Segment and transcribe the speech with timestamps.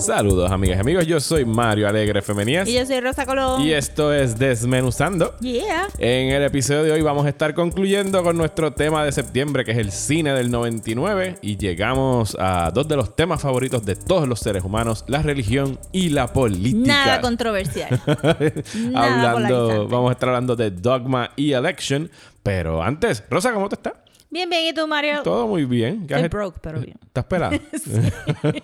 [0.00, 3.60] Saludos amigas y amigos, yo soy Mario Alegre Femenías Y yo soy Rosa Colón.
[3.60, 5.34] y esto es Desmenuzando.
[5.40, 5.88] Yeah.
[5.98, 9.72] En el episodio de hoy vamos a estar concluyendo con nuestro tema de septiembre que
[9.72, 14.26] es el cine del 99 y llegamos a dos de los temas favoritos de todos
[14.26, 16.86] los seres humanos, la religión y la política.
[16.86, 18.00] Nada controversial.
[18.90, 22.10] Nada hablando, vamos a estar hablando de Dogma y Election,
[22.42, 24.02] pero antes, Rosa, ¿cómo te está?
[24.30, 24.68] Bien, bien.
[24.68, 25.22] ¿Y tú, Mario?
[25.22, 26.06] Todo muy bien.
[26.06, 26.96] ¿Qué Estoy broke, pero bien.
[27.06, 27.58] ¿Estás pelado?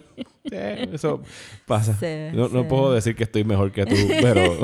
[0.48, 0.54] Sí,
[0.92, 1.22] eso
[1.66, 1.92] pasa.
[1.98, 4.56] Sí, no, no puedo decir que estoy mejor que tú, pero...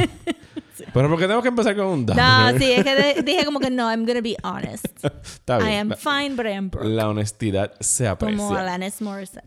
[0.94, 2.58] Pero porque tengo que empezar con un No, downer.
[2.58, 4.86] sí, es que dije como que no, I'm gonna be honest.
[5.04, 5.70] Está bien.
[5.70, 6.86] I am la, fine, but I am broke.
[6.88, 8.58] la honestidad se Como aprecia.
[8.60, 9.44] Alanis Morissette.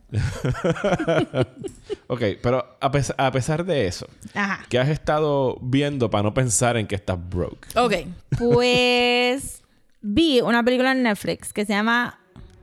[2.08, 4.66] ok, pero a, pes- a pesar de eso, Ajá.
[4.70, 7.68] ¿qué has estado viendo para no pensar en que estás broke?
[7.76, 7.94] Ok.
[8.38, 9.62] Pues
[10.08, 12.20] vi una película en Netflix que se llama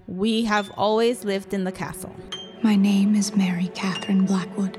[0.07, 2.15] We Have Always Lived in the Castle.
[2.63, 4.79] My name is Mary Catherine Blackwood.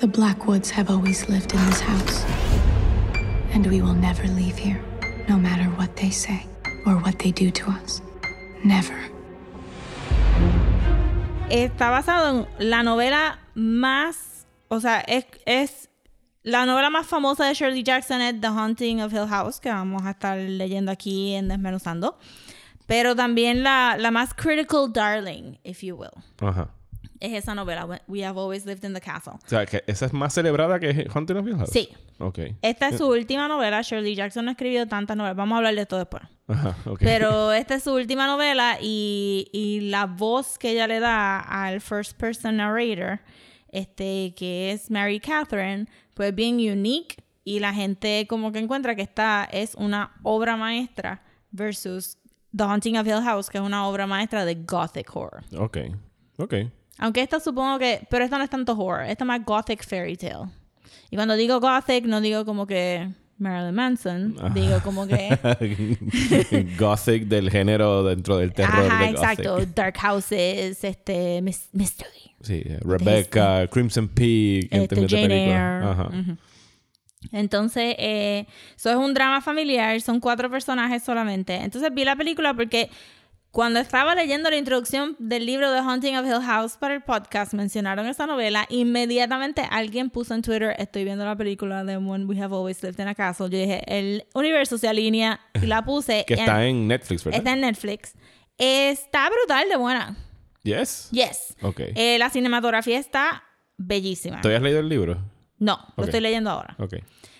[0.00, 2.24] The Blackwoods have always lived in this house.
[3.52, 4.82] And we will never leave here,
[5.28, 6.44] no matter what they say
[6.84, 8.02] or what they do to us.
[8.64, 8.98] Never.
[11.50, 15.87] Está basado en la novela más, o sea, es, es
[16.48, 20.02] la novela más famosa de Shirley Jackson es The Haunting of Hill House, que vamos
[20.04, 22.18] a estar leyendo aquí en Desmenuzando.
[22.86, 26.10] Pero también la, la más critical darling, if you will,
[26.40, 26.70] Ajá.
[27.20, 29.34] es esa novela, We- Have Always Lived in the Castle.
[29.34, 31.70] O sea, que esa es más celebrada que Haunting of Hill House.
[31.70, 31.88] Sí.
[32.20, 32.38] Ok.
[32.62, 33.82] Esta es su última novela.
[33.82, 35.36] Shirley Jackson no ha escribido tantas novelas.
[35.36, 36.22] Vamos a hablar de esto después.
[36.48, 36.98] Ajá, ok.
[37.00, 41.80] Pero esta es su última novela y, y la voz que ella le da al
[41.82, 43.20] first person narrator,
[43.70, 45.86] este, que es Mary Catherine,
[46.18, 51.22] pues bien unique y la gente como que encuentra que esta es una obra maestra
[51.52, 52.18] versus
[52.56, 55.44] The Haunting of Hill House, que es una obra maestra de gothic horror.
[55.56, 55.78] Ok.
[56.38, 56.54] Ok.
[56.98, 60.16] Aunque esta supongo que, pero esta no es tanto horror, esta es más gothic fairy
[60.16, 60.50] tale.
[61.08, 65.38] Y cuando digo gothic no digo como que Marilyn Manson, digo como que
[66.78, 69.54] gothic del género dentro del terror Ajá, de exacto.
[69.54, 69.74] Gothic.
[69.74, 72.34] Dark Houses, este, Mystery.
[72.40, 75.44] Sí, Rebecca, Crimson Peak, Este, de Jane.
[75.44, 75.54] Eyre.
[75.56, 76.08] Ajá.
[76.08, 76.36] Ujú.
[77.32, 81.56] Entonces, eh, eso es un drama familiar, son cuatro personajes solamente.
[81.56, 82.90] Entonces vi la película porque
[83.50, 87.54] cuando estaba leyendo la introducción del libro The Haunting of Hill House para el podcast,
[87.54, 88.66] mencionaron esa novela.
[88.68, 93.00] Inmediatamente alguien puso en Twitter, estoy viendo la película de When We Have Always Lived
[93.00, 93.48] in a Castle.
[93.50, 96.24] Yo dije, el universo se alinea y la puse.
[96.28, 97.38] Que está en Netflix, ¿verdad?
[97.38, 98.14] está en Netflix.
[98.58, 100.16] Está brutal de buena.
[100.62, 101.08] Yes.
[101.10, 101.56] Yes.
[101.62, 101.80] Ok.
[101.94, 103.44] Eh, la cinematografía está
[103.78, 104.40] bellísima.
[104.42, 105.18] ¿Tú has leído el libro?
[105.58, 106.08] No, lo Ok.
[106.08, 106.76] estoy leyendo ahora.
[106.78, 106.94] Ok.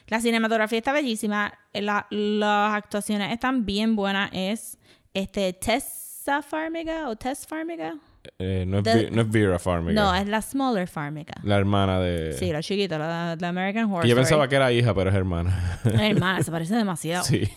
[0.07, 1.53] La cinematografía está bellísima.
[1.75, 4.31] eh, la- las actuaciones están bien buenas.
[4.33, 4.79] Es
[5.19, 7.95] este Tessa Farmiga o Tess Farmiga.
[8.39, 9.95] Eh, no, es The- no es Vera Farmiga.
[10.01, 11.33] No, es la Smaller Farmiga.
[11.45, 12.35] La hermana de...
[12.39, 14.25] Sí, la chiquita, la, la American Horror Que yo Story.
[14.25, 15.81] pensaba que era hija, pero es hermana.
[15.85, 17.25] Hermana, se parece demasiado.
[17.25, 17.49] sí.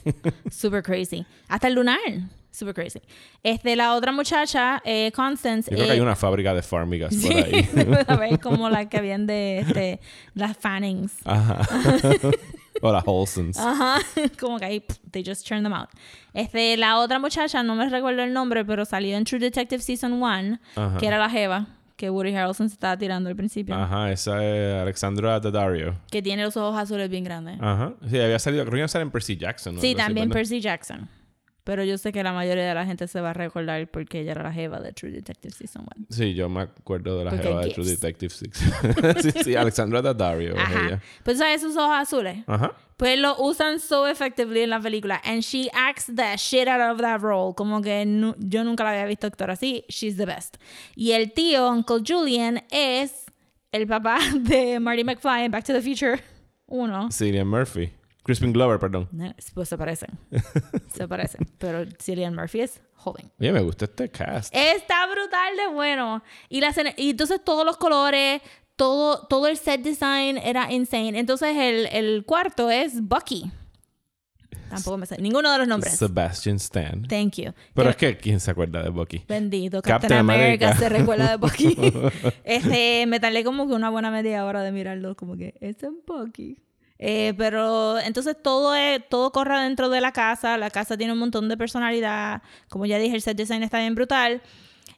[0.50, 1.26] Super crazy.
[1.50, 1.98] Hasta el lunar.
[2.52, 3.00] Super crazy.
[3.44, 5.70] Este, la otra muchacha, eh, Constance.
[5.72, 7.70] Yo creo que eh, hay una fábrica de Farmigas Sí, por ahí.
[8.08, 10.00] a ver, como la que habían de este,
[10.36, 11.14] las Fannings.
[11.26, 11.62] Ajá.
[12.82, 13.58] o las Olsons.
[13.60, 14.00] Ajá,
[14.40, 15.90] como que ahí, they just turn them out.
[16.34, 20.14] Este, la otra muchacha, no me recuerdo el nombre, pero salió en True Detective Season
[20.14, 20.98] 1, Ajá.
[20.98, 21.68] que era la Jeva,
[21.98, 25.96] que Woody Harrelson se estaba tirando al principio, Ajá, esa es Alexandra Daddario.
[26.10, 27.58] que tiene los ojos azules bien grandes.
[27.62, 27.94] Ajá.
[28.10, 29.76] Sí, había salido, creo que iba a salir en Percy Jackson.
[29.76, 29.82] ¿no?
[29.82, 30.30] sí, también.
[30.30, 31.08] Percy Jackson.
[31.72, 34.32] Pero yo sé que la mayoría de la gente se va a recordar porque ella
[34.32, 36.08] era la Jeva de True Detective Season 1.
[36.10, 37.70] Sí, yo me acuerdo de la Porque jeva de.
[37.70, 38.52] True Detective 6.
[39.22, 40.60] sí, sí, Alexandra Daddario.
[40.60, 40.86] Ajá.
[40.86, 41.02] ella.
[41.24, 42.40] Pues sabes sus ojos azules.
[42.46, 42.74] Ajá.
[42.98, 45.22] Pues lo usan so effectively en la película.
[45.24, 47.54] And she acts the shit out of that role.
[47.56, 48.04] Como que
[48.40, 49.86] yo nunca la había visto actuar así.
[49.88, 50.58] She's the best.
[50.98, 53.28] Y el tío, Uncle Julian, es
[53.72, 56.22] el papá de Marty McFly en Back to the Future
[56.66, 57.12] 1.
[57.14, 57.94] Cillian Murphy.
[58.24, 59.10] Crispin Glover, perdón.
[59.12, 60.10] No, Pues se parecen.
[60.94, 61.48] se parecen.
[61.58, 63.32] Pero Cillian Murphy es joven.
[63.40, 64.54] Oye, me gusta este cast.
[64.56, 66.24] Está brutal de bueno.
[66.50, 68.42] Y, la escena- y entonces todos los colores,
[68.76, 71.18] todo, todo el set design era insane.
[71.18, 73.52] Entonces el, el cuarto es Bucky.
[74.70, 75.98] Tampoco me sé ninguno de los nombres.
[75.98, 77.02] Sebastian Stan.
[77.08, 77.52] Thank you.
[77.74, 79.26] Pero es que, ¿quién se acuerda de Bucky?
[79.28, 80.68] Bendito, Captain Captain, America.
[80.68, 80.80] America.
[80.80, 81.76] se recuerda de Bucky.
[82.46, 85.76] este, me tardé como que una buena media hora de mirarlo, como que, es
[86.08, 86.58] Bucky.
[87.04, 90.58] Eh, pero entonces todo es, todo corre dentro de la casa.
[90.58, 92.44] La casa tiene un montón de personalidad.
[92.70, 94.42] Como ya dije, el set design está bien brutal.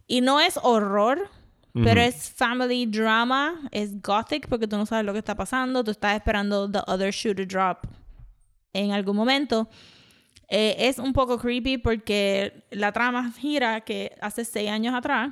[0.05, 1.29] Y no es horror,
[1.73, 3.61] pero es family drama.
[3.71, 5.83] Es gothic porque tú no sabes lo que está pasando.
[5.83, 7.87] Tú estás esperando the other shoe to drop
[8.73, 9.69] en algún momento.
[10.49, 15.31] Eh, es un poco creepy porque la trama gira que hace seis años atrás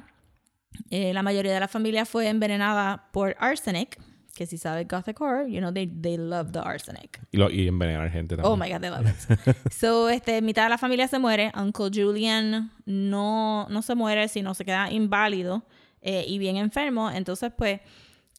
[0.89, 4.00] eh, la mayoría de la familia fue envenenada por arsenic,
[4.42, 7.20] que si sabes Gothic Horror, you know, they, they love the arsenic.
[7.32, 8.52] Y, lo, y envenenar gente también.
[8.52, 9.56] Oh my God, they love it.
[9.72, 11.52] so, este, mitad de la familia se muere.
[11.54, 15.64] Uncle Julian no, no se muere, sino se queda inválido
[16.02, 17.12] eh, y bien enfermo.
[17.12, 17.82] Entonces, pues,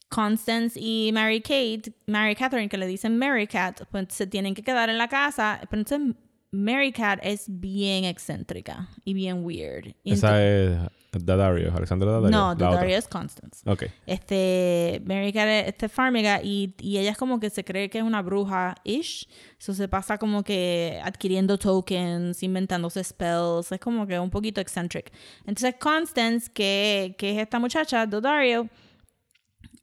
[0.09, 4.63] Constance y Mary Kate, Mary Catherine, que le dicen Mary Cat, pues se tienen que
[4.65, 5.61] quedar en la casa.
[5.71, 6.17] Pero entonces,
[6.53, 9.95] Mary Cat es bien excéntrica y bien weird.
[10.05, 10.79] Esa es
[11.11, 12.31] Daddario, Alexandra Daddario.
[12.31, 12.55] no.
[12.55, 13.69] Daddario es Constance.
[13.69, 13.85] Ok.
[14.07, 17.99] Este, Mary Cat es este Farmiga y, y ella es como que se cree que
[17.99, 19.29] es una bruja-ish.
[19.59, 23.73] Eso se pasa como que adquiriendo tokens, inventándose spells.
[23.73, 25.11] Es como que un poquito eccentric.
[25.47, 28.69] Entonces, Constance, que, que es esta muchacha, Daddario,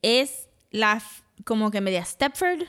[0.04, 1.02] es la
[1.46, 2.64] como que media Stepford.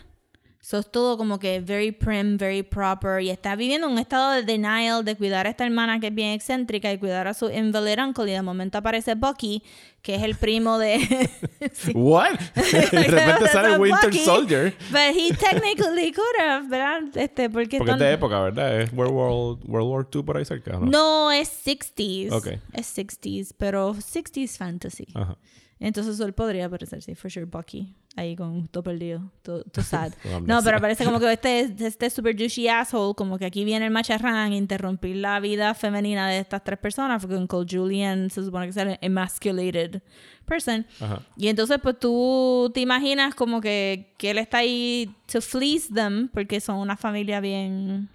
[0.70, 3.20] So es todo como que very prim, very proper.
[3.20, 6.30] Y está viviendo un estado de denial de cuidar a esta hermana que es bien
[6.30, 8.30] excéntrica y cuidar a su invalid uncle.
[8.30, 9.64] Y de momento aparece Bucky,
[10.00, 10.98] que es el primo de.
[11.72, 11.90] Sí.
[11.92, 12.38] What?
[12.54, 14.72] de repente sale Winter Bucky, Soldier.
[14.92, 17.02] But he technically could have, ¿verdad?
[17.16, 18.80] Este, porque Porque es de época, ¿verdad?
[18.80, 19.30] Es World War,
[19.66, 20.86] World War II por ahí cerca, ¿no?
[20.86, 22.30] No, es 60s.
[22.30, 22.46] Ok.
[22.74, 25.08] Es 60s, pero 60s fantasy.
[25.14, 25.36] Ajá.
[25.80, 27.96] Entonces él podría parecer, sí, for sure, Bucky.
[28.16, 30.12] Ahí con todo perdido, todo, todo sad.
[30.44, 33.92] No, pero parece como que este, este super douchey asshole, como que aquí viene el
[33.92, 38.66] macharrán a interrumpir la vida femenina de estas tres personas, porque Uncle Julian se supone
[38.66, 40.02] que es el emasculated
[40.44, 40.84] person.
[41.00, 41.22] Ajá.
[41.36, 46.28] Y entonces, pues tú te imaginas como que, que él está ahí to fleece them,
[46.28, 48.08] porque son una familia bien,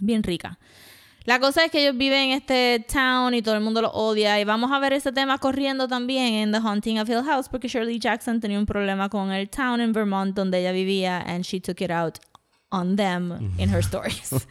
[0.00, 0.60] bien rica.
[1.28, 4.40] La cosa es que ellos viven en este town y todo el mundo los odia.
[4.40, 7.68] Y vamos a ver ese tema corriendo también en The Haunting of Hill House, porque
[7.68, 11.60] Shirley Jackson tenía un problema con el town en Vermont donde ella vivía, and she
[11.60, 12.18] took it out
[12.70, 14.30] on them in her stories.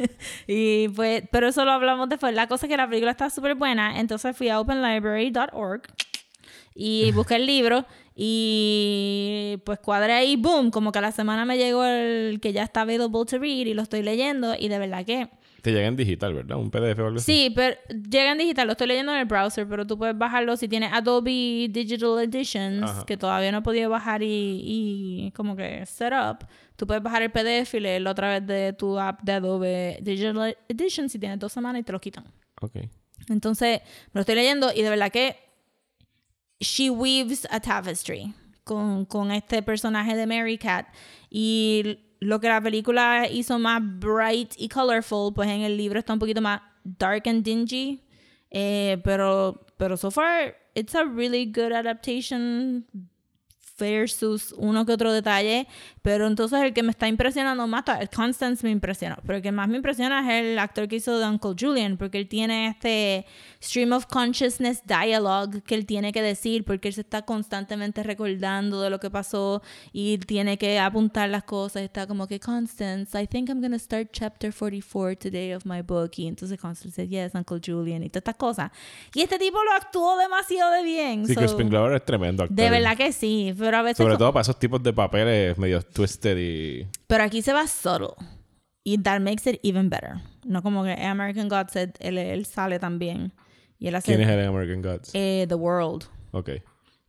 [0.46, 2.32] Y pues, pero eso lo hablamos después.
[2.32, 4.00] La cosa es que la película está súper buena.
[4.00, 5.82] Entonces fui a openlibrary.org
[6.74, 7.84] y busqué el libro
[8.16, 12.62] y pues cuadré ahí, boom, como que a la semana me llegó el que ya
[12.62, 15.28] está available to read y lo estoy leyendo y de verdad que...
[15.64, 16.58] Te llega en digital, ¿verdad?
[16.58, 17.32] Un PDF o algo así.
[17.32, 20.58] Sí, pero llega en digital, lo estoy leyendo en el browser, pero tú puedes bajarlo
[20.58, 23.06] si tienes Adobe Digital Editions, Ajá.
[23.06, 26.46] que todavía no he podido bajar y, y como que set up.
[26.76, 30.54] Tú puedes bajar el PDF y leerlo a través de tu app de Adobe Digital
[30.68, 32.26] Edition si tienes dos semanas y te lo quitan.
[32.60, 32.76] Ok.
[33.30, 33.80] Entonces,
[34.12, 35.34] me lo estoy leyendo y de verdad que
[36.60, 38.34] she weaves a tapestry
[38.64, 40.88] con, con este personaje de Mary Cat.
[41.30, 46.12] Y lo que la película hizo más bright y colorful, pues en el libro está
[46.12, 48.02] un poquito más dark and dingy.
[48.50, 52.86] Eh, pero, pero so far, it's a really good adaptation
[53.78, 55.66] versus uno que otro detalle.
[56.04, 57.82] Pero entonces el que me está impresionando más,
[58.14, 61.26] Constance me impresionó, pero el que más me impresiona es el actor que hizo de
[61.26, 63.24] Uncle Julian, porque él tiene este
[63.62, 68.82] stream of consciousness dialogue que él tiene que decir, porque él se está constantemente recordando
[68.82, 69.62] de lo que pasó
[69.94, 71.80] y tiene que apuntar las cosas.
[71.80, 75.80] Está como que, Constance, I think I'm going to start chapter 44 today of my
[75.80, 76.10] book.
[76.18, 78.70] Y entonces Constance dice, yes, Uncle Julian, y todas estas cosas.
[79.14, 81.26] Y este tipo lo actuó demasiado de bien.
[81.26, 82.54] Sí, so- Crispin Glover es tremendo actor.
[82.54, 84.04] de verdad que sí, pero a veces...
[84.04, 86.86] Sobre todo para esos tipos de papeles medio twisted y...
[87.06, 88.14] Pero aquí se va subtle.
[88.84, 90.20] Y that makes it even better.
[90.44, 93.32] No como que American Gods él, él, sale también.
[93.78, 95.10] Y él hace ¿Quién es el American Gods?
[95.14, 96.04] eh, The World.
[96.32, 96.50] Ok.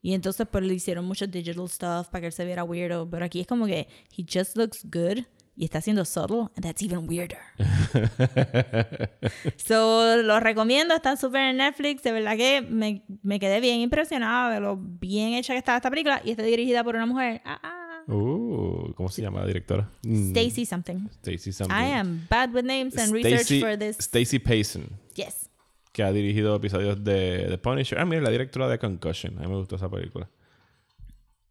[0.02, 3.10] Y entonces pues le hicieron mucho digital stuff para que él se viera weirdo.
[3.10, 5.26] Pero aquí es como que he just looks good
[5.58, 6.48] y está siendo subtle.
[6.56, 7.40] And that's even weirder.
[9.58, 10.96] so lo recomiendo.
[10.96, 12.04] Está súper en Netflix.
[12.04, 15.90] De verdad que me, me quedé bien impresionada de lo bien hecha que estaba esta
[15.90, 16.22] película.
[16.24, 17.42] Y está dirigida por una mujer.
[17.44, 17.85] Ah, ah.
[18.08, 19.90] Uh, ¿Cómo se llama la directora?
[20.04, 21.08] Mm, Stacy something.
[21.22, 21.76] Stacy something.
[21.76, 23.98] I am bad with names and research for this.
[24.00, 25.50] Stacy Payson, Yes.
[25.92, 27.98] que ha dirigido episodios de The Punisher.
[28.00, 29.38] Ah, mira, la directora de Concussion.
[29.40, 30.30] A mí me gustó esa película.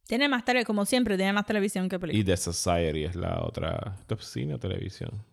[0.06, 2.20] Tiene más tele, como siempre, tiene más televisión que película.
[2.20, 3.96] Y The Society es la otra.
[4.00, 5.24] ¿Esto es cine o televisión?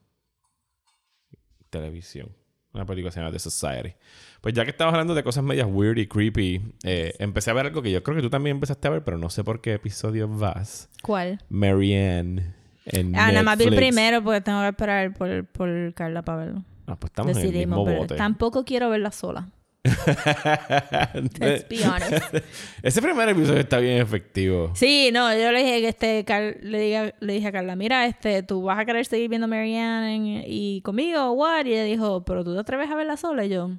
[1.70, 2.30] Televisión.
[2.74, 3.94] Una película que se llama The Society.
[4.40, 7.66] Pues ya que estamos hablando de cosas medias weird y creepy, eh, empecé a ver
[7.68, 9.74] algo que yo creo que tú también empezaste a ver, pero no sé por qué
[9.74, 10.90] episodio vas.
[11.04, 11.44] ¿Cuál?
[11.50, 12.54] Marianne
[12.86, 16.46] en Ah, nada más vi el primero porque tengo que esperar por, por Carla para
[16.46, 16.64] verlo.
[16.88, 18.16] Ah, pues estamos en el Decidimos, mismo pero bote.
[18.16, 19.50] tampoco quiero verla sola.
[21.40, 22.36] Let's be honest.
[22.84, 24.72] Ese primer episodio está bien efectivo.
[24.76, 28.06] Sí, no, yo le dije que este Car- le, diga- le dije a Carla, mira,
[28.06, 31.66] este, tú vas a querer seguir viendo Marianne en- y conmigo o what?
[31.66, 33.72] Y ella dijo, pero tú te atreves a verla sola y yo.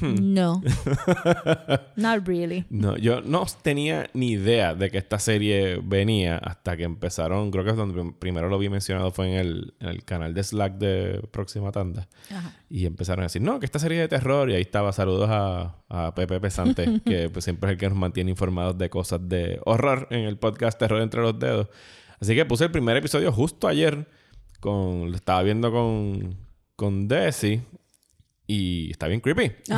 [0.00, 0.34] Hmm.
[0.34, 0.62] No.
[1.96, 2.64] Not really.
[2.70, 7.50] No, yo no tenía ni idea de que esta serie venía hasta que empezaron.
[7.50, 10.34] Creo que es donde prim- primero lo vi mencionado fue en el, en el canal
[10.34, 12.08] de Slack de Próxima Tanda.
[12.30, 12.52] Ajá.
[12.68, 14.50] Y empezaron a decir, no, que esta serie es de terror.
[14.50, 17.98] Y ahí estaba, saludos a, a Pepe Pesante, que pues, siempre es el que nos
[17.98, 21.68] mantiene informados de cosas de horror en el podcast Terror entre los dedos.
[22.20, 24.08] Así que puse el primer episodio justo ayer.
[24.60, 26.36] Con, lo estaba viendo con,
[26.76, 27.60] con Desi.
[28.54, 29.50] Y está bien creepy.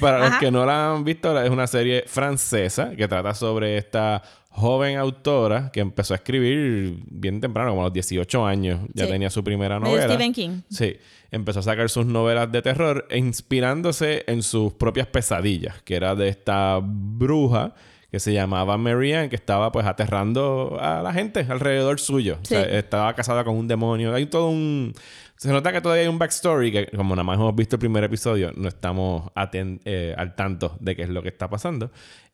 [0.00, 0.38] Para los Ajá.
[0.40, 5.70] que no la han visto, es una serie francesa que trata sobre esta joven autora
[5.72, 8.80] que empezó a escribir bien temprano, como a los 18 años.
[8.94, 9.10] Ya Sí.
[9.12, 10.08] tenía su primera novela.
[10.08, 10.60] Stephen King.
[10.70, 10.96] Sí,
[11.30, 16.14] empezó a sacar sus novelas de terror e inspirándose en sus propias pesadillas, que era
[16.14, 17.74] de esta bruja
[18.10, 22.38] que se llamaba Marianne, que estaba pues aterrando a la gente alrededor suyo.
[22.40, 22.68] O sea, Sí.
[22.72, 24.14] estaba casada con un demonio.
[24.14, 24.94] Hay todo un...
[25.36, 28.04] Se nota que todavía hay un backstory que como nada más hemos visto el primer
[28.04, 31.90] episodio, no estamos eh, al tanto de qué es lo que está pasando.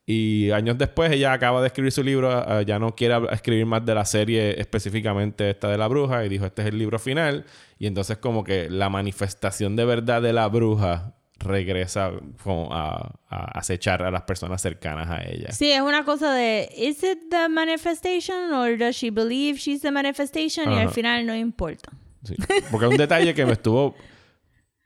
[0.06, 3.84] Y años después ella acaba de escribir su libro, ah, ya no quiere escribir más
[3.86, 7.44] de la serie específicamente esta de la bruja y dijo este es el libro final.
[7.78, 13.58] Y entonces como que la manifestación de verdad de la bruja regresa como a, a
[13.58, 15.52] acechar a las personas cercanas a ella.
[15.52, 19.90] Sí, es una cosa de, ¿is it the manifestation or does she believe she's the
[19.90, 20.72] manifestation?
[20.72, 21.90] Y al final no importa.
[22.24, 22.36] Sí.
[22.70, 23.94] Porque un detalle que me estuvo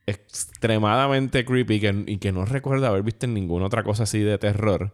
[0.07, 4.39] extremadamente creepy que, y que no recuerdo haber visto en ninguna otra cosa así de
[4.39, 4.93] terror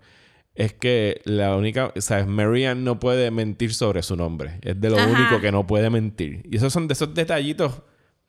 [0.54, 4.58] es que la única, o sea, Marianne no puede mentir sobre su nombre.
[4.62, 5.08] Es de lo Ajá.
[5.08, 6.42] único que no puede mentir.
[6.50, 7.82] Y esos son de esos detallitos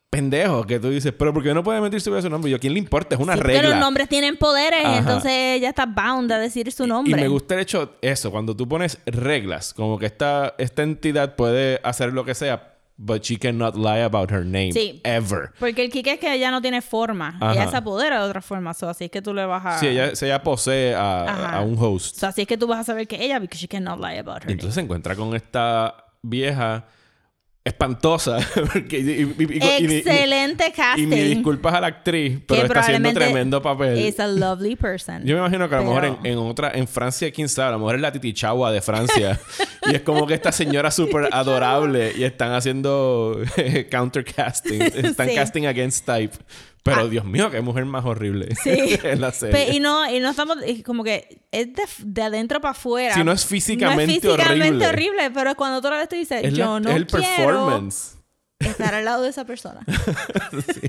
[0.09, 2.49] pendejos que tú dices, pero ¿por qué no puede mentir sobre su nombre?
[2.49, 3.15] Y yo, ¿a quién le importa?
[3.15, 3.69] Es una Sí, porque regla.
[3.71, 4.97] los nombres tienen poderes, Ajá.
[4.99, 7.11] entonces ella está bound a decir su nombre.
[7.11, 11.35] Y me gusta el hecho, eso, cuando tú pones reglas, como que esta, esta entidad
[11.35, 12.70] puede hacer lo que sea,
[13.03, 14.71] but she cannot lie about her name.
[14.71, 15.01] Sí.
[15.03, 15.51] Ever.
[15.59, 17.35] Porque el Kike es que ella no tiene forma.
[17.39, 17.53] Ajá.
[17.53, 18.73] Ella se apodera de otra forma.
[18.73, 19.79] so, así es que tú le vas a...
[19.79, 22.17] Sí, ella, si ella posee a, a un host.
[22.17, 24.43] so, así es que tú vas a saber que ella, because she cannot lie about
[24.43, 26.85] her entonces se encuentra con esta vieja
[27.63, 28.39] espantosa.
[28.73, 31.07] porque- y, y- y- y- y- y- Excelente y, casting.
[31.07, 33.97] mi disculpas a la actriz, pero que está haciendo tremendo papel.
[33.99, 35.23] Es a lovely person.
[35.25, 37.79] Yo me imagino que a lo mejor en, otra, en Francia, quién sabe, a lo
[37.79, 39.39] mejor es la titichagua de Francia.
[39.85, 43.37] y es como que esta señora súper adorable y están haciendo
[43.91, 44.81] counter casting.
[44.81, 45.35] Están Sí.
[45.35, 46.35] casting against type.
[46.83, 47.07] Pero Ah.
[47.07, 48.71] Dios mío, qué mujer más horrible Sí.
[49.03, 49.53] en la serie.
[49.67, 53.13] Pe- y no, y no estamos, y como que es de, de adentro para afuera.
[53.13, 54.87] Sí, no es físicamente No es físicamente horrible.
[54.87, 57.23] horrible, pero cuando tú la ves, tú dices, es, la- yo no es el quiero
[57.35, 58.17] performance.
[58.67, 59.81] Estar al lado de esa persona.
[60.51, 60.81] Sí.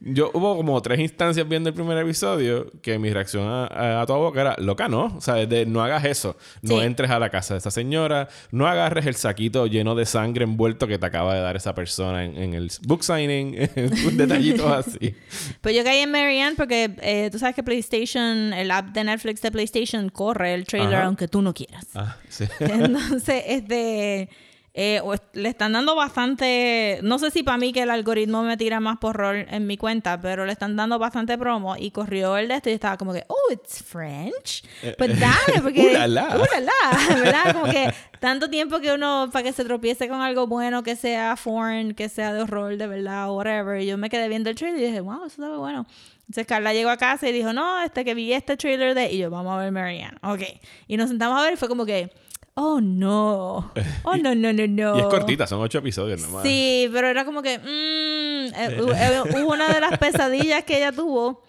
[0.00, 4.06] Yo hubo como tres instancias viendo el primer episodio que mi reacción a, a, a
[4.06, 5.06] toda boca era, loca, no.
[5.16, 6.36] O sea, de no hagas eso.
[6.62, 6.84] No Sí.
[6.84, 8.28] entres a la casa de esa señora.
[8.50, 12.24] No agarres el saquito lleno de sangre envuelto que te acaba de dar esa persona
[12.24, 13.52] en, en el book signing.
[14.12, 15.14] Detallitos así.
[15.60, 19.40] Pues yo caí en Marianne porque eh, tú sabes que PlayStation, el app de Netflix
[19.42, 21.06] de PlayStation corre el trailer Ajá.
[21.06, 21.86] aunque tú no quieras.
[21.94, 22.44] Ah, sí.
[22.60, 24.28] Entonces, este,
[24.76, 25.00] eh,
[25.34, 28.98] le están dando bastante, no sé si para mí que el algoritmo me tira más
[28.98, 32.56] por rol en mi cuenta, pero le están dando bastante promo y corrió el de
[32.56, 34.64] esto y estaba como que, oh, it's French.
[34.98, 35.80] Pues dale, porque...
[35.80, 36.24] Uh, la, la.
[36.44, 37.52] Uh, la, ¿verdad?
[37.52, 37.88] Como que
[38.18, 42.08] tanto tiempo que uno, para que se tropiece con algo bueno, que sea foreign, que
[42.08, 43.80] sea de horror, de verdad, whatever.
[43.80, 45.86] Y yo me quedé viendo el trailer y dije, wow, eso estaba bueno.
[46.20, 49.12] Entonces Carla llegó a casa y dijo, no, este que vi este trailer de...
[49.12, 50.16] Y yo, vamos a ver Marianne.
[50.22, 50.40] Ok.
[50.88, 52.10] Y nos sentamos a ver y fue como que,
[52.54, 53.72] oh, no.
[54.04, 54.96] Oh, no, no, no, no.
[54.96, 56.42] Y es cortita, son ocho episodios nomás.
[56.42, 57.58] Sí, pero era como que...
[57.58, 61.42] mm, eh, eh, hubo una de las pesadillas que ella tuvo.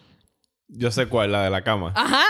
[0.67, 1.93] Yo sé cuál, la de la cama.
[1.95, 2.23] Ajá.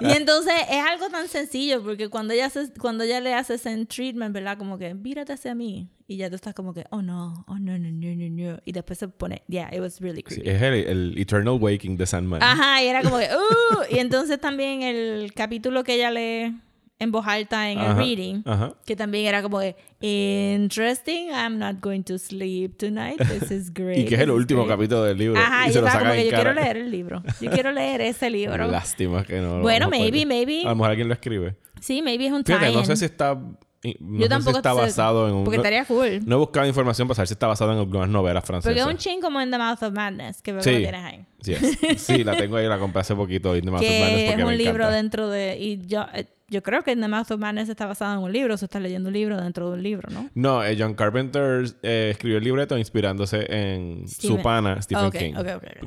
[0.00, 3.84] Y entonces es algo tan sencillo porque cuando ella, hace, cuando ella le hace ese
[3.84, 4.56] treatment, ¿verdad?
[4.56, 5.90] Como que, vírate hacia mí.
[6.06, 8.58] Y ya tú estás como que, oh no, oh no, no, no, no, no.
[8.64, 10.48] Y después se pone, yeah, it was really Sí, creepy.
[10.48, 12.42] es el, el Eternal Waking de Sandman.
[12.42, 13.94] Ajá, y era como que, uh.
[13.94, 16.58] Y entonces también el capítulo que ella lee
[17.00, 18.74] en voz alta en el reading, Ajá.
[18.84, 23.98] que también era como que, interesting, I'm not going to sleep tonight, this is great.
[24.00, 24.76] Y que es el último great".
[24.78, 25.38] capítulo del libro.
[25.40, 27.22] Ajá, y se yo lo sacan como que yo quiero leer el libro.
[27.40, 28.66] Yo quiero leer ese libro.
[28.66, 29.60] Lástima que no.
[29.60, 30.62] Bueno, maybe, maybe.
[30.64, 31.56] A lo mejor alguien lo escribe.
[31.80, 33.34] Sí, maybe es un Fíjate, no sé si está.
[33.34, 35.44] No Yo sé tampoco si está sé, basado en un.
[35.44, 36.20] Porque estaría cool.
[36.26, 38.72] No he buscado información para saber si está basado en algunas novelas francesas.
[38.76, 40.70] Porque es un ching como en The Mouth of Madness, que veo Sí.
[40.70, 41.24] que tienes ahí.
[41.42, 42.00] Sí, es.
[42.02, 43.56] sí, la tengo ahí, la compré hace poquito.
[43.56, 44.96] Y no me que es porque me un libro encanta.
[44.96, 45.56] dentro de...
[45.58, 46.04] Y yo...
[46.12, 48.64] eh, yo creo que The Mouth of Madness está basado en un libro, o se
[48.64, 50.30] está leyendo un libro dentro de un libro, ¿no?
[50.34, 55.34] No, eh, John Carpenter eh, escribió el libreto inspirándose en su Stephen- pana Stephen King.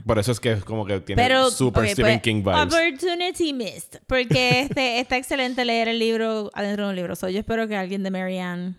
[0.05, 2.73] Por eso es que es como que tiene Pero, super ok, Stephen pues, King vibes.
[2.73, 3.99] Opportunity missed.
[4.05, 7.15] Porque este, está excelente leer el libro adentro de un libro.
[7.15, 8.75] So, yo espero que alguien de Marianne...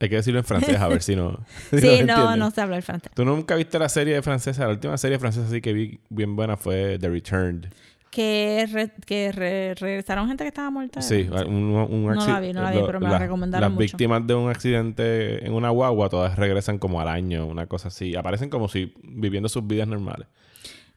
[0.00, 1.44] Hay que decirlo en francés a ver si no.
[1.70, 3.12] si Sí, no, no sé hablar francés.
[3.14, 4.64] ¿Tú nunca viste la serie francesa?
[4.64, 7.72] La última serie francesa así que vi bien buena fue The Returned.
[8.12, 11.00] Que, re- que re- regresaron gente que estaba muerta.
[11.00, 13.70] Sí, un, un No la vi, no la vi, lo- pero me la recomendaron Las
[13.70, 13.80] mucho.
[13.80, 18.14] víctimas de un accidente en una guagua todas regresan como al año, una cosa así.
[18.14, 20.28] Aparecen como si viviendo sus vidas normales.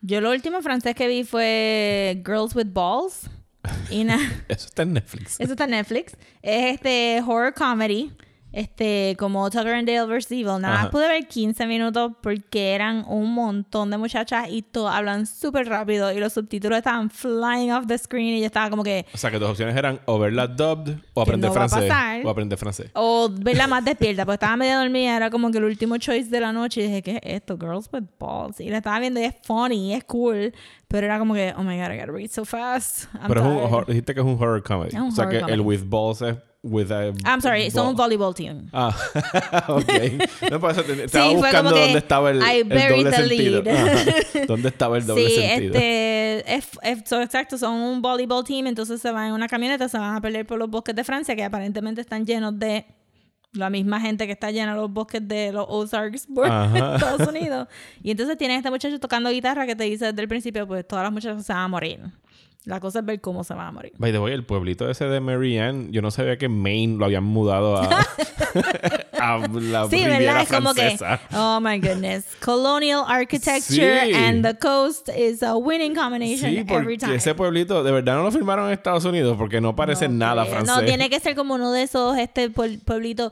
[0.01, 3.29] Yo lo último francés que vi fue Girls with Balls.
[3.89, 4.01] Y
[4.50, 5.39] Eso está en Netflix.
[5.39, 6.17] Eso está en Netflix.
[6.41, 8.12] Es este horror comedy.
[8.55, 10.31] Este, como Tucker and Dale vs.
[10.31, 10.62] Evil.
[10.62, 15.25] Nada más pude ver 15 minutos porque eran un montón de muchachas y todas hablan
[15.25, 19.05] súper rápido y los subtítulos estaban flying off the screen y yo estaba como que...
[19.13, 21.91] O sea, que tus opciones eran o verla dubbed o aprender no francés.
[22.24, 22.91] O aprender francés.
[22.93, 26.39] O verla más despierta, porque estaba medio dormida, era como que el último choice de
[26.39, 26.79] la noche.
[26.79, 27.57] Y dije, ¿qué es esto?
[27.59, 28.62] Girls with Balls.
[28.62, 30.53] Y la estaba viendo y es funny, es cool.
[30.88, 33.13] Pero era como que, oh my god, I gotta read so fast.
[33.15, 34.95] I'm Pero es un dijiste que es un horror comedy.
[34.95, 37.88] Es un o sea, horror que el with balls es with a I'm sorry, son
[37.89, 38.07] un ball.
[38.10, 38.67] volleyball team.
[38.74, 38.95] Ah,
[39.69, 40.50] ok.
[40.51, 43.62] No, por eso te- estaba fue buscando dónde estaba el, I el doble the sentido.
[43.62, 44.45] lead.
[44.48, 45.74] ¿Dónde estaba el doble sí, sentido?
[45.75, 49.88] este, es, es- son exacto, son un volleyball team, entonces se van en una camioneta,
[49.88, 52.86] se van a pelear por los bosques de Francia, que aparentemente están llenos de
[53.53, 56.95] la misma gente que está llena de los bosques de los Ozarks por Ajá.
[56.95, 57.67] Estados Unidos.
[58.03, 61.03] Y entonces tienes este muchacho tocando guitarra que te dice desde el principio, pues todas
[61.05, 62.00] las muchachas se van a morir.
[62.65, 63.93] La cosa es ver cómo se van a morir.
[63.98, 67.24] By the way, el pueblito ese de Marianne, yo no sabía que Maine lo habían
[67.24, 67.84] mudado a,
[69.19, 70.41] a la Sí, Riviera ¿verdad?
[70.41, 70.98] Es como que,
[71.36, 74.13] oh my goodness, colonial architecture Sí.
[74.13, 77.15] and the coast is a winning combination Sí, every time.
[77.15, 80.45] ese pueblito de verdad no lo firmaron en Estados Unidos porque no parece No nada
[80.45, 80.75] francés.
[80.75, 83.31] No, tiene que ser como uno de esos este pueblitos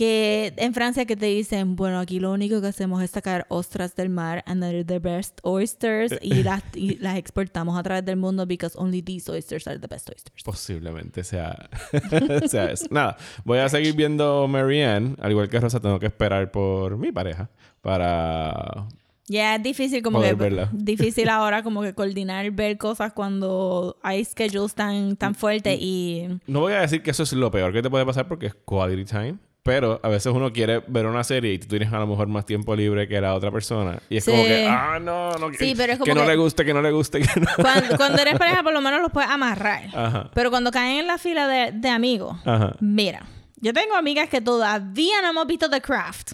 [0.00, 3.94] que en Francia que te dicen, bueno, aquí lo único que hacemos es sacar ostras
[3.96, 8.16] del mar and they're the best oysters y las, y las exportamos a través del
[8.16, 10.42] mundo because only these oysters are the best oysters.
[10.42, 11.68] Posiblemente sea,
[12.48, 12.86] sea eso.
[12.90, 15.16] Nada, voy a seguir viendo Marianne.
[15.20, 17.50] Al igual que Rosa, tengo que esperar por mi pareja
[17.82, 18.88] para...
[19.26, 20.70] Ya es difícil como Poder que verla.
[20.72, 26.60] difícil ahora como que coordinar ver cosas cuando hay schedules tan tan fuertes y No
[26.60, 29.04] voy a decir que eso es lo peor que te puede pasar porque es quality
[29.04, 29.49] time.
[29.62, 32.46] Pero a veces uno quiere ver una serie y tú tienes a lo mejor más
[32.46, 33.98] tiempo libre que la otra persona.
[34.08, 34.48] Y es como Sí.
[34.48, 36.72] que, ah, no, no, que, Sí, pero es como que no que- le guste, que
[36.74, 37.46] no le guste, que no.
[37.56, 39.84] cuando, cuando eres pareja por lo menos los puedes amarrar.
[39.94, 40.30] Ajá.
[40.32, 42.74] Pero cuando caen en la fila de, de amigos, Ajá.
[42.80, 46.32] mira, yo tengo amigas que todavía no hemos visto The Craft.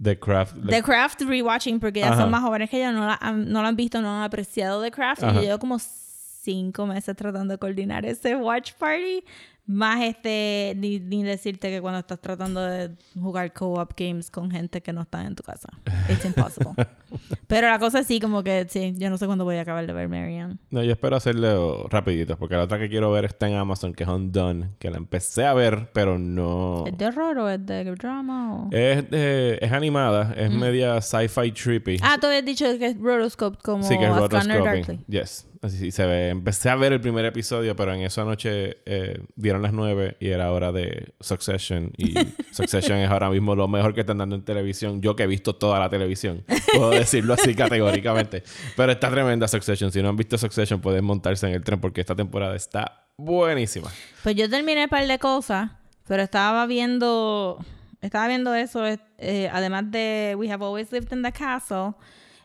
[0.00, 0.54] The Craft.
[0.68, 2.20] The Craft rewatching porque ya Ajá.
[2.22, 4.80] son más jóvenes que yo, no la, han, no la han visto, no han apreciado
[4.82, 5.22] The Craft.
[5.22, 9.24] Y yo llevo como cinco meses tratando de coordinar ese watch party.
[9.66, 14.80] Más este, ni, ni decirte que cuando estás tratando de jugar co-op games con gente
[14.80, 15.68] que no está en tu casa.
[16.08, 16.72] It's impossible.
[17.48, 19.92] Pero la cosa sí, como que sí, yo no sé cuándo voy a acabar de
[19.92, 20.58] ver Marianne.
[20.70, 24.04] No, yo espero hacerlo rapidito porque la otra que quiero ver está en Amazon, que
[24.04, 26.84] es Undone, que la empecé a ver, pero no...
[26.86, 28.54] ¿Es de horror o es de drama?
[28.54, 28.68] O...
[28.70, 31.98] Es, de- es animada, es media sci-fi trippy.
[32.02, 35.04] Ah, tú habías dicho que es rotoscope como sí, que es rotoscoping.
[35.08, 35.46] Yes.
[35.62, 36.28] Así sí se ve.
[36.28, 40.28] Empecé a ver el primer episodio, pero en esa noche eh, dieron las nueve y
[40.28, 41.92] era hora de Succession.
[41.96, 42.14] Y
[42.52, 45.00] Succession es ahora mismo lo mejor que están dando en televisión.
[45.00, 46.44] Yo que he visto toda la televisión.
[46.74, 48.42] Puedo decirlo así categóricamente.
[48.76, 49.92] Pero está tremenda Succession.
[49.92, 53.90] Si no han visto Succession, pueden montarse en el tren porque esta temporada está buenísima.
[54.22, 55.70] Pues yo terminé un par de cosas,
[56.06, 57.58] pero estaba viendo,
[58.00, 58.84] estaba viendo eso,
[59.18, 61.94] eh, además de We Have Always Lived in the Castle,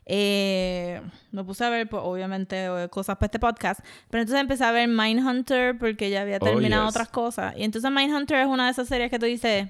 [0.06, 4.64] eh, me puse a ver, pues, obviamente, eh, cosas para este podcast, pero entonces empecé
[4.64, 6.90] a ver Mindhunter porque ya había Oh, terminado yes.
[6.92, 7.54] otras cosas.
[7.58, 9.68] Y entonces Mindhunter es una de esas series que tú dices,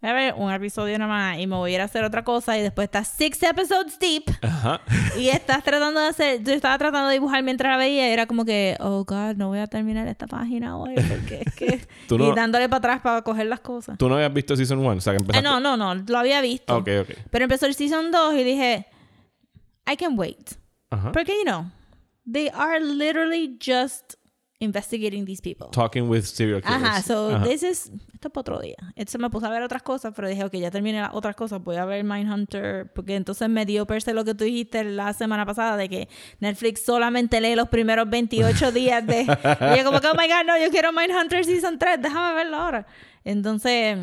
[0.00, 2.56] voy a ver un episodio nomás y me voy a ir a hacer otra cosa
[2.56, 4.80] y después está six episodes deep Ajá.
[5.18, 8.26] y estás tratando de hacer, yo estaba tratando de dibujar mientras la veía y era
[8.26, 11.86] como que, oh God, no voy a terminar esta página hoy porque es que...
[12.08, 13.98] Tú y no- dándole para atrás para coger las cosas.
[13.98, 14.88] ¿Tú no habías visto Season 1?
[14.88, 15.48] O sea, que Eh, empezaste...
[15.48, 16.76] no, no, no, lo había visto.
[16.76, 17.10] Ok, ok.
[17.30, 18.86] Pero empezó el Season 2 y dije,
[19.88, 20.56] I can wait.
[20.90, 21.12] Ajá.
[21.12, 21.66] Porque, you know,
[22.30, 24.16] they are literally just
[24.60, 25.68] investigating these people.
[25.68, 26.82] Talking with serial killers.
[26.82, 27.44] Ajá, so Ajá.
[27.44, 27.90] this is...
[28.12, 28.76] Esto es para otro día.
[28.96, 31.62] Entonces me puse a ver otras cosas, pero dije, ok, ya terminé las otras cosas,
[31.62, 35.12] voy a ver Mindhunter, porque entonces me dio per se lo que tú dijiste la
[35.12, 36.08] semana pasada, de que
[36.40, 39.22] Netflix solamente lee los primeros 28 días de...
[39.22, 42.56] y yo como que, oh my God, no, yo quiero Mindhunter Season 3, déjame verlo
[42.56, 42.86] ahora.
[43.24, 43.98] Entonces...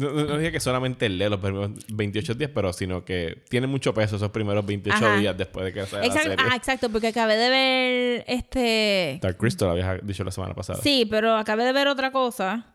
[0.00, 3.66] No, no- no dije que solamente lee los primeros 28 días, pero sino que tiene
[3.66, 5.16] mucho peso esos primeros 28 Ajá.
[5.18, 6.36] días después de que la Exacto, serie.
[6.38, 9.18] ah, exacto, porque acabé de ver este...
[9.22, 10.80] Dark Crystal, lo habías dicho la semana pasada.
[10.82, 12.66] Sí, pero acabé de ver otra cosa.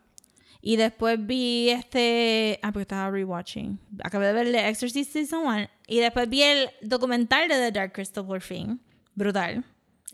[0.62, 2.58] Y después vi este...
[2.62, 3.78] Ah, porque estaba rewatching.
[4.02, 5.68] Acabé de ver The Exorcist Season 1.
[5.86, 8.80] Y después vi el documental de The Dark Crystal por fin.
[9.14, 9.64] Brutal.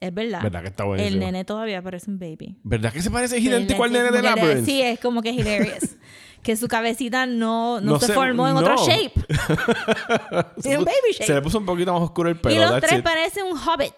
[0.00, 0.42] Es verdad.
[0.42, 1.20] ¿Verdad que está El buenísimo?
[1.24, 2.56] nene todavía parece un baby.
[2.64, 4.66] ¿Verdad que se parece idéntico al nene de Labyrinth?
[4.66, 5.96] Sí, es como que hilarious.
[6.42, 8.60] que su cabecita no, no, No se, se- formó en no.
[8.60, 9.12] otra shape.
[10.58, 11.24] Se en un baby shape.
[11.26, 12.54] Se le puso un poquito más oscuro el pelo.
[12.54, 13.04] y los tres it.
[13.04, 13.94] parecen un hobbit.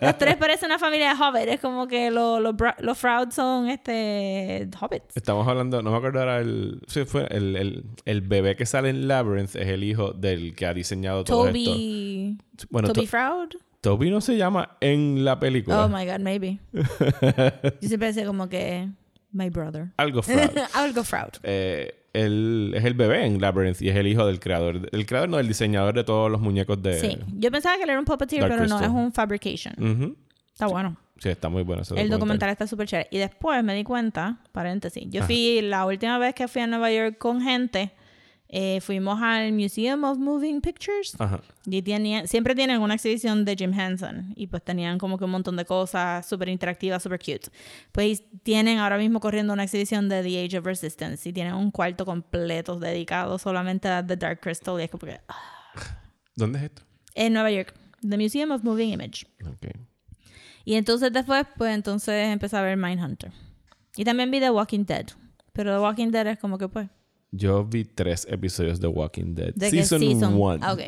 [0.00, 1.48] los tres parecen una familia de hobbit.
[1.48, 5.16] Es como que los bra- los Frouds son este hobbits.
[5.16, 8.90] Estamos hablando, no me acuerdo ahora el, sí, fue el, el, el bebé que sale
[8.90, 11.58] en Labyrinth es el hijo del que ha diseñado todo esto.
[11.58, 12.38] Toby.
[12.70, 13.48] Bueno, Toby To- Froud.
[13.80, 15.84] Toby no se llama en la película.
[15.84, 16.58] Oh my god, maybe.
[16.72, 18.88] Yo siempre decía como que
[19.34, 19.92] my brother.
[19.96, 20.58] Algo Froud.
[20.74, 21.34] Algo Froud.
[21.42, 24.88] Eh, él es el bebé en Labyrinth y es el hijo del creador.
[24.92, 27.00] El creador no, el diseñador de todos los muñecos de...
[27.00, 27.18] Sí.
[27.34, 28.96] Yo pensaba que él era un puppeteer, Dark pero no, Crystal.
[28.96, 29.74] es un fabrication.
[29.78, 30.16] Ujú.
[30.52, 30.96] Está bueno.
[31.18, 33.08] Sí, está muy bueno ese El documental está súper chévere.
[33.10, 36.92] Y después me di cuenta, paréntesis, yo fui, la última vez que fui a Nueva
[36.92, 37.92] York con gente,
[38.48, 41.18] eh, fuimos al Museum of Moving Pictures.
[41.18, 41.40] Ajá.
[41.66, 44.32] Y tenían, siempre tienen una exhibición de Jim Henson.
[44.36, 47.50] Y pues tenían como que un montón de cosas súper interactivas, súper cute.
[47.92, 51.28] Pues tienen ahora mismo corriendo una exhibición de The Age of Resistance.
[51.28, 54.78] Y tienen un cuarto completo dedicado solamente a The Dark Crystal.
[54.80, 55.20] Y es como que...
[55.28, 55.62] ah.
[56.36, 56.82] ¿Dónde es esto?
[57.14, 57.74] En Nueva York.
[58.08, 59.26] The Museum of Moving Image.
[60.64, 63.32] Y entonces después, pues entonces empecé a ver Mindhunter.
[63.96, 65.06] Y también vi The Walking Dead.
[65.52, 66.88] Pero The Walking Dead es como que pues...
[67.36, 69.52] Yo vi tres episodios de Walking Dead.
[69.54, 70.34] ¿De qué season season?
[70.40, 70.58] 1.
[70.62, 70.80] Ah, ok.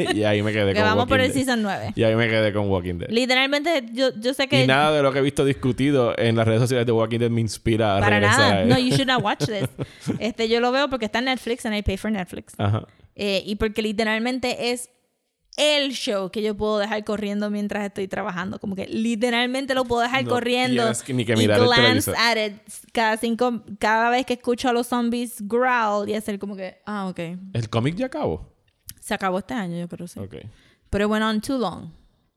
[0.14, 1.34] y ahí me quedé Que con vamos Walking por el Dead.
[1.34, 1.92] Season 9.
[1.96, 3.10] Y ahí me quedé con Walking Dead.
[3.10, 4.62] Literalmente, yo, yo sé que...
[4.62, 7.30] Y nada de lo que he visto discutido en las redes sociales de Walking Dead
[7.30, 8.38] me inspira a Para regresar.
[8.38, 8.64] nada.
[8.64, 9.68] No, you should not watch this.
[10.20, 12.54] Este, yo lo veo porque está en Netflix and I pay for Netflix.
[12.58, 12.86] Ajá.
[13.16, 14.90] Eh, y porque literalmente es
[15.56, 18.58] el show que yo puedo dejar corriendo mientras estoy trabajando.
[18.60, 20.84] Como que literalmente lo puedo dejar No corriendo.
[21.04, 22.16] que- ni que y mirar el glance televisor.
[22.16, 22.54] at it
[22.92, 27.06] cada cinco, cada vez que escucho a los zombies growl y hacer como que, ah,
[27.08, 27.20] ok.
[27.54, 28.52] ¿El cómic ya acabó?
[29.00, 30.20] Se acabó este año, yo creo sí.
[30.20, 30.34] Ok.
[30.90, 31.90] Pero went on too long.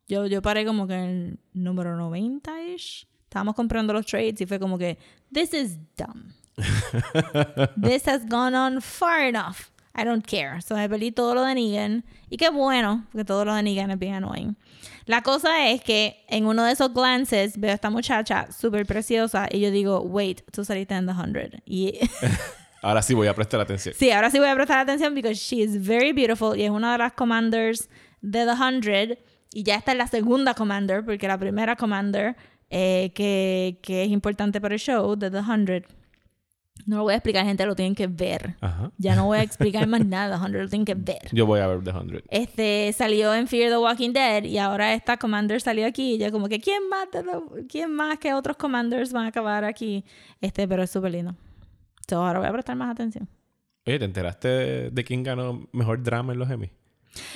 [0.08, 3.05] Yo, yo paré como que en el número 90-ish.
[3.25, 4.97] Estábamos comprando los trades y fue como que,
[5.32, 6.32] this is dumb.
[7.82, 9.69] this has gone on far enough.
[9.99, 10.62] I don't care.
[10.62, 12.03] So me perdí todo lo de Negan.
[12.29, 14.55] Y qué bueno, porque todo lo de Negan es bien annoying.
[15.05, 19.47] La cosa es que en uno de esos glances veo a esta muchacha súper preciosa
[19.51, 21.63] y yo digo, wait, tú saliste en The 100.
[21.65, 21.99] Y
[22.81, 23.93] Ahora sí voy a prestar atención.
[23.97, 26.93] Sí, ahora sí voy a prestar atención because she is very beautiful y es una
[26.93, 27.89] de las commanders
[28.21, 29.19] de The 100
[29.51, 32.38] y ya está en la segunda commander porque la primera commander
[32.69, 35.98] eh, que, que es importante para el show de The 100
[36.85, 38.55] no lo voy a explicar, gente, lo tienen que ver.
[38.61, 38.91] Ajá.
[38.97, 41.29] Ya no voy a explicar más nada, The 100 lo tienen que ver.
[41.31, 42.23] Yo voy a ver The 100.
[42.29, 46.31] Este salió en Fear the Walking Dead y ahora esta commander salió aquí y ya
[46.31, 50.03] como que quién más los- quién más que otros commanders van a acabar aquí.
[50.41, 51.35] Este, pero es súper lindo.
[52.07, 53.27] So, ahora voy a prestar más atención.
[53.85, 56.71] Oye, ¿te enteraste de, de quién ganó mejor drama en los Emmy?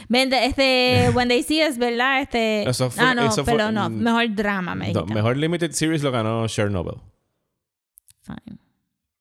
[0.09, 2.21] Vende, este, When They See Us, ¿verdad?
[2.21, 5.37] Este, Eso fue- ah, no, eso fue- pero no, mm, mejor drama, me No, mejor
[5.37, 6.95] Limited Series lo ganó Chernobyl.
[8.21, 8.57] Fine.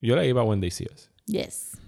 [0.02, 1.10] Yo le iba a See Us.
[1.26, 1.78] Yes.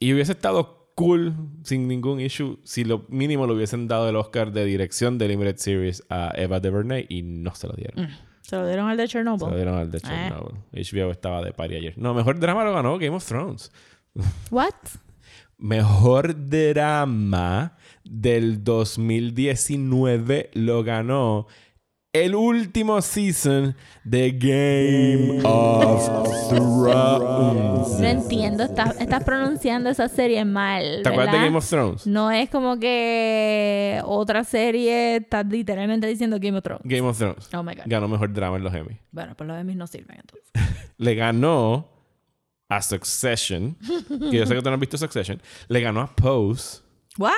[0.00, 1.34] Y hubiese estado cool,
[1.64, 5.56] sin ningún issue, si lo mínimo le hubiesen dado el Oscar de dirección de Limited
[5.58, 8.08] Series a Eva DuVernay y no se lo dieron.
[8.40, 9.40] Se lo dieron al de Chernobyl.
[9.40, 10.58] Se lo dieron al de Chernobyl.
[10.72, 11.94] HBO estaba de pari ayer.
[11.96, 13.70] No, mejor drama lo ganó Game of Thrones.
[14.50, 14.74] What?
[15.58, 21.46] Mejor drama del 2019 lo ganó
[22.12, 26.06] el último season de Game of
[26.50, 27.98] Thrones.
[28.00, 31.00] No entiendo, estás, estás pronunciando esa serie mal.
[31.02, 31.44] ¿Te acuerdas de ¿verdad?
[31.46, 32.06] Game of Thrones?
[32.06, 36.82] No es como que otra serie estás literalmente diciendo Game of Thrones.
[36.84, 37.48] Game of Thrones.
[37.54, 37.84] Oh my God.
[37.86, 38.98] Ganó mejor drama en los Emmy.
[39.10, 40.50] Bueno, pues los Emmys no sirven entonces.
[40.98, 41.88] Le ganó
[42.68, 43.78] a Succession.
[44.30, 45.40] que yo sé que tú no has visto Succession.
[45.68, 46.82] Le ganó a Pose.
[47.16, 47.32] ¿What?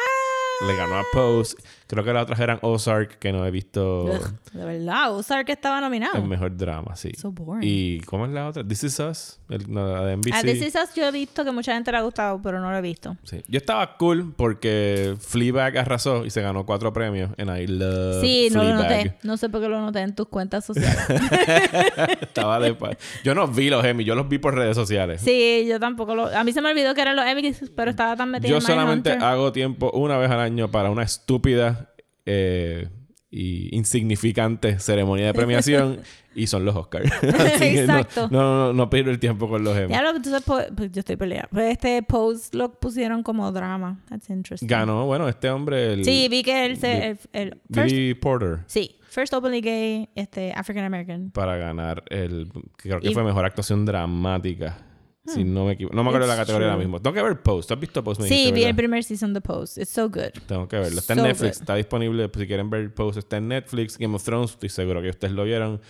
[0.67, 1.57] Le ganó a Pose.
[1.87, 5.83] Creo que las otras eran Ozark, que no he visto Ugh, de verdad, Ozark estaba
[5.83, 6.17] nominado.
[6.17, 7.13] el mejor drama, sí.
[7.17, 7.61] So boring.
[7.63, 8.65] ¿Y cómo es la otra?
[8.67, 10.33] This Is Us, el, no, la de NBC.
[10.35, 12.71] A This Is Us yo he visto que mucha gente le ha gustado, pero no
[12.71, 13.17] lo he visto.
[13.25, 13.43] Sí.
[13.49, 18.49] Yo estaba cool porque Fleabag arrasó y se ganó cuatro premios en I Love Sí,
[18.51, 19.05] no lo Fleabag.
[19.07, 19.19] noté.
[19.23, 20.99] No sé por qué lo noté en tus cuentas sociales.
[22.21, 22.77] Estaba de
[23.25, 25.21] Yo no vi los Emmy, yo los vi por redes sociales.
[25.21, 26.27] sí, yo tampoco lo...
[26.27, 28.63] A mí se me olvidó que eran los Emmys, pero estaba tan metida Yo en
[28.63, 31.84] solamente hago tiempo una vez al año para una estúpida
[32.27, 32.89] eh,
[33.31, 35.99] y insignificante ceremonia de premiación
[36.37, 37.11] Y son los Oscars.
[37.61, 38.29] Exacto.
[38.31, 39.91] No, no, no, no pierdo el tiempo con los Emmy.
[39.91, 41.49] Ya lo, entonces, po- pues, yo estoy peleada.
[41.51, 44.01] Pues este post lo pusieron como drama.
[44.09, 44.69] That's interesting.
[44.69, 47.09] Ganó, bueno, este hombre, el Sí, vi que él se...
[47.11, 51.31] El, el- first- Porter, sí, first openly gay, este, African American.
[51.31, 54.79] para ganar el, creo que Y- fue mejor actuación dramática.
[55.27, 55.97] Si no me equivoco.
[55.97, 57.01] No me acuerdo de la categoría ahora mismo.
[57.01, 57.69] Tengo que ver Post.
[57.69, 58.21] ¿Tú has visto Post?
[58.21, 58.77] Me Sí, vi el ¿verdad?
[58.77, 59.79] primer season de Post.
[59.79, 60.33] It's so good.
[60.47, 60.99] Tengo que verlo.
[60.99, 61.57] Está en So Netflix.
[61.57, 61.63] good.
[61.63, 62.29] Está disponible.
[62.29, 63.97] pues, si quieren ver Post, está en Netflix.
[63.97, 65.81] Game of Thrones, estoy seguro que ustedes lo vieron.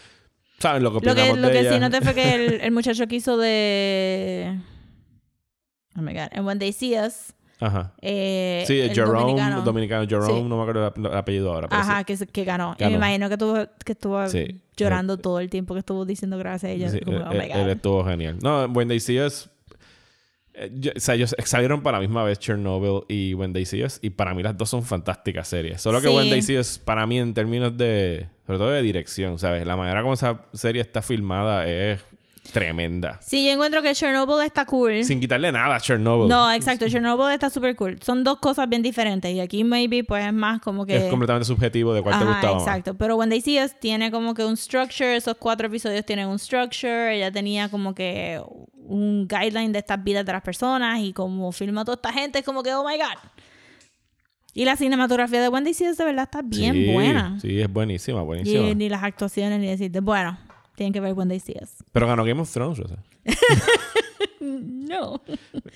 [0.60, 1.72] ¿Saben lo que Lo que, lo de que ella?
[1.74, 4.56] sí noté fue que el, el muchacho que hizo de...
[5.96, 6.28] Oh my God.
[6.32, 7.32] And When They See Us...
[7.60, 7.94] Ajá.
[8.02, 9.62] Eh, Sí, el Jerome, dominicano.
[9.62, 10.08] dominicano.
[10.08, 10.42] Jerome, Sí.
[10.42, 11.68] no me acuerdo el el apellido ahora.
[11.68, 12.16] Pero Ajá, sí.
[12.16, 12.74] que, que ganó.
[12.78, 12.90] Y Ganó.
[12.92, 14.60] me imagino que estuvo, que estuvo Sí.
[14.76, 16.90] Llorando todo el tiempo que estuvo diciendo gracias a ella.
[16.90, 17.56] Sí, como, él, oh my él- God.
[17.60, 18.38] él estuvo genial.
[18.42, 19.50] No, When They See Us...
[20.54, 23.82] eh, yo- o sea, ellos salieron para la misma vez Chernobyl y When They See
[23.84, 25.80] Us y para mí las dos son fantásticas series.
[25.80, 26.14] Solo que Sí.
[26.14, 28.28] When They See Us para mí en términos de...
[28.46, 29.66] Sobre todo de dirección, ¿sabes?
[29.66, 32.00] La manera como esa serie está filmada es
[32.52, 33.18] tremenda.
[33.22, 35.04] Sí, yo encuentro que Chernobyl está cool.
[35.04, 36.28] Sin quitarle nada a Chernobyl.
[36.28, 36.88] No, exacto.
[36.88, 37.98] Chernobyl está súper cool.
[38.02, 39.32] Son dos cosas bien diferentes.
[39.32, 40.96] Y aquí, maybe, pues es más como que.
[40.96, 42.62] Es completamente subjetivo de cuál te gustaba más.
[42.62, 42.94] exacto.
[42.94, 45.16] Pero When They See Us tiene como que un structure.
[45.16, 47.16] Esos cuatro episodios tienen un structure.
[47.16, 48.40] Ella tenía como que
[48.74, 51.00] un guideline de estas vidas de las personas.
[51.00, 53.30] Y como filma a toda esta gente, es como que, oh my God.
[54.56, 57.40] Y la cinematografía de See Us de verdad está bien Sí, buena.
[57.40, 58.68] Sí, es buenísima, buenísima.
[58.68, 60.38] Y ni las actuaciones ni decirte, bueno,
[60.76, 61.70] tienen que ver When They See Us.
[61.92, 62.96] Pero ganó Game of Thrones, Rosa.
[64.40, 65.20] No.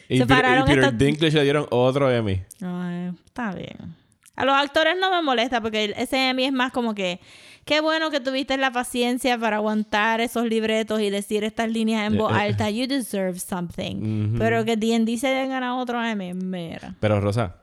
[0.08, 2.42] Y, Se Peter- y pararon Peter estos- Dinklage le dieron otro Emmy.
[2.60, 3.96] Ay, está bien.
[4.36, 7.18] A los actores no me molesta porque ese Emmy es más como que
[7.64, 12.18] qué bueno que tuviste la paciencia para aguantar esos libretos y decir estas líneas en
[12.18, 12.40] voz Eh, eh.
[12.42, 12.70] alta.
[12.70, 14.28] You deserve something.
[14.28, 14.38] Ujú.
[14.38, 16.94] Pero que D&D se hayan ganado otro Emmy, mira.
[17.00, 17.56] Pero Rosa,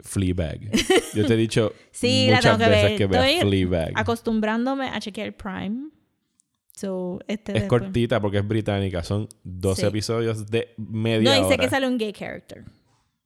[0.00, 0.60] Fleabag.
[1.14, 2.98] Yo te he dicho Sí, la muchas tengo que veces ver.
[2.98, 3.92] que veas Estoy Fleabag.
[3.96, 5.90] acostumbrándome a chequear Prime.
[6.80, 9.02] So, este Es después- cortita porque es británica.
[9.02, 9.86] Son 12 Sí.
[9.86, 11.56] episodios de media No, y sé hora.
[11.58, 12.64] que sale un gay character.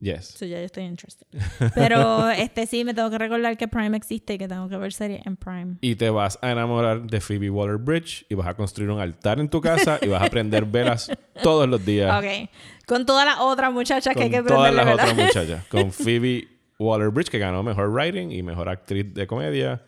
[0.00, 0.26] Yes.
[0.36, 1.26] So, ya yo estoy interested.
[1.74, 4.92] Pero este sí, me tengo que recordar que Prime existe y que tengo que ver
[4.92, 5.76] series en Prime.
[5.80, 9.48] Y te vas a enamorar de Phoebe Waller-Bridge y vas a construir un altar en
[9.48, 11.10] tu casa y vas a prender velas
[11.42, 12.12] todos los días.
[12.22, 12.50] Ok.
[12.86, 15.10] Con todas las otras muchachas que hay que con todas las ¿verdad?
[15.10, 15.64] otras muchachas.
[15.68, 19.80] Con Phoebe Waller-Bridge, que ganó Mejor Writing y Mejor Actriz de Comedia.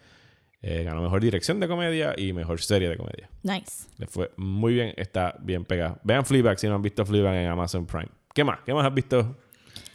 [0.69, 3.31] Eh, ganó Mejor Dirección de Comedia y Mejor Serie de Comedia.
[3.45, 3.87] Nice.
[3.99, 4.93] Le fue muy bien.
[4.97, 6.01] Está bien pegada.
[6.03, 8.09] Vean Fleabag si no han visto Fleabag en Amazon Prime.
[8.35, 8.59] ¿Qué más?
[8.67, 9.37] ¿Qué más has visto?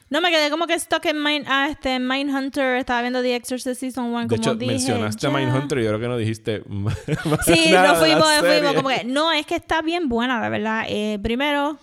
[0.10, 2.78] No, me quedé como que stuck en Mind, ah, este, Mindhunter.
[2.78, 4.72] Estaba viendo The Exorcist Season 1 De como hecho, dije.
[4.72, 5.38] mencionaste a ya.
[5.38, 6.64] Mindhunter y yo creo que no dijiste
[7.46, 8.74] Sí, nada la fuimos, fuimos.
[8.74, 10.86] Como que, no, es que está bien buena, la verdad.
[10.88, 11.78] Eh, primero,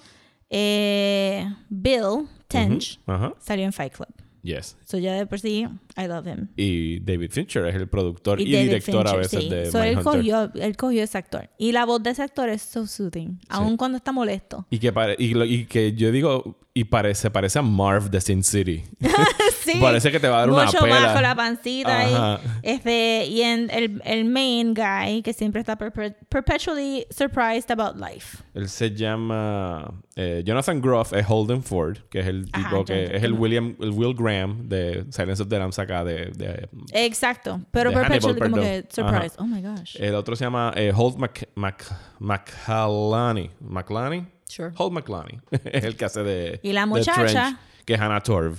[0.49, 3.35] eh, Bill Tench Ajá.
[3.39, 4.09] salió en Fight Club.
[4.49, 4.77] Yes.
[4.87, 6.49] So ya de por sí, I love him.
[6.57, 9.49] Y David Fincher es el productor y, David director a Fincher, veces sí.
[9.51, 11.51] de So, él, cogió, él cogió ese actor.
[11.59, 13.39] Y la voz de ese actor es so soothing.
[13.51, 14.67] Aun cuando está molesto.
[14.71, 18.21] Y que, pare- y, lo- y que yo digo, y parece, parece a Marv de
[18.23, 18.85] Sin City.
[19.73, 19.79] sí.
[19.81, 21.01] Parece que te va a dar una Mucho pela.
[21.01, 22.35] más con la pancita Ajá.
[22.35, 22.41] ahí.
[22.63, 28.39] Este, y en el, el main guy que siempre está perpe- perpetually surprised about life.
[28.55, 33.17] Él se llama eh, Jonathan Groff, es Holden Ford, que es el tipo Ajá, que
[33.17, 37.61] es el William, el Will Graham de Silence of the Lambs acá de, de- Exacto.
[37.71, 38.83] Pero De perpetually Hannibal, como perdón.
[38.83, 39.37] que surprised.
[39.39, 39.97] Oh my gosh.
[40.01, 43.51] el otro se llama eh, Holt Mc, Mc- McCallany.
[43.61, 44.27] ¿McClany?
[44.49, 44.73] Sure.
[44.77, 45.41] Holt McClany.
[45.65, 47.25] es el que hace de Y la de muchacha.
[47.27, 48.57] Trench, que es Hannah Torv.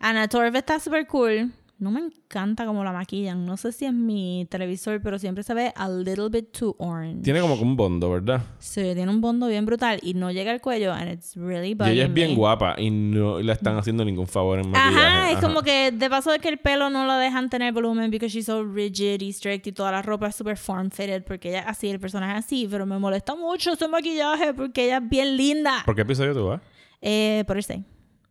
[0.00, 1.52] Anna Torv está súper cool.
[1.78, 3.46] No me encanta cómo la maquillan.
[3.46, 7.22] No sé si es mi televisor, pero siempre se ve a little bit too orange.
[7.22, 8.42] Tiene como un bondo, ¿verdad?
[8.58, 11.90] Sí, tiene un bondo bien brutal y no llega al cuello and it's really Y
[11.90, 12.36] ella es bien me.
[12.36, 15.06] guapa y no le están haciendo ningún favor en maquillaje.
[15.06, 15.46] Ajá, es Ajá.
[15.46, 18.44] como que de paso de que el pelo no lo dejan tener volumen because she's
[18.44, 21.66] so rigid y strict y toda la ropa es super form fitted porque ella es
[21.68, 25.34] así, el personaje es así, pero me molesta mucho ese maquillaje porque ella es bien
[25.34, 25.82] linda.
[25.86, 26.60] ¿Por qué episodio tú vas?
[27.00, 27.80] Eh, por el 6.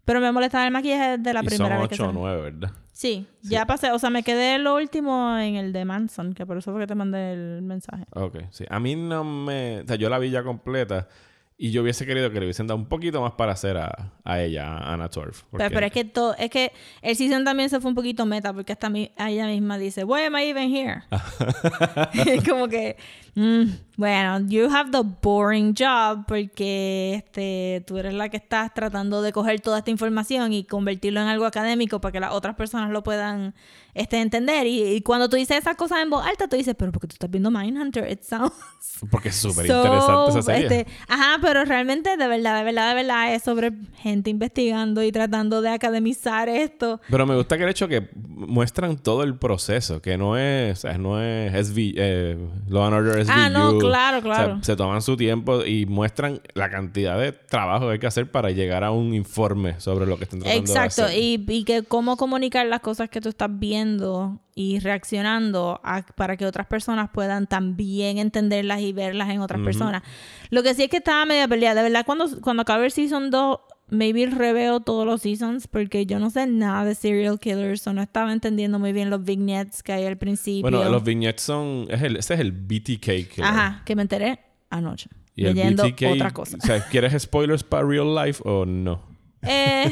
[0.10, 2.19] Pero me molestaba el maquillaje de la y primera son vez que 8 o salió.
[2.19, 2.72] 9, ¿verdad?
[2.91, 6.58] Sí, ya pasé, o sea, me quedé lo último en el de Manson, que por
[6.58, 8.06] eso fue que te mandé el mensaje.
[8.15, 8.65] Ok, sí.
[8.72, 9.82] A mí no me...
[9.82, 11.08] O sea, yo la vi ya completa
[11.62, 14.41] y yo hubiese querido que le hubiesen dado un poquito más para hacer a, a
[14.41, 15.43] ella, a Anna Torf.
[15.52, 18.54] Pero, pero es que todo, es que el season también se fue un poquito meta
[18.54, 21.04] porque hasta mi, a ella misma dice, why am I even here?
[22.50, 22.95] Como que,
[23.39, 29.21] mm, bueno, you have the boring job porque este, tú eres la que estás tratando
[29.21, 32.91] de coger toda esta información y convertirlo en algo académico para que las otras personas
[32.91, 33.54] lo puedan
[33.93, 34.67] este, entender.
[34.67, 37.13] Y, y cuando tú dices esas cosas en voz alta, tú dices, pero porque tú
[37.15, 38.54] estás viendo Mindhunter, it sounds
[39.12, 40.63] Porque es súper So, interesante esa serie.
[40.80, 45.12] este, ajá, pero realmente de verdad, de verdad, de verdad es sobre gente investigando y
[45.12, 47.02] tratando de academizar esto.
[47.10, 50.82] Pero me gusta que el hecho que muestran todo el proceso, que no es, o
[50.82, 53.28] sea, no es SV, eh, Law and Order SVU.
[53.31, 54.59] Ah, no, claro, O sea, claro.
[54.63, 58.51] se toman su tiempo y muestran la cantidad de trabajo que hay que hacer para
[58.51, 62.17] llegar a un informe sobre lo que están tratando de Exacto, y, y que cómo
[62.17, 67.47] comunicar las cosas que tú estás viendo y reaccionando a- para que otras personas puedan
[67.47, 70.03] también entenderlas y verlas en otras personas.
[70.49, 71.81] Lo que sí es que estaba media peleada.
[71.81, 73.57] De verdad, cuando, cuando acabe el Season 2,
[73.89, 78.02] maybe reveo todos los seasons porque yo no sé nada de serial killers o no
[78.02, 80.62] estaba entendiendo muy bien los vignettes que hay al principio.
[80.62, 81.88] Bueno, los vignettes son...
[81.89, 83.43] Es el, ese es el BTK killer.
[83.43, 85.10] Ajá, que me enteré anoche.
[85.36, 86.58] Y el leyendo BTK, otra cosa.
[86.62, 89.02] O sea, ¿quieres spoilers para real life o no?
[89.41, 89.89] Eh,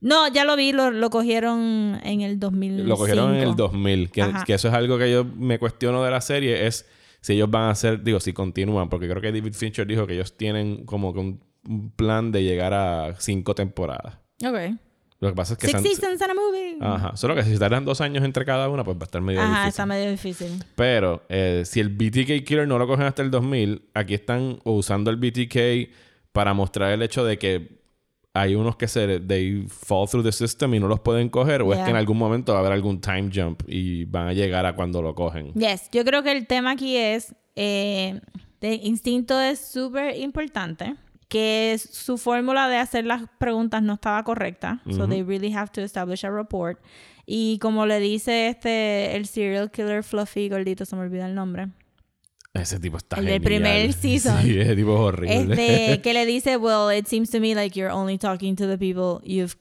[0.00, 2.88] no, ya lo vi, lo, lo cogieron en el 2005.
[2.88, 4.10] Lo cogieron en el 2000.
[4.10, 6.66] Que, que eso es algo que yo me cuestiono de la serie.
[6.66, 6.86] Es
[7.20, 8.02] si ellos van a hacer...
[8.02, 8.88] Digo, si continúan.
[8.88, 12.42] Porque creo que David Fincher dijo que ellos tienen como que un, un plan de
[12.42, 14.18] llegar a cinco temporadas.
[14.44, 14.78] Ok.
[15.20, 15.66] Lo que pasa es que...
[15.66, 16.78] Six seasons and a movie.
[16.80, 17.16] Ajá.
[17.16, 19.48] Solo que si tardan dos años entre cada una, pues va a estar medio Ajá,
[19.48, 19.68] difícil.
[19.68, 20.64] está medio difícil.
[20.76, 25.10] Pero eh, si el BTK Killer no lo cogen hasta el 2000, aquí están usando
[25.10, 25.90] el BTK
[26.32, 27.78] para mostrar el hecho de que
[28.32, 31.72] hay unos que se they fall through the system y no los pueden coger, o
[31.72, 34.64] es que en algún momento va a haber algún time jump y van a llegar
[34.66, 35.52] a cuando lo cogen.
[35.54, 38.20] Yes, yo creo que el tema aquí es eh,
[38.60, 40.94] de instinto es súper importante.
[41.28, 44.80] Que es- su fórmula de hacer las preguntas no estaba correcta.
[44.90, 46.80] So they really have to establish a report.
[47.26, 51.68] Y como le dice este, el serial killer Fluffy, gordito, se me olvida el nombre.
[52.54, 53.42] Ese tipo está El genial.
[53.42, 54.42] primer season.
[54.42, 55.54] Sí, ese tipo es horrible.
[55.54, 58.78] Este, que le dice, well, it seems to me like you're only talking to the
[58.78, 59.54] people you've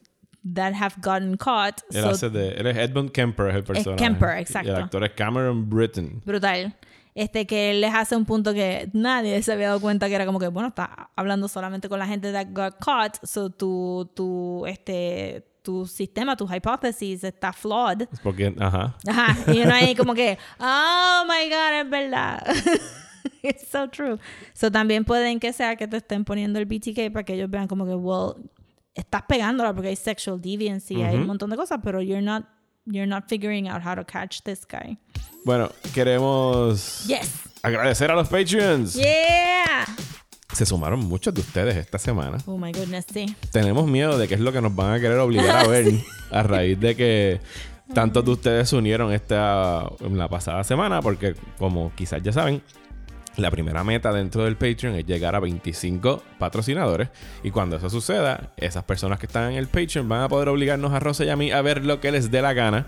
[0.53, 1.82] that have gotten caught.
[1.91, 2.51] él So, hace de...
[2.51, 4.01] Él es Edmund Kemper, es el personaje.
[4.01, 4.69] Kemper, Y exacto.
[4.69, 6.21] el actor es Cameron Britton.
[6.25, 6.73] brutal.
[7.17, 10.27] Este, que él les hace un punto que nadie se había dado cuenta que era
[10.27, 14.67] como que, bueno, está hablando solamente con la gente that got caught, so tu, tu,
[14.67, 18.08] este, tu sistema, tu hipótesis está flawed.
[18.21, 18.95] Porque, ajá.
[19.08, 22.43] Ajá, y uno ahí como que, oh my god, es verdad.
[23.41, 24.19] It's so true.
[24.53, 27.67] So también pueden que sea que te estén poniendo el BTK para que ellos vean
[27.67, 28.36] como que, well,
[28.93, 32.45] estás pegándola porque hay sexual deviancy, hay un montón de cosas, pero you're not,
[32.86, 34.99] you're not figuring out how to catch this guy.
[35.43, 37.32] Bueno, queremos Yes.
[37.62, 38.93] agradecer a los Patreons.
[38.95, 39.86] Yeah.
[40.53, 42.38] Se sumaron muchos de ustedes esta semana.
[42.45, 43.36] Oh my goodness, sí.
[43.51, 45.93] tenemos miedo de qué es lo que nos van a querer obligar a ver
[46.32, 47.41] a raíz de que
[47.93, 52.62] tantos de ustedes se unieron esta en la pasada semana porque como quizás ya saben
[53.38, 57.10] la primera meta dentro del Patreon es llegar a 25 patrocinadores
[57.43, 60.91] y cuando eso suceda esas personas que están en el Patreon van a poder obligarnos
[60.91, 62.88] a Rosa y a mí a ver lo que les dé la gana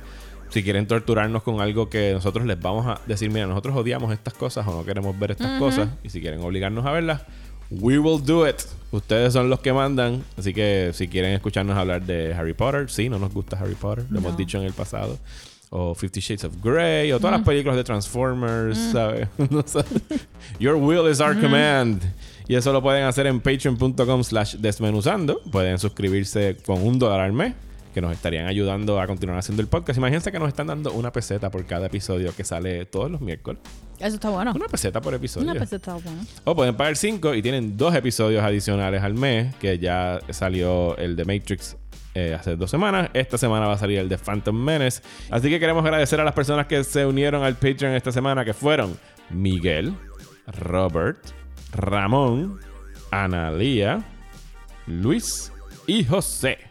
[0.50, 4.34] si quieren torturarnos con algo que nosotros les vamos a decir, mira, nosotros odiamos estas
[4.34, 7.22] cosas o no queremos ver estas cosas, y si quieren obligarnos a verlas,
[7.70, 8.58] we will do it.
[8.92, 13.10] Ustedes son los que mandan, así que si quieren escucharnos hablar de Harry Potter, sí,
[13.10, 15.18] no nos gusta Harry Potter, lo hemos dicho en el pasado.
[15.72, 19.28] O Fifty Shades of Grey, o todas las películas de Transformers, ¿sabes?
[19.52, 19.84] No sé.
[20.60, 22.02] Your will is our command.
[22.48, 25.40] Y eso lo pueden hacer en patreon.com slash desmenuzando.
[25.52, 27.54] Pueden suscribirse con un dólar al mes,
[27.94, 29.98] que nos estarían ayudando a continuar haciendo el podcast.
[29.98, 33.62] Imagínense que nos están dando una peseta por cada episodio que sale todos los miércoles.
[34.00, 34.54] Eso está bueno.
[34.56, 35.50] Una peseta por episodio.
[35.50, 36.22] Una peseta bueno.
[36.46, 41.16] O pueden pagar 5 y tienen dos episodios adicionales al mes, que ya salió el
[41.16, 41.76] de Matrix
[42.16, 43.10] eh, hace dos semanas.
[43.14, 45.02] Esta semana va a salir el de Phantom Menace.
[45.30, 48.54] Así que queremos agradecer a las personas que se unieron al Patreon esta semana, que
[48.54, 48.98] fueron
[49.30, 49.94] Miguel,
[50.48, 51.20] Robert,
[51.72, 52.60] Ramón,
[53.12, 54.04] Analía,
[54.88, 55.52] Luis
[55.88, 56.69] y José.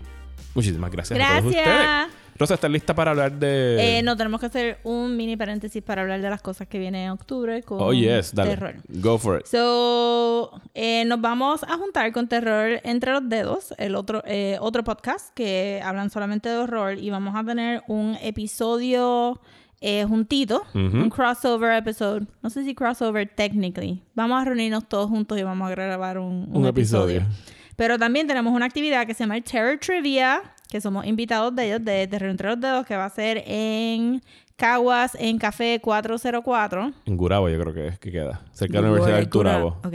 [0.59, 1.67] Muchísimas gracias, a todos Gracias.
[1.67, 2.19] ustedes.
[2.39, 3.99] Rosa, ¿estás lista para hablar de...?
[3.99, 7.07] Eh, no, tenemos que hacer un mini paréntesis para hablar de las cosas que vienen
[7.07, 8.51] en octubre con Oh, yes, dale.
[8.51, 8.75] terror.
[8.89, 9.47] Go for it.
[9.47, 14.85] So, eh, nos vamos a juntar con Terror Entre los Dedos, el otro, eh, otro
[14.85, 19.41] podcast que hablan solamente de horror y vamos a tener un episodio
[19.81, 22.27] eh, juntito, un crossover episode.
[22.43, 24.01] No sé si crossover technically.
[24.15, 27.17] Vamos a reunirnos todos juntos y vamos a grabar un, un Un episodio.
[27.19, 27.58] episodio.
[27.79, 31.67] Pero también tenemos una actividad que se llama el Terror Trivia, que somos invitados de
[31.67, 34.21] ellos, de Terror Entre los Dedos, que va a ser en
[34.57, 36.93] Caguas, en Café 404.
[37.07, 38.43] En Gurabo yo creo que es que queda.
[38.51, 39.79] Cerca de la Universidad del Turabo.
[39.85, 39.95] Ok.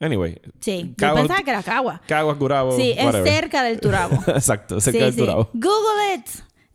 [0.00, 0.40] Anyway.
[0.58, 2.02] Sí, Caguas- yo pensaba que era Cagua.
[2.08, 2.72] Caguas, Gurabo.
[2.76, 3.32] Sí, es whatever.
[3.32, 4.16] cerca del Turabo.
[4.26, 5.20] Exacto, cerca sí, del sí.
[5.20, 5.48] Turabo.
[5.52, 6.26] Google it.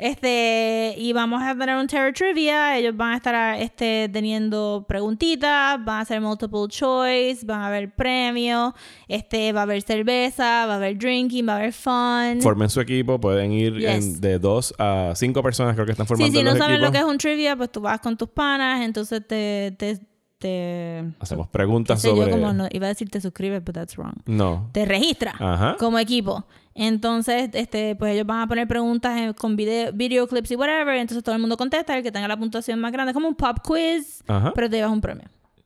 [0.01, 2.75] Este, y vamos a tener un Terror Trivia.
[2.75, 7.93] Ellos van a estar este, teniendo preguntitas, van a hacer multiple choice, van a haber
[7.93, 8.73] premios,
[9.07, 12.41] este, va a haber cerveza, va a haber drinking, va a haber fun.
[12.41, 13.89] Formen su equipo, pueden ir Yes.
[14.15, 16.87] en- de dos a cinco personas, creo que están formando Sí, si no saben lo
[16.87, 16.91] equipos.
[16.93, 19.99] que es un trivia, pues tú vas con tus panas, entonces te, te,
[20.41, 22.31] te Hacemos preguntas yo, sobre...
[22.31, 24.15] como no- iba a decir te suscribes, but that's wrong.
[24.25, 24.69] No.
[24.73, 25.77] Te registra Ajá.
[25.79, 26.43] como equipo.
[26.73, 30.95] Entonces, este, pues ellos van a poner preguntas en- con video, video clips y whatever.
[30.95, 33.57] Entonces todo el mundo contesta, el que tenga la puntuación más grande, como un pop
[33.63, 34.51] quiz, Ajá.
[34.55, 35.25] pero te llevas un premio.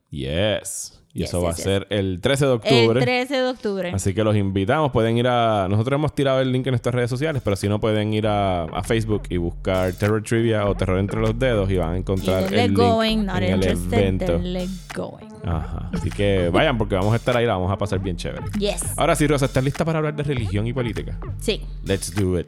[0.09, 1.01] Yes.
[1.13, 2.99] Y Yes, eso va yes, a ser el 13 de octubre.
[2.99, 3.91] El 13 de octubre.
[3.93, 4.91] Así que los invitamos.
[4.91, 5.67] Pueden ir a.
[5.69, 8.63] Nosotros hemos tirado el link en nuestras redes sociales, pero si no, pueden ir a,
[8.63, 12.53] a Facebook y buscar Terror Trivia o Terror entre los dedos y van a encontrar
[12.53, 14.41] el link going, not en el interested, evento.
[14.93, 15.29] going.
[15.45, 15.89] Ajá.
[15.93, 18.47] Así que vayan porque vamos a estar ahí, la vamos a pasar bien chévere.
[18.59, 18.83] Yes.
[18.97, 21.17] Ahora sí, Rosa, ¿estás lista para hablar de religión y política?
[21.39, 21.61] Sí.
[21.85, 22.47] Let's do it.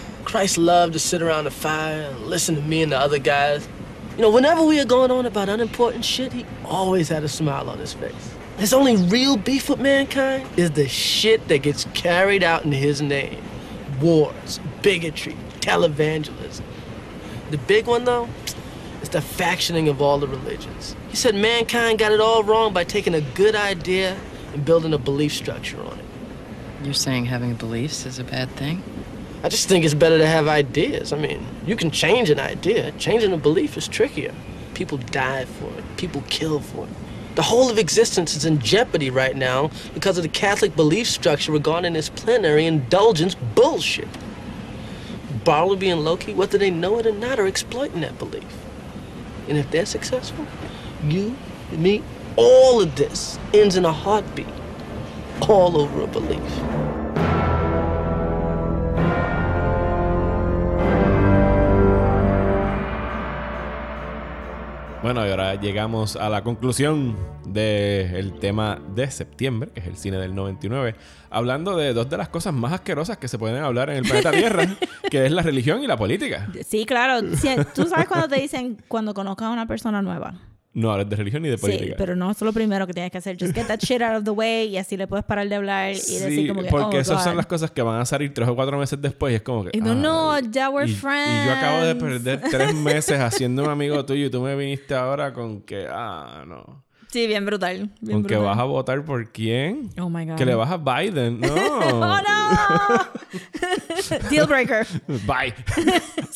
[0.31, 3.67] Christ loved to sit around the fire and listen to me and the other guys.
[4.15, 7.69] You know, whenever we were going on about unimportant shit, he always had a smile
[7.69, 8.33] on his face.
[8.57, 13.01] His only real beef with mankind is the shit that gets carried out in his
[13.01, 13.43] name
[13.99, 16.63] wars, bigotry, televangelism.
[17.49, 18.29] The big one, though,
[19.01, 20.95] is the factioning of all the religions.
[21.09, 24.17] He said mankind got it all wrong by taking a good idea
[24.53, 26.05] and building a belief structure on it.
[26.85, 28.81] You're saying having beliefs is a bad thing?
[29.43, 31.11] I just think it's better to have ideas.
[31.11, 32.91] I mean, you can change an idea.
[32.93, 34.33] Changing a belief is trickier.
[34.75, 36.93] People die for it, people kill for it.
[37.35, 41.51] The whole of existence is in jeopardy right now because of the Catholic belief structure
[41.51, 44.09] regarding this plenary indulgence bullshit.
[45.43, 48.43] Bartleby and Loki, whether they know it or not, are exploiting that belief.
[49.47, 50.45] And if they're successful,
[51.03, 51.35] you,
[51.71, 52.03] me,
[52.35, 54.47] all of this ends in a heartbeat,
[55.47, 57.00] all over a belief.
[65.01, 70.17] Bueno, y ahora llegamos a la conclusión del tema de septiembre, que es el cine
[70.17, 70.95] del 99,
[71.31, 74.29] hablando de dos de las cosas más asquerosas que se pueden hablar en el planeta
[74.31, 74.67] Tierra,
[75.09, 76.49] que es la religión y la política.
[76.67, 77.27] Sí, claro.
[77.73, 80.35] Tú sabes cuando te dicen cuando conozcas a una persona nueva.
[80.73, 81.85] No hablas de religión ni de política.
[81.85, 83.35] Sí, pero no es lo primero que tienes que hacer.
[83.37, 85.91] Just get that shit out of the way y así le puedes parar de hablar
[85.91, 87.37] y Sí, decir como que, porque oh, esas son God.
[87.37, 89.71] las cosas que van a salir tres o cuatro meses después y es como que...
[89.77, 91.43] Y no, no, ay, ya we're y, friends.
[91.43, 94.95] y yo acabo de perder tres meses haciendo un amigo tuyo y tú me viniste
[94.95, 95.87] ahora con que...
[95.89, 96.83] Ah, no.
[97.11, 97.89] Sí, bien brutal.
[97.99, 98.55] Bien ¿Con que brutal.
[98.55, 99.89] vas a votar por quién?
[99.99, 100.35] Oh my God.
[100.37, 101.41] Que le vas a Biden.
[101.41, 101.53] No.
[101.53, 103.09] ¡Oh, no!
[104.29, 104.87] Deal breaker.
[105.27, 105.53] Bye.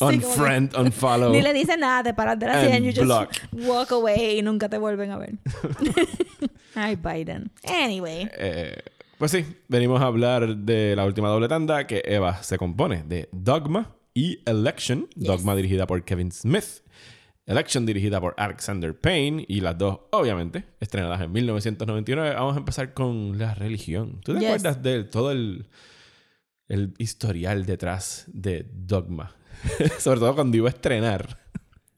[0.00, 1.32] Unfriend, unfollow.
[1.32, 3.30] Ni le dices nada, te paras de la silla you just block.
[3.52, 5.34] walk away y nunca te vuelven a ver.
[6.74, 7.50] Ay, Biden.
[7.64, 8.28] Anyway.
[8.36, 8.76] Eh,
[9.18, 13.30] pues sí, venimos a hablar de la última doble tanda que Eva se compone de
[13.32, 15.08] Dogma y Election.
[15.14, 16.82] Dogma dirigida por Kevin Smith.
[17.46, 19.44] Election dirigida por Alexander Payne.
[19.48, 22.34] Y las dos, obviamente, estrenadas en 1999.
[22.34, 24.20] Vamos a empezar con la religión.
[24.24, 24.48] ¿Tú te Yes.
[24.48, 25.68] acuerdas de todo el,
[26.68, 29.34] el historial detrás de Dogma?
[29.98, 31.38] Sobre todo cuando iba a estrenar.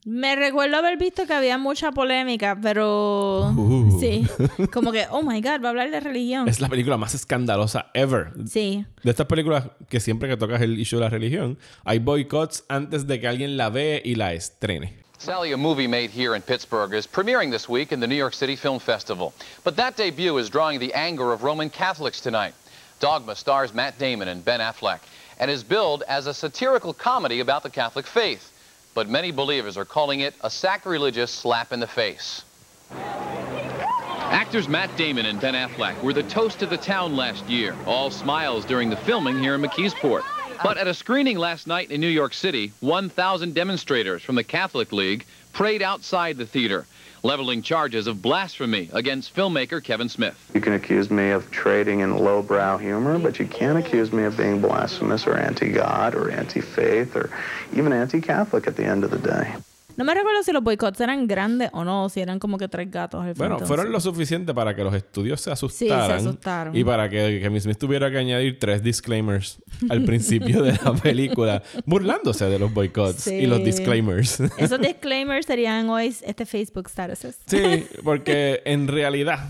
[0.05, 3.99] Me recuerdo haber visto que había mucha polémica, pero Uh.
[4.01, 4.27] sí,
[4.73, 6.49] como que, oh my god, va a hablar de religión.
[6.49, 8.33] Es la película más escandalosa ever.
[8.47, 12.65] Sí, De estas películas que siempre que tocas el issue de la religión, hay boicots
[12.71, 15.03] antes de que alguien la ve y la estrene.
[15.21, 18.35] Sally, a movie made here in Pittsburgh, is premiering this week in the New York
[18.35, 19.35] City Film Festival.
[19.65, 22.55] But that debut is drawing the anger of Roman Catholics tonight.
[23.01, 25.01] Dogma stars Matt Damon and Ben Affleck
[25.41, 28.53] and is billed as a satirical comedy about the Catholic faith.
[28.95, 32.45] But many believers are calling it a sacrilegious slap in the face.
[32.93, 38.13] Actors Matt Damon and Ben Affleck were the toast of the town last year, all
[38.13, 40.23] smiles during the filming here in McKeesport.
[40.63, 44.93] But at a screening last night in New York City, 1,000 demonstrators from the Catholic
[44.93, 46.85] League prayed outside the theater,
[47.23, 50.37] leveling charges of blasphemy against filmmaker Kevin Smith.
[50.55, 54.37] You can accuse me of trading in lowbrow humor, but you can't accuse me of
[54.37, 57.31] being blasphemous or anti-God or anti-faith or
[57.73, 59.55] even anti-Catholic at the end of the day.
[59.99, 62.91] No me recuerdo si los boicots eran grandes o no, si eran como que tres
[62.91, 66.13] gatos al Bueno, fueron lo suficiente para que los estudios se asustaran.
[66.19, 66.75] asustaron.
[66.75, 71.63] Y para que Kevin Smith tuviera que añadir tres disclaimers al principio de la película,
[71.85, 73.35] burlándose de los boicots Sí.
[73.35, 74.41] y los disclaimers.
[74.57, 77.39] Esos disclaimers serían hoy este Facebook statuses.
[77.47, 79.41] sí, porque en realidad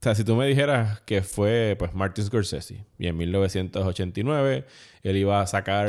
[0.00, 4.64] O sea, si tú me dijeras que fue pues Martin Scorsese y en 1989
[5.02, 5.88] él iba a sacar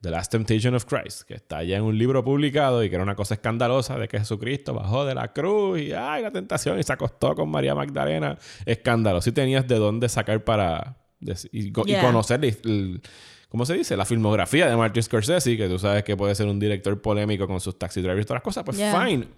[0.00, 3.04] The Last Temptation of Christ, que está ya en un libro publicado y que era
[3.04, 6.82] una cosa escandalosa de que Jesucristo bajó de la cruz y ay, la tentación y
[6.82, 8.38] se acostó con María Magdalena.
[8.64, 9.20] Escándalo.
[9.20, 12.00] Si tenías de dónde sacar para y, y Yeah.
[12.02, 13.02] conocer el- el-
[13.50, 13.94] ¿cómo se dice?
[13.94, 17.60] La filmografía de Martin Scorsese, que tú sabes que puede ser un director polémico con
[17.60, 19.04] sus taxi drivers y todas las cosas, pues Yeah.
[19.04, 19.28] fine.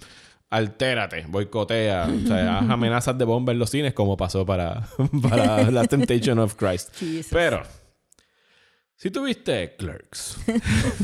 [0.50, 4.86] Altérate, boicotea, o sea, haz amenazas de bomba en los cines como pasó para,
[5.28, 6.94] para La Temptation of Christ.
[6.96, 7.28] Jesus.
[7.32, 7.62] Pero,
[9.03, 10.36] si tú viste Clerks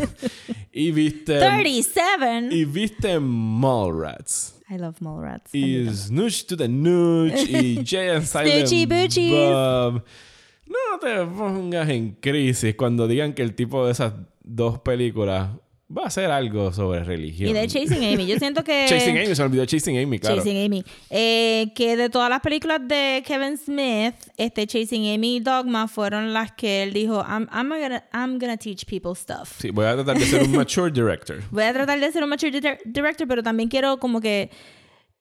[0.72, 2.49] y viste 37.
[2.55, 5.53] y viste Mallrats I love Mallrats.
[5.53, 8.70] y Snooch to the Nooch y Jay and Silent.
[9.32, 10.05] Bob.
[10.66, 14.12] No te pongas en crisis cuando digan que el tipo de esas
[14.44, 15.49] dos películas
[15.97, 17.51] va a hacer algo sobre religión.
[17.51, 18.26] Y de Chasing Amy.
[18.26, 18.86] Yo siento que...
[18.89, 20.36] Chasing Amy, se me olvidó Chasing Amy, claro.
[20.36, 20.84] Chasing Amy.
[21.11, 26.32] Eh, que de todas las películas de Kevin Smith, este Chasing Amy y Dogma fueron
[26.32, 29.59] las que él dijo, I'm, I'm, gonna, I'm gonna teach people stuff.
[29.61, 31.43] Sí, voy a tratar de ser un mature director.
[31.51, 34.51] Voy a tratar de ser un mature dir- director, pero también quiero como que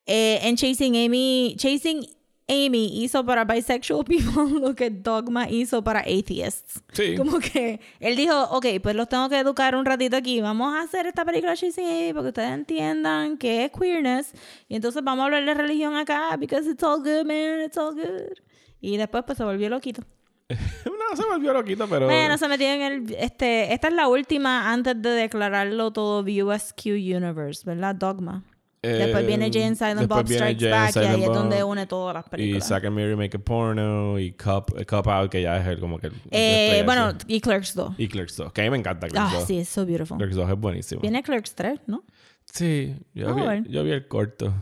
[0.05, 2.05] eh, en Chasing Amy, Chasing
[2.49, 6.81] Amy hizo para bisexual people lo que Dogma hizo para atheists.
[6.93, 7.15] Sí.
[7.17, 10.39] Como que él dijo, ok, pues los tengo que educar un ratito aquí.
[10.39, 14.33] Vamos a hacer esta película Chasing Amy para que ustedes entiendan qué es queerness.
[14.69, 17.93] Y entonces vamos a hablar de religión acá, because it's all good, man, it's all
[17.93, 18.37] good.
[18.79, 20.03] Y después pues se volvió loquito.
[20.49, 22.05] no, se volvió loquito, pero...
[22.05, 23.15] Bueno, se metió en el...
[23.19, 27.93] Este, esta es la última antes de declararlo todo USQ Universe, ¿verdad?
[27.95, 28.45] Dogma.
[28.87, 31.33] Después Eh, viene Jay and Silent Bob Strikes Jay and Back y ahí Silent es
[31.33, 31.71] donde Bob.
[31.71, 32.67] une todas las Y películas.
[32.67, 35.99] Zack and Mary Make a Porno y Cup, Cup Out, que ya es el, como
[35.99, 36.07] que...
[36.07, 37.95] el- Eh, bueno, y Clerks 2.
[37.97, 39.45] Y Clerks 2, que a mí me encanta Clerks Ah, 2.
[39.47, 40.17] sí, es so beautiful.
[40.17, 41.01] Clerks 2 es buenísimo.
[41.01, 42.03] Viene Clerks 3, ¿no?
[42.45, 44.53] Sí, yo, a vi, yo vi el corto.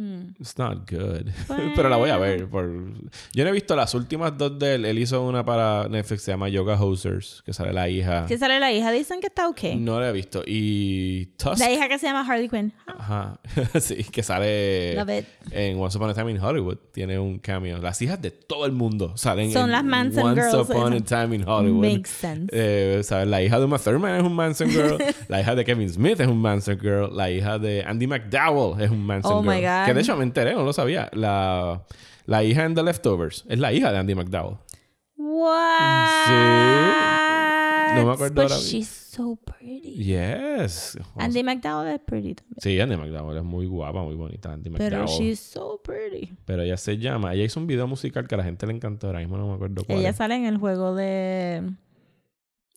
[0.00, 0.34] Mm.
[0.40, 1.26] It's not good.
[1.76, 2.48] Pero la voy a ver.
[2.48, 2.70] Por...
[3.34, 4.86] Yo no he visto las últimas dos de él.
[4.86, 8.24] Él hizo una para Netflix, se llama Yoga Hosers, que sale la hija.
[8.26, 9.62] Que sale la hija, dicen que está ok.
[9.76, 10.42] No la he visto.
[10.46, 11.58] Y Tusk.
[11.58, 12.72] La hija que se llama Harley Quinn.
[12.86, 13.38] Ajá.
[13.80, 15.26] sí, que sale Love it.
[15.50, 16.78] en Once Upon a Time in Hollywood.
[16.92, 17.76] Tiene un cameo.
[17.78, 21.00] Las hijas de todo el mundo salen Son en las Manson Once Girls, Upon a.
[21.00, 21.84] Time in Hollywood.
[21.84, 22.48] Makes sense.
[22.52, 23.28] Eh, ¿sabes?
[23.28, 24.96] La hija de Uma Thurman es un Manson Girl.
[25.28, 27.14] la hija de Kevin Smith es un Manson Girl.
[27.14, 29.54] La hija de Andy McDowell es un Manson Oh Girl.
[29.54, 29.89] my God.
[29.90, 31.10] Que de hecho me enteré, no lo sabía.
[31.12, 31.84] La,
[32.26, 34.56] la hija en The Leftovers es la hija de Andy McDowell.
[35.16, 36.70] What?
[37.94, 40.04] No me acuerdo But ahora she's so pretty.
[40.04, 40.96] Yes.
[41.16, 42.56] Andy McDowell es pretty también.
[42.58, 44.52] Sí, Andy McDowell es muy guapa, muy bonita.
[44.52, 45.18] Andy Pero McDowell.
[45.18, 46.32] she's so pretty.
[46.44, 47.34] Pero ella se llama.
[47.34, 49.08] Ella hizo un video musical que a la gente le encantó.
[49.08, 49.98] Ahora mismo no me acuerdo cuál.
[49.98, 50.16] Ella es.
[50.16, 51.56] sale en el juego de...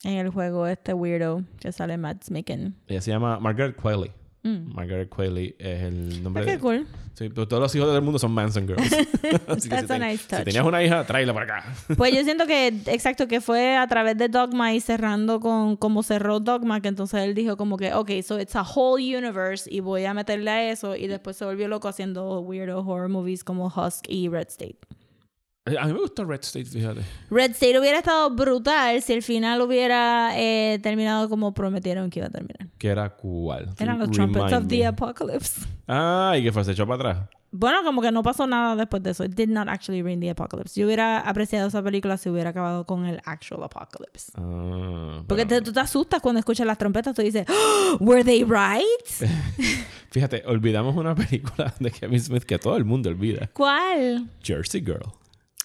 [0.06, 2.76] En el juego este weirdo que sale Matt Smicken.
[2.88, 4.12] Ella se llama Margaret Qualley.
[4.44, 4.74] Mm.
[4.74, 6.88] Margaret Qualley es el nombre qué de- cool.
[7.14, 8.92] Sí, pero todos los hijos del mundo son Manson Girls.
[9.48, 11.74] Así que That's si, a nice si tenías una hija, tráela para acá.
[11.96, 16.02] Pues yo siento que, exacto, que fue a través de Dogma y cerrando con como
[16.02, 19.80] cerró Dogma, que entonces él dijo como que, ok, so it's a whole universe y
[19.80, 23.68] voy a meterle a eso y después se volvió loco haciendo weirdo horror movies como
[23.68, 24.80] Husk y Red State.
[25.66, 27.02] Eh, A mí me gustó Red State, fíjate.
[27.30, 32.28] Red State hubiera estado brutal si el final hubiera eh, terminado como prometieron que iba
[32.28, 32.68] a terminar.
[32.78, 33.70] Que era cuál.
[33.80, 35.62] Eran los Remind Trumpets of the Apocalypse.
[35.88, 37.30] Ah, y que fue, se echó para atrás.
[37.56, 39.24] Bueno, como que no pasó nada después de eso.
[39.24, 40.78] It did not actually bring the apocalypse.
[40.80, 44.32] Yo hubiera apreciado esa película si hubiera acabado con el actual apocalypse.
[44.36, 47.16] Ah, Porque te- tú te asustas cuando escuchas las trompetas.
[47.16, 49.30] Tú dices, "Oh, ¿Were they right?
[50.12, 53.50] Fíjate, olvidamos una película de Kevin Smith que todo el mundo olvida.
[53.54, 54.28] ¿Cuál?
[54.44, 55.04] Jersey Girl.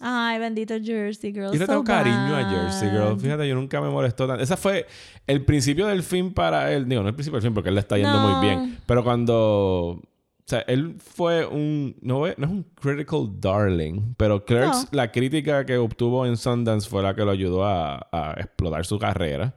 [0.01, 1.47] Ay, bendito Jersey Girl.
[1.53, 2.51] Yo le so tengo cariño a bad.
[2.51, 3.19] Jersey Girl.
[3.19, 4.43] Fíjate, yo nunca me molestó tanto.
[4.43, 4.87] Esa fue
[5.27, 6.89] el principio del film para él.
[6.89, 8.29] Digo, no el principio del film porque él le está yendo No.
[8.29, 8.79] muy bien.
[8.87, 10.01] Pero cuando...
[10.01, 11.97] O sea, él fue un...
[12.01, 14.15] No, es- no es un critical darling.
[14.17, 14.89] Pero Clerks, No.
[14.93, 18.99] la crítica que obtuvo en Sundance fue la que lo ayudó a, a explotar su
[18.99, 19.55] carrera.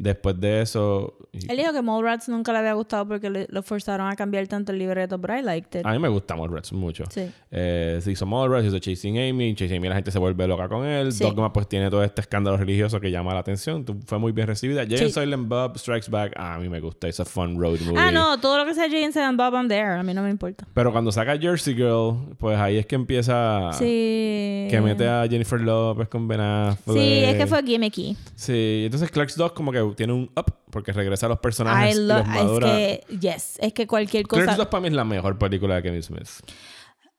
[0.00, 1.14] Después de eso...
[1.32, 4.70] Él dijo que Mallrats nunca le había gustado porque le- lo forzaron a cambiar tanto
[4.70, 5.84] el libreto, pero I liked it.
[5.86, 7.04] A mí me gusta Mallrats mucho.
[7.10, 7.28] Sí.
[7.50, 9.54] Eh, se hizo Mallrats, hizo Chasing Amy.
[9.56, 11.12] Chasing Amy la gente se vuelve loca con él.
[11.12, 11.24] Sí.
[11.24, 13.84] Dogma pues tiene todo este escándalo religioso que llama la atención.
[13.84, 14.82] Tu- Fue muy bien recibida.
[14.86, 15.20] Jay and Sí.
[15.20, 16.32] Silent Bob Strikes Back.
[16.36, 17.08] ah, a mí me gusta.
[17.08, 17.98] Es a fun road movie.
[18.00, 19.94] Ah, no, todo lo que sea Jay and Silent Bob, I'm there.
[19.98, 20.64] A mí no me importa.
[20.74, 23.72] Pero cuando saca Jersey Girl, pues ahí es que empieza...
[23.72, 24.66] Sí.
[24.70, 26.96] Que mete a Jennifer Lopez con Ben Affleck.
[26.96, 28.16] Sí, es que fue gimmicky.
[28.36, 31.98] Sí, entonces Clerks 2 como que tiene un up porque regresa a los personajes I
[31.98, 32.66] y lo- los es madura.
[32.68, 34.56] que, yes, es que cualquier Clerks cosa.
[34.58, 36.28] 2 para mí es la mejor película de Kevin Smith.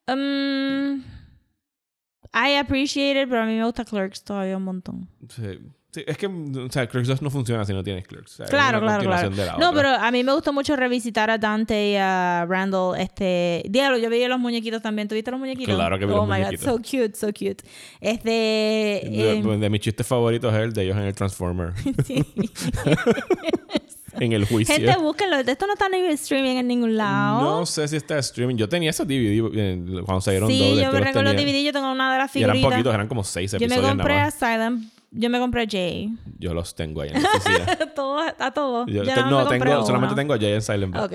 [0.07, 1.03] Um,
[2.33, 5.09] I appreciate it, pero a mí me gusta Clerks todavía un montón.
[5.29, 5.59] Sí.
[5.91, 8.33] Sí, es que, o sea, Clerks 2 no funciona si no tienes Clerks.
[8.33, 9.57] O sea, Claro, claro, claro.
[9.57, 9.71] No, otra.
[9.73, 12.99] pero a mí me gustó mucho revisitar a Dante y a Randall.
[12.99, 15.07] Este, diablo, yo veía los muñequitos también.
[15.07, 15.73] ¿Tuviste los muñequitos?
[15.73, 16.65] Claro que vi oh los my muñequitos.
[16.65, 17.63] God, so cute, so cute.
[18.01, 21.73] Este, De, em, de mis chistes favoritos es el de ellos en el Transformer.
[22.05, 22.23] sí.
[24.19, 24.75] en el juicio.
[24.75, 25.37] Gente, búsquenlo.
[25.37, 27.41] Esto no está en streaming en ningún lado.
[27.41, 28.57] No sé si está streaming.
[28.57, 30.85] Yo tenía esos DVD eh, cuando salieron sí, dobles.
[30.85, 31.63] yo me recuerdo los DVD.
[31.63, 32.71] Yo tengo una de las Y eran figuritas.
[32.77, 34.33] poquitos, eran como seis yo episodios me compré nada a más.
[34.35, 34.98] Silent.
[35.11, 36.11] Yo me compré Jay.
[36.37, 37.71] Yo los tengo ahí en la oficina.
[37.71, 38.87] a todos, a todos.
[38.87, 41.03] Yo Yo te- no, tengo, solamente tengo a Jay en Silent Bob.
[41.05, 41.13] Ok,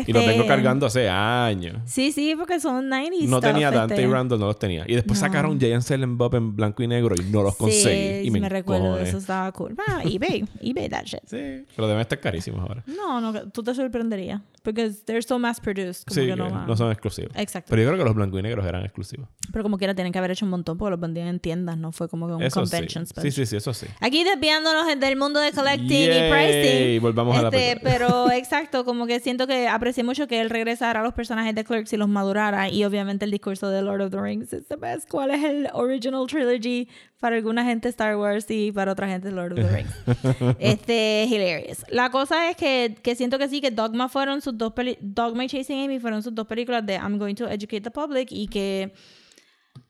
[0.00, 0.08] ok.
[0.08, 1.78] Y los vengo Este, cargando hace años.
[1.86, 4.06] Sí, sí, porque son 90s No tenía Dante este.
[4.06, 4.84] y Randall, no los tenía.
[4.86, 5.26] Y después No.
[5.26, 8.22] sacaron Jay and Silent Bob en blanco y negro y no los conseguí.
[8.22, 9.76] Sí, y me, me recuerdo eso, estaba cool.
[9.86, 11.20] Ah, eBay, eBay that shit.
[11.26, 12.82] Sí, pero deben estar carísimos ahora.
[12.86, 14.40] No, no, tú te sorprenderías.
[14.62, 16.04] Porque they're so mass produced.
[16.06, 17.32] Como Sí, que no, que no son exclusivos.
[17.34, 17.66] Exacto.
[17.70, 19.28] Pero yo creo que los blancos y negros eran exclusivos.
[19.52, 21.90] Pero como quiera, tienen que haber hecho un montón porque los vendían en tiendas, no
[21.90, 22.70] fue como que un Eso sí.
[22.70, 23.32] convention Sí, special.
[23.32, 23.86] sí, sí, eso sí.
[24.00, 27.02] Aquí desviándonos del mundo de collecting Yay, y pricing.
[27.02, 27.90] volvamos a la Este, película.
[27.92, 31.64] Pero exacto, como que siento que aprecié mucho que él regresara a los personajes de
[31.64, 32.68] Clerks y los madurara.
[32.68, 35.08] Y obviamente el discurso de Lord of the Rings es the best.
[35.10, 36.88] ¿Cuál es el original trilogy?
[37.18, 40.56] Para alguna gente Star Wars y para otra gente Lord of the Rings.
[40.60, 41.84] este, hilarious.
[41.88, 45.44] La cosa es que, que siento que sí, que Dogma fueron sus dos peli Dogma
[45.44, 48.46] y Chasing Amy fueron sus dos películas de I'm going to educate the public y
[48.46, 48.94] que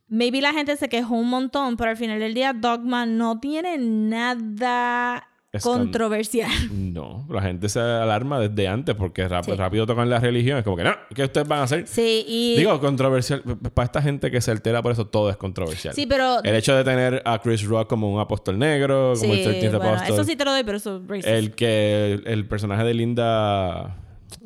[0.08, 3.76] maybe la gente se quejó un montón, pero al final del día Dogma no tiene
[3.76, 5.28] nada
[5.60, 6.50] controversial.
[6.72, 10.58] No, la gente se alarma desde antes porque rap- rápido tocan la religión.
[10.58, 11.86] Es como que no, ¿qué ustedes van a hacer?
[11.86, 13.42] Sí, y Digo, controversial.
[13.74, 15.94] Para esta gente que se altera por eso, todo es controversial.
[15.94, 19.40] Sí, pero- El hecho de tener a Chris Rock como un apóstol negro, como el
[19.40, 20.14] sí, 13th bueno, Apostle.
[20.14, 21.28] eso sí te lo doy, pero eso es racist.
[21.28, 23.96] El que el personaje de Linda.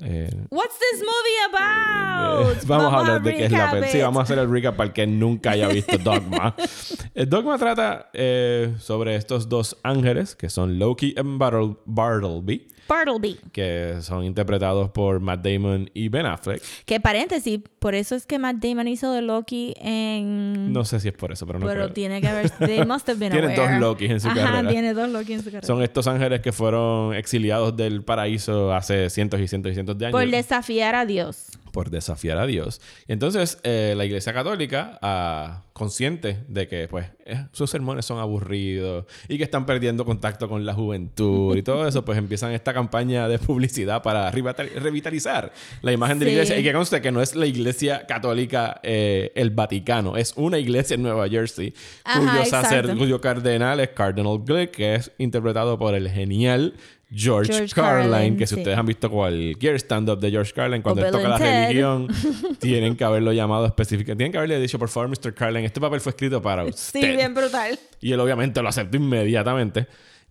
[0.02, 2.56] Eh, What's this movie about?
[2.56, 3.92] eh, vamos a hablar de qué es la película.
[3.92, 6.54] Sí, vamos a hacer el recap para el que nunca haya visto Dogma.
[7.14, 13.38] el Dogma trata eh, sobre estos dos ángeles que son Loki y Bartle- Bartleby, Bartleby.
[13.52, 16.62] que son interpretados por Matt Damon y Ben Affleck.
[16.84, 20.72] Que paréntesis, por eso es que Matt Damon hizo de Loki en...
[20.72, 21.92] No sé si es por eso, pero no pero creo.
[21.92, 22.50] tiene que haber...
[22.50, 23.72] They must have been Tiene aware.
[23.72, 24.68] dos Lokis en su Ajá, carrera.
[24.68, 25.66] tiene dos Loki en su carrera.
[25.66, 30.06] Son estos ángeles que fueron exiliados del paraíso hace cientos y cientos y cientos de
[30.06, 30.20] años.
[30.20, 31.46] Por desafiar a Dios.
[31.76, 32.80] Por desafiar a Dios.
[33.06, 38.18] Y entonces eh, la Iglesia Católica, ah, consciente de que pues eh, sus sermones son
[38.18, 42.72] aburridos y que están perdiendo contacto con la juventud y todo eso, pues empiezan esta
[42.72, 45.52] campaña de publicidad para revitali- revitalizar
[45.82, 46.58] la imagen de la iglesia.
[46.58, 50.94] Y que conste que no es la Iglesia Católica eh, el Vaticano, es una iglesia
[50.94, 51.74] en Nueva Jersey
[52.04, 56.72] Ajá, cuyo, sacer- cuyo cardenal es Cardinal Glick, que es interpretado por el genial
[57.08, 58.60] George, George Carlin, Carlin, que si sí.
[58.60, 61.66] ustedes han visto cualquier stand-up de George Carlin, cuando O él toca la Ted.
[61.68, 62.08] religión,
[62.60, 64.16] tienen que haberlo llamado específicamente.
[64.18, 65.32] Tienen que haberle dicho, por favor, Mr.
[65.32, 67.00] Carlin, este papel fue escrito para usted.
[67.00, 67.78] Sí, bien brutal.
[68.00, 69.86] Y él obviamente lo aceptó inmediatamente.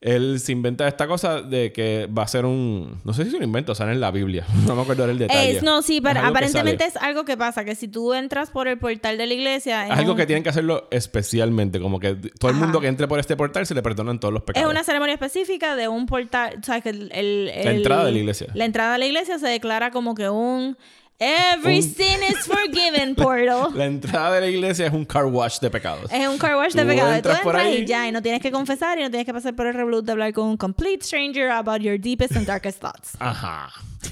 [0.06, 3.02] Él se inventa esta cosa de que va a ser un...
[3.04, 4.46] No sé si es un invento, o sea, en la Biblia.
[4.68, 5.58] No me acuerdo el detalle.
[5.58, 6.96] Es, no, sí, pero Es aparentemente sale.
[6.96, 9.86] es algo que pasa, que si tú entras por el portal de la iglesia...
[9.88, 11.80] Es algo un- que tienen que hacerlo especialmente.
[11.80, 12.66] Como que todo el Ajá.
[12.66, 14.70] mundo que entre por este portal se le perdonan todos los Es pecados.
[14.72, 18.48] una ceremonia específica de un portal, sabes que el, el- La entrada de la iglesia.
[18.54, 20.78] La entrada a la iglesia se declara como que un
[21.18, 23.72] Every Un- sin is forgiven portal.
[23.76, 26.12] La entrada de la iglesia es un car wash de pecados.
[26.12, 27.10] Es un car wash de Tú pecado.
[27.10, 27.84] Tú entras por entras ahí.
[27.84, 30.06] y ya, y no tienes que confesar y no tienes que pasar por el revolut
[30.06, 33.14] de hablar con un complete stranger about your deepest and darkest thoughts.
[33.20, 33.70] Ajá.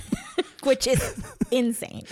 [0.63, 1.13] which is
[1.51, 2.03] insane.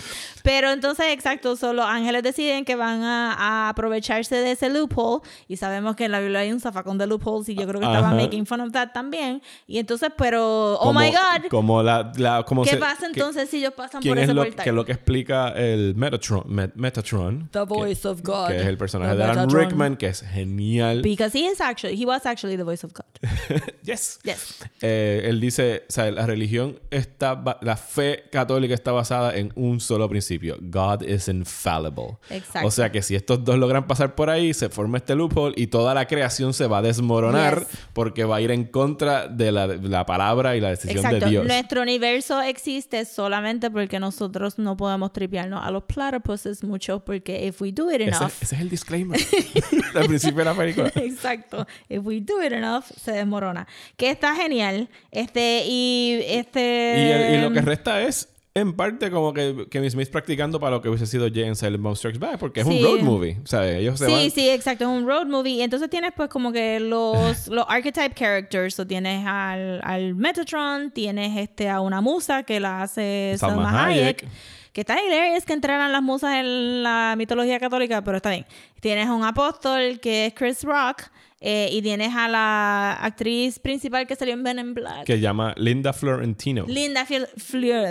[0.42, 5.22] Pero entonces, exacto, solo los ángeles deciden que van a, a aprovecharse de ese loophole
[5.48, 7.86] y sabemos que en la Biblia hay un zafacón de loopholes y yo creo que
[7.86, 9.42] estaba making fun of that también.
[9.66, 12.12] Y entonces, pero, oh Como- my God, Como la...
[12.16, 14.42] la como ¿qué se- pasa que- entonces si ellos pasan ¿Quién por es ese lo,
[14.44, 14.64] portal?
[14.64, 16.42] que es lo que explica el Metatron?
[16.48, 18.48] Met- Metatron The voice of God.
[18.48, 19.50] que es el personaje The de Alan.
[19.50, 21.02] Rickman, que es genial.
[21.02, 23.04] Because he is actually, he was actually the voice of God.
[23.82, 24.18] yes.
[24.24, 24.58] Yes.
[24.80, 29.80] Eh, él dice, o sea, la religión está, la fe católica está basada en un
[29.80, 30.31] solo principio.
[30.38, 32.18] God is infallible.
[32.30, 32.68] Exacto.
[32.68, 35.66] O sea que si estos dos logran pasar por ahí, se forma este loophole y
[35.68, 37.68] toda la creación se va a desmoronar Yes.
[37.92, 41.24] porque va a ir en contra de la, de la palabra y la decisión Exacto.
[41.24, 41.46] de Dios.
[41.46, 47.60] Nuestro universo existe solamente porque nosotros no podemos tripearnos a los platypuses mucho porque if
[47.60, 48.32] we do it Ese, enough...
[48.40, 49.20] ese es el disclaimer
[49.94, 50.92] al principio de la película.
[50.96, 51.66] Exacto.
[51.88, 53.66] If we do it enough, se desmorona.
[53.96, 54.88] Que está genial.
[55.10, 56.60] Este, y este.
[56.98, 60.72] Y, el- y lo que resta es, en parte, como que Kevin Smith practicando para
[60.76, 62.78] lo que hubiese sido Jay en Silent Bob Strikes Back, porque es Sí.
[62.78, 63.38] un road movie.
[63.44, 64.30] Sea, ellos se Sí, van.
[64.30, 64.84] sí, exacto.
[64.84, 65.52] Es un road movie.
[65.54, 68.78] Y entonces tienes, pues, como que los, los archetype characters.
[68.78, 73.86] O tienes al, al Metatron, tienes este a una musa que la hace Salma Salma,
[73.86, 74.22] Hayek.
[74.24, 74.28] Hayek.
[74.72, 78.46] Que está hilarious que entraran las musas en la mitología católica, pero está bien.
[78.80, 81.02] Tienes un apóstol que es Chris Rock.
[81.44, 85.04] Eh, y tienes a la actriz principal que salió en Men in Black.
[85.04, 86.64] Que se llama Linda Florentino.
[86.68, 87.26] Linda Fiel-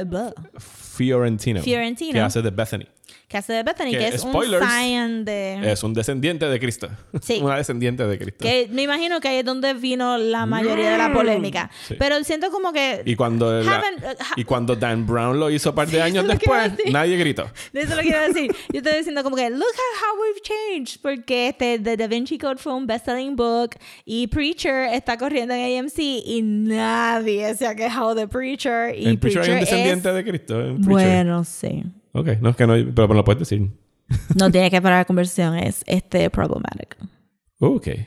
[0.06, 1.62] blah, Fiorentino.
[1.62, 2.14] Fiorentino.
[2.14, 2.88] Que hace de Bethany.
[3.32, 5.72] Que hace de Bethany, Que, que, es spoilers, un Zion de...
[5.72, 6.90] Es un descendiente de Cristo.
[7.22, 7.40] Sí.
[7.42, 8.40] Una descendiente de Cristo.
[8.44, 11.66] Que me imagino que ahí es donde vino la mayoría de la polémica.
[11.66, 11.88] Mm.
[11.88, 11.96] Sí.
[11.98, 13.02] Pero siento como que...
[13.06, 16.24] Y cuando, la- uh, y cuando Dan Brown lo hizo un par de Sí, años
[16.26, 17.50] es después, nadie gritó.
[17.72, 18.52] De eso lo quiero decir.
[18.74, 21.00] Yo estoy diciendo como que, look at how we've changed.
[21.02, 23.72] Porque este The Da Vinci Code fue un best-selling book
[24.06, 28.94] y Preacher está corriendo en AMC y nadie se ha quejado de Preacher.
[28.98, 30.60] Y ¿En Preacher hay un es- descendiente de Cristo?
[30.60, 30.90] en Preacher?
[30.92, 31.84] Bueno, sí.
[32.14, 33.70] Ok, no es que no, pero me lo puedes decir.
[34.36, 36.98] No tiene que parar la conversación, es este problematic.
[37.60, 37.88] Ok.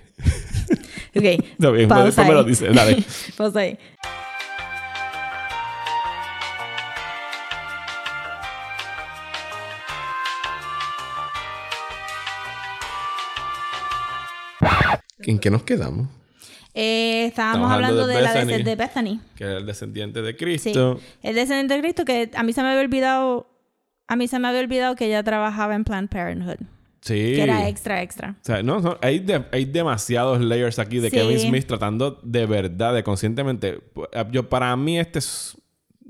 [1.16, 1.22] Ok.
[1.24, 2.46] Está bien, pausa después me lo ahí.
[2.46, 3.04] dices, dale.
[3.36, 3.78] pausa ahí.
[15.20, 16.08] ¿En qué nos quedamos?
[16.74, 18.58] Eh, estábamos Estamos hablando hablando de de, la Bethany.
[18.58, 19.20] de, de Bethany.
[19.36, 20.36] Que era el descendiente de Sí.
[20.36, 21.00] Cristo.
[21.22, 23.50] El descendiente de Cristo que a mí se me había olvidado.
[24.08, 26.66] A mí se me había olvidado que ella trabajaba en Planned Parenthood.
[27.00, 27.14] Sí.
[27.34, 28.30] Que era extra, extra.
[28.40, 31.16] O sea, no, no, hay, de- hay demasiados layers aquí de Sí.
[31.16, 33.80] Kevin Smith tratando de verdad, de conscientemente.
[34.30, 35.56] Yo, para mí, este es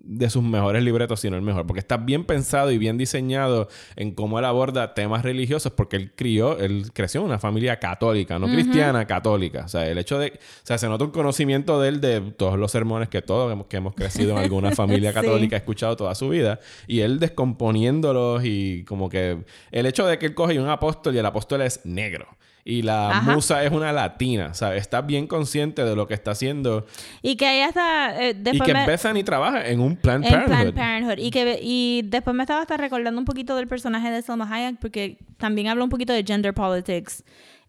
[0.06, 3.68] de sus mejores libretos, si no el mejor, porque está bien pensado y bien diseñado
[3.96, 8.38] en cómo él aborda temas religiosos, porque él crió, él creció en una familia católica,
[8.38, 9.62] no cristiana, católica.
[9.64, 12.58] O sea, el hecho de, o sea, se nota un conocimiento de él de todos
[12.58, 15.14] los sermones que todos hemos, que hemos crecido en alguna familia Sí.
[15.14, 19.38] católica ha escuchado toda su vida, y él descomponiéndolos y como que
[19.72, 22.26] el hecho de que él coge un apóstol y el apóstol es negro.
[22.66, 23.32] Y la Ajá.
[23.34, 24.80] musa es una latina, ¿sabes?
[24.80, 26.86] Está bien consciente de lo que está haciendo.
[27.20, 28.22] Y que ella está.
[28.24, 30.72] eh, y que me- Bethany trabaja en un Planned en Parenthood.
[30.72, 31.18] Planned Parenthood.
[31.24, 34.78] Y, que, y después me estaba hasta recordando un poquito del personaje de Selma Hayek,
[34.80, 37.22] porque también habla un poquito de gender politics.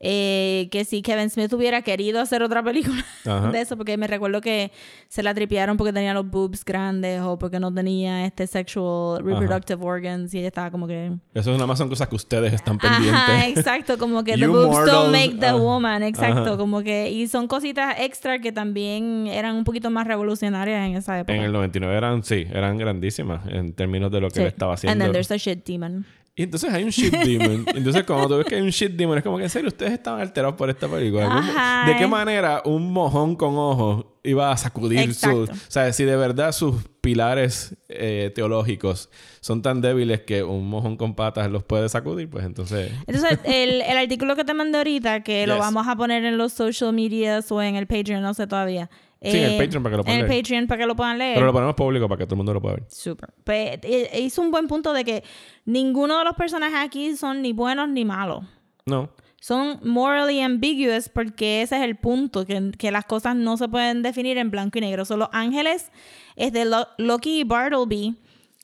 [0.07, 3.49] Eh, que si Kevin Smith hubiera querido hacer otra película Ajá.
[3.49, 4.71] de eso, porque me recuerdo que
[5.07, 9.83] se la tripearon porque tenía los boobs grandes o porque no tenía este sexual reproductive
[9.83, 13.13] organs y ella estaba como que Eso nada más son cosas que ustedes están pendientes.
[13.13, 17.27] Ajá, exacto, como que the boobs mortals, don't make the woman, exacto, como que y
[17.27, 21.33] son cositas extra que también eran un poquito más revolucionarias en esa época.
[21.35, 24.41] En el 99 eran, sí, eran grandísimas en términos de lo que Sí.
[24.41, 25.03] él estaba And haciendo.
[25.05, 26.05] then there's a shit demon.
[26.37, 27.65] Y entonces hay un shit demon.
[27.75, 29.93] Entonces, cuando tú ves que hay un shit demon, es como que en serio, ustedes
[29.93, 31.25] estaban alterados por esta película.
[31.27, 32.07] ¿Cómo- Ajá, ¿De qué eh.
[32.07, 35.29] manera un mojón con ojos iba a sacudir su.
[35.29, 35.53] Exacto.
[35.53, 39.09] O sea, si de verdad sus pilares eh, teológicos
[39.39, 42.91] son tan débiles que un mojón con patas los puede sacudir, pues entonces.
[43.07, 46.51] Entonces, el, el artículo que te mandé ahorita, que lo vamos a poner en los
[46.51, 48.89] social medias o en el Patreon, no sé todavía.
[49.21, 50.41] Sí, en el Eh, Patreon para que lo puedan En el leer.
[50.43, 51.33] Patreon para que lo puedan leer.
[51.35, 52.85] Pero lo ponemos público para que todo el mundo lo pueda ver.
[52.89, 53.29] Súper.
[53.43, 55.23] Pues, eh, hizo un buen punto de que
[55.65, 58.43] ninguno de los personajes aquí son ni buenos ni malos.
[58.85, 59.09] No.
[59.39, 64.01] Son morally ambiguous porque ese es el punto, que, que las cosas no se pueden
[64.01, 65.05] definir en blanco y negro.
[65.05, 65.91] Son los ángeles,
[66.35, 68.15] este, Lo- Loki y Bartleby,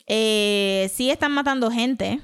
[0.08, 2.20] eh, sí están matando gente,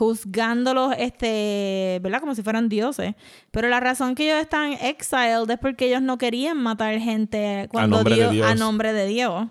[0.00, 2.20] juzgándolos, este, ¿verdad?
[2.20, 3.14] Como si fueran dioses.
[3.50, 7.96] Pero la razón que ellos están exiled es porque ellos no querían matar gente cuando
[7.96, 8.58] nombre de Dios- a Dios.
[8.58, 9.48] nombre de Dios.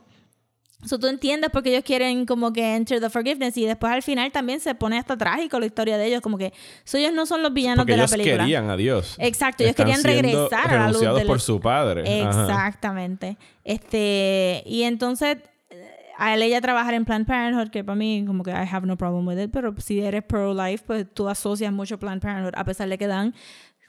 [0.86, 4.32] So, tú entiendes porque ellos quieren como que enter the forgiveness y después al final
[4.32, 6.52] también se pone hasta trágico la historia de ellos, como que
[6.84, 8.38] so, ellos no son los villanos Porque de la ellos película.
[8.44, 9.16] querían a Dios.
[9.20, 12.22] Exacto, ellos Están querían regresar a la luz por su padre.
[12.24, 12.44] Ajá.
[12.44, 13.38] Exactamente.
[13.66, 15.38] Este, y entonces
[16.20, 18.98] a él ella trabajar en Planned Parenthood, que para mí como que I have no
[18.98, 22.64] problem with it, pero si eres pro life, pues tú asocias mucho Planned Parenthood a
[22.66, 23.34] pesar de que dan,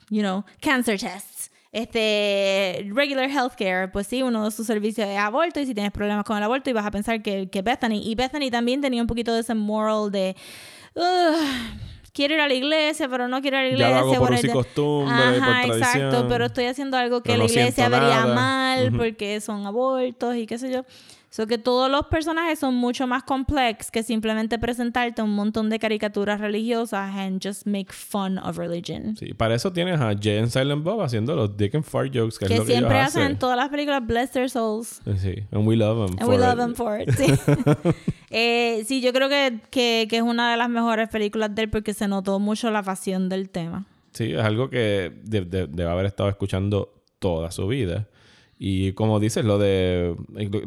[0.09, 1.49] you know, cancer tests.
[1.73, 6.25] Este, regular healthcare, pues sí, uno de sus servicios es aborto y si tienes problemas
[6.25, 9.07] con el aborto y vas a pensar que, que Bethany, y Bethany también tenía un
[9.07, 10.35] poquito de ese moral de,
[10.95, 11.35] "Ugh,
[12.13, 14.01] quiero ir a la iglesia, pero no quiero ir a la Ya iglesia.
[14.01, 17.87] lo hago por ya- costumbre, por Ajá, exacto, pero estoy haciendo algo que la iglesia
[17.89, 18.35] vería nada.
[18.35, 18.97] mal Ujú.
[18.97, 20.83] porque son abortos y qué sé yo.
[21.33, 25.79] So que todos los personajes son mucho más complejos que simplemente presentarte un montón de
[25.79, 29.15] caricaturas religiosas and just make fun of religion.
[29.15, 32.37] Sí, para eso tienes a Jay and Silent Bob haciendo los Dick and Fart jokes,
[32.37, 34.99] que, es que lo que siempre ellos hacen en todas las películas Bless Their Souls.
[35.19, 36.17] Sí, and we love them.
[36.19, 37.09] And we love them for it.
[37.17, 37.25] Sí.
[38.29, 41.69] Eh, sí, yo creo que, que, que es una de las mejores películas de él
[41.69, 43.85] porque se notó mucho la pasión del tema.
[44.13, 48.07] Sí, es algo que de- de- debe haber estado escuchando toda su vida.
[48.63, 50.15] Y como dices, lo de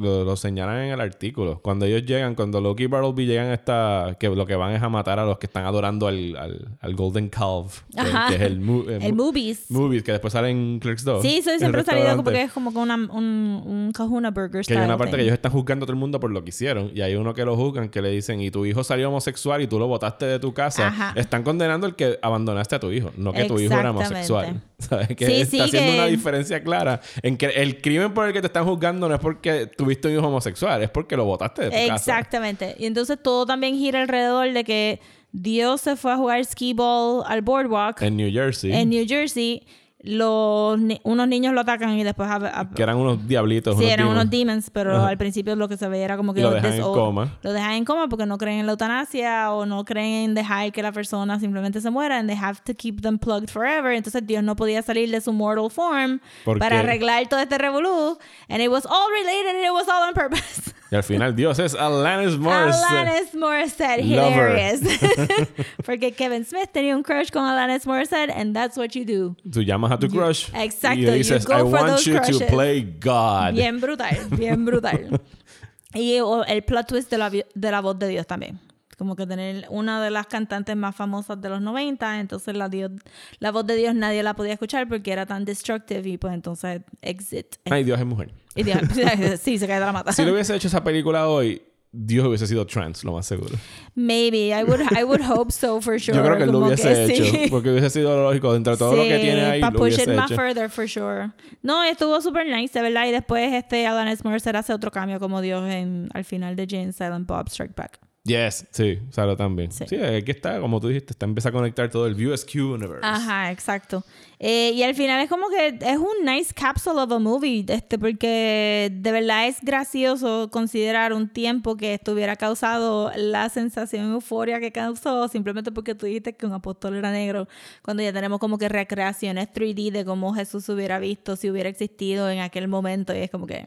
[0.01, 1.61] lo, lo- señalan en el artículo.
[1.63, 4.83] Cuando ellos llegan, cuando Loki y Bartleby llegan a esta, que lo que van es
[4.83, 8.41] a matar a los que están adorando al, al, al Golden Calf, que, que es
[8.41, 9.71] el, mu- El mu- Movies.
[9.71, 11.23] Movies, que después sale en Clerks 2.
[11.23, 14.65] Sí, el siempre he salido como que es como con una, un, un Kahuna Burger
[14.67, 16.49] Que hay una parte que ellos están juzgando a todo el mundo por lo que
[16.49, 16.91] hicieron.
[16.93, 19.69] Y hay uno que lo juzgan que le dicen, y tu hijo salió homosexual y
[19.69, 20.89] tú lo botaste de tu casa.
[20.89, 21.13] Ajá.
[21.15, 24.61] Están condenando el que abandonaste a tu hijo, no que tu hijo era homosexual.
[24.89, 25.09] ¿Sabes?
[25.17, 28.33] Que Sí, está sí, haciendo que- una diferencia clara en que el crimen por el
[28.33, 31.63] que te están juzgando no es porque tuviste un hijo homosexual, es porque lo botaste
[31.63, 31.95] de tu casa.
[31.95, 32.75] Exactamente.
[32.79, 35.01] Y entonces todo también gira alrededor de que
[35.33, 38.73] Dios se fue a jugar skee ball al boardwalk En New Jersey.
[38.73, 39.67] en New Jersey.
[40.07, 42.29] Los ni- unos niños lo atacan y después...
[42.75, 43.79] que eran unos diablitos.
[43.79, 44.21] Sí, unos eran demons.
[44.21, 45.09] unos demons, pero Ajá.
[45.09, 47.39] al principio lo que se veía era como que lo dejan en coma.
[47.43, 50.73] Lo dejan en coma porque no creen en la eutanasia o no creen en dejar
[50.73, 53.93] que la persona simplemente se muera and they have to keep them plugged forever.
[53.93, 58.19] Entonces Dios no podía salir de su mortal form ¿Por para arreglar todo este revolú.
[58.51, 60.75] And it was all related and it was all on purpose.
[60.91, 62.85] Y al final Dios es Alanis Morissette.
[62.89, 64.81] Alanis Morissette, hilarious.
[65.85, 69.35] porque Kevin Smith tenía un crush con Alanis Morissette and that's what you do.
[69.51, 70.49] Tú llamas a tu crush.
[70.55, 73.55] Exacto, Y you dices, I want you to crushes." play God.
[73.55, 75.21] Bien brutal, bien brutal.
[75.95, 76.17] y
[76.47, 78.61] el plot twist de la, de la voz de Dios también.
[78.97, 82.93] Como que tener una de las cantantes más famosas de los 90, entonces la, Dios,
[83.41, 86.83] la voz de Dios nadie la podía escuchar porque era tan destructive y pues entonces
[87.03, 87.57] exit.
[87.65, 88.33] Ay, Dios es mujer.
[88.55, 88.79] Y Dios-
[89.41, 90.13] sí, se cae de la mata.
[90.13, 91.61] Si le hubiese hecho esa película hoy,
[91.97, 93.55] Dios hubiese sido trans, lo más seguro.
[93.95, 96.17] Maybe, I would, I would hope so for sure.
[96.17, 97.25] Yo creo que él lo hubiese hecho.
[97.25, 97.47] sí.
[97.49, 99.61] Porque hubiese sido lógico dentro de todo lo que tiene ahí.
[99.61, 101.31] para push it más further, for sure.
[101.63, 103.07] No, estuvo super nice, de verdad.
[103.07, 106.93] Y después este Alanis Morissette hace otro cambio como Dios en, al final de Jane
[106.93, 108.01] Silent Bob Strike Back.
[108.27, 109.71] Yes, sí, Sara también.
[109.71, 109.85] Sí.
[109.87, 113.01] Sí, aquí está, como tú dijiste, está empieza a conectar todo el VSQ Universe.
[113.03, 114.03] Ajá, exacto.
[114.39, 117.99] Eh, y al final es como que es un nice capsule of a movie, este,
[117.99, 124.59] porque de verdad es gracioso considerar un tiempo que estuviera causado la sensación de euforia
[124.59, 127.47] que causó simplemente porque tú dijiste que un apóstol era negro,
[127.83, 132.31] cuando ya tenemos como que recreaciones 3D de cómo Jesús hubiera visto si hubiera existido
[132.31, 133.67] en aquel momento y es como que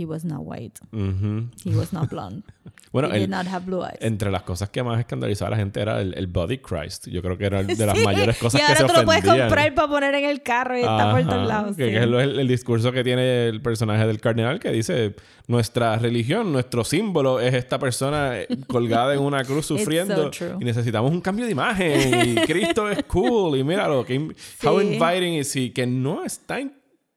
[0.00, 1.48] he was not white, Ujú.
[1.64, 2.42] he was not blonde,
[2.92, 3.98] Bueno, he did el- not have blue eyes.
[4.00, 7.06] entre las cosas que más escandalizaba a la gente era el, el Body Christ.
[7.08, 9.04] Yo creo que era de las Sí, mayores cosas y que ahora se tú lo
[9.04, 9.48] puedes ofendían.
[9.48, 11.76] comprar para poner en el carro y está por todos lados.
[11.76, 11.90] Que, sí.
[11.92, 15.14] que es el, el discurso que tiene el personaje del cardenal que dice
[15.46, 20.54] nuestra religión, nuestro símbolo es esta persona eh, colgada en una cruz so sufriendo true.
[20.60, 24.34] y necesitamos un cambio de imagen y Cristo es cool y míralo, que in-
[24.64, 24.86] how Sí.
[24.94, 26.60] inviting is he, que no está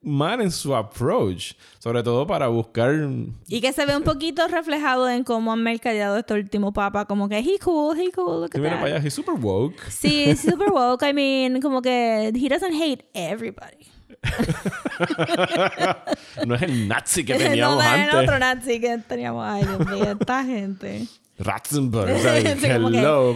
[0.04, 2.94] mal en su approach, sobre todo para buscar
[3.48, 7.30] Y que se ve un poquito reflejado en cómo han mercadeado este último papa, como
[7.30, 8.82] que he cool, he cool, look at mira that.
[8.82, 9.80] para allá, he's super woke.
[9.90, 11.04] Sí, super woke.
[11.10, 13.88] I mean, como que he doesn't hate everybody.
[16.46, 18.20] no es el nazi que no, teníamos no es el antes.
[18.24, 19.46] otro nazi que teníamos.
[19.46, 21.08] Ay, Dios mío, esta gente.
[21.40, 23.36] Ratzenberg, o sea, Sí, como que- hello.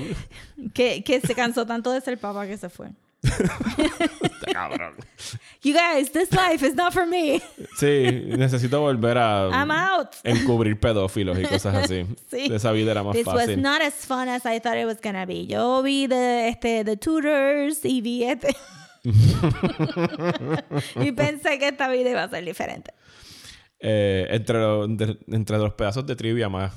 [0.73, 2.89] Que, que se cansó tanto de ser papa que se fue.
[3.23, 4.93] Está cabrón.
[5.63, 7.41] You guys, this life is not for me.
[7.77, 10.15] Sí, necesito volver a I'm out.
[10.23, 12.05] encubrir pedófilos y cosas así.
[12.29, 12.47] Sí.
[12.49, 13.61] De esa vida era más This was fácil.
[13.61, 15.45] not as fun as I thought it was gonna be.
[15.47, 18.55] Yo vi de, este, The Tutors y vi este.
[20.95, 22.93] y pensé que esta vida iba a ser diferente.
[23.79, 26.73] Eh, entre, lo- de- entre los pedazos de trivia más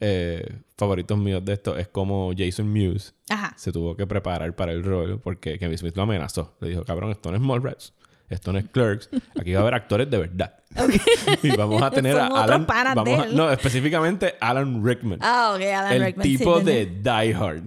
[0.00, 3.52] eh, favoritos míos de esto es como Jason Mewes Ajá.
[3.56, 6.56] se tuvo que preparar para el rol porque Kevin Smith lo amenazó.
[6.60, 7.94] Le dijo, cabrón, esto no es Mallrats,
[8.30, 9.08] esto no es Clerks,
[9.38, 10.54] aquí va a haber actores de verdad.
[11.42, 12.66] y vamos a tener a Alan...
[12.94, 15.18] vamos a- no, específicamente Alan Rickman.
[15.22, 16.26] Ah, ok, Alan el Rickman.
[16.26, 16.86] sí, tipo de.
[16.86, 17.62] Die Hard.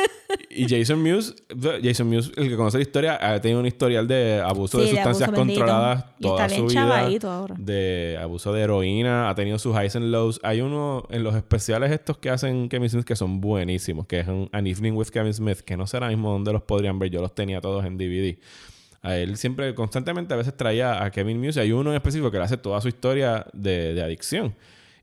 [0.50, 1.34] y Jason Mewes,
[1.82, 4.90] Jason Mewes, el que conoce la historia, ha tenido un historial de abuso Sí, de
[4.90, 7.06] sustancias abuso controladas Y toda su vida.
[7.22, 7.54] ahora.
[7.58, 10.40] De abuso de heroína, ha tenido sus highs and lows.
[10.42, 14.28] Hay uno en los especiales estos que hacen Kevin Smith que son buenísimos, que es
[14.28, 17.10] un An Evening with Kevin Smith, que no sé ahora mismo dónde los podrían ver,
[17.10, 18.36] yo los tenía todos en DVD.
[19.02, 21.60] A él siempre, constantemente, a veces traía a Kevin Muse.
[21.60, 24.54] Hay uno en específico que le hace toda su historia de, de adicción.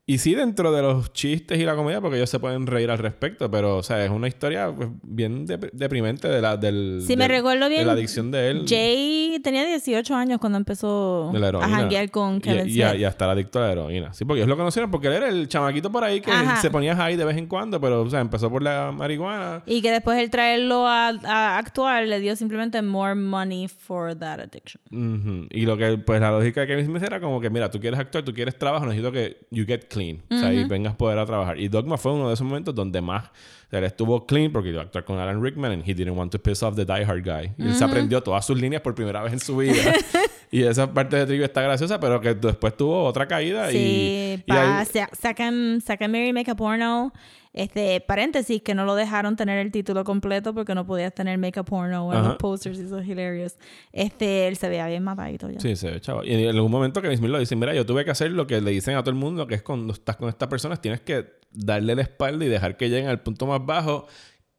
[0.09, 2.97] Y sí, dentro de los chistes y la comedia, porque ellos se pueden reír al
[2.97, 7.17] respecto, pero, o sea, es una historia pues, bien dep- deprimente de la, del, Si
[7.17, 8.65] me del- recuerdo bien, de la adicción de él.
[8.65, 12.83] Jay tenía 18 años cuando empezó a janguear con Y- Kevin y, Smith.
[12.85, 14.13] a, y a estar adicto a la heroína.
[14.13, 16.61] Sí, porque ellos lo conocieron porque él era el chamaquito por ahí que Ajá.
[16.61, 19.61] se ponía high de vez en cuando, pero, o sea, empezó por la marihuana.
[19.65, 24.39] Y que después el traerlo a, a actuar le dio simplemente more money for that
[24.39, 24.81] addiction.
[24.89, 25.47] Ujú.
[25.49, 27.99] Y lo que, pues la lógica de Kevin Smith era como que, mira, tú quieres
[27.99, 30.21] actuar, tú quieres trabajo, necesito que you get clean.
[30.29, 31.59] O sea, y vengas a poder a trabajar.
[31.59, 34.69] Y Dogma fue uno de esos momentos donde más, o sea, él estuvo clean porque
[34.69, 37.03] iba a actuar con Alan Rickman and he didn't want to piss off the Die
[37.03, 37.51] Hard guy.
[37.57, 39.93] Y él se aprendió todas sus líneas por primera vez en su vida.
[40.51, 44.33] y esa parte de trivia está graciosa, pero que después tuvo otra caída Sí, y...
[44.33, 47.11] y pa, ahí- sa- sacan, sacan Mary Make a Porno.
[47.57, 51.59] Este, paréntesis, que no lo dejaron tener el título completo porque no podías tener Make
[51.59, 53.57] a Porno en los posters eso es hilarious.
[53.91, 55.59] Este, él se veía bien matadito ya.
[55.59, 56.23] Sí, se ve, chavo.
[56.23, 58.61] Y en algún momento Kevin Smith lo dice, mira, yo tuve que hacer lo que
[58.61, 61.25] le dicen a todo el mundo, que es cuando estás con estas personas tienes que
[61.51, 64.05] darle la espalda y dejar que lleguen al punto más bajo.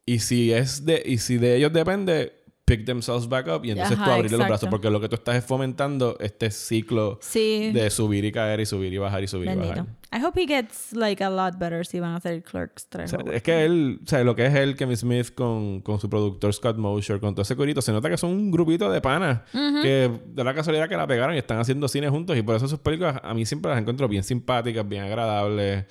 [0.05, 2.33] Y si es de, y si de ellos depende,
[2.69, 5.17] pick themselves back up y entonces Ajá, tú abrirle los brazos porque lo que tú
[5.17, 7.73] estás es fomentando este ciclo Sí.
[7.73, 9.69] de subir y caer y subir y bajar y subir y Bendito.
[9.71, 9.87] bajar.
[10.11, 13.13] I hope he gets like a lot better si van a hacer Clerks 3.
[13.13, 16.01] O sea, es que él, o sea, lo que es él, Kevin Smith, con, con
[16.01, 19.03] su productor Scott Mosher, con todo ese corito, se nota que son un grupito de
[19.03, 19.83] panas Ujú.
[19.83, 22.67] que de la casualidad que la pegaron y están haciendo cine juntos y por eso
[22.69, 25.85] sus películas a mí siempre las encuentro bien simpáticas, bien agradables.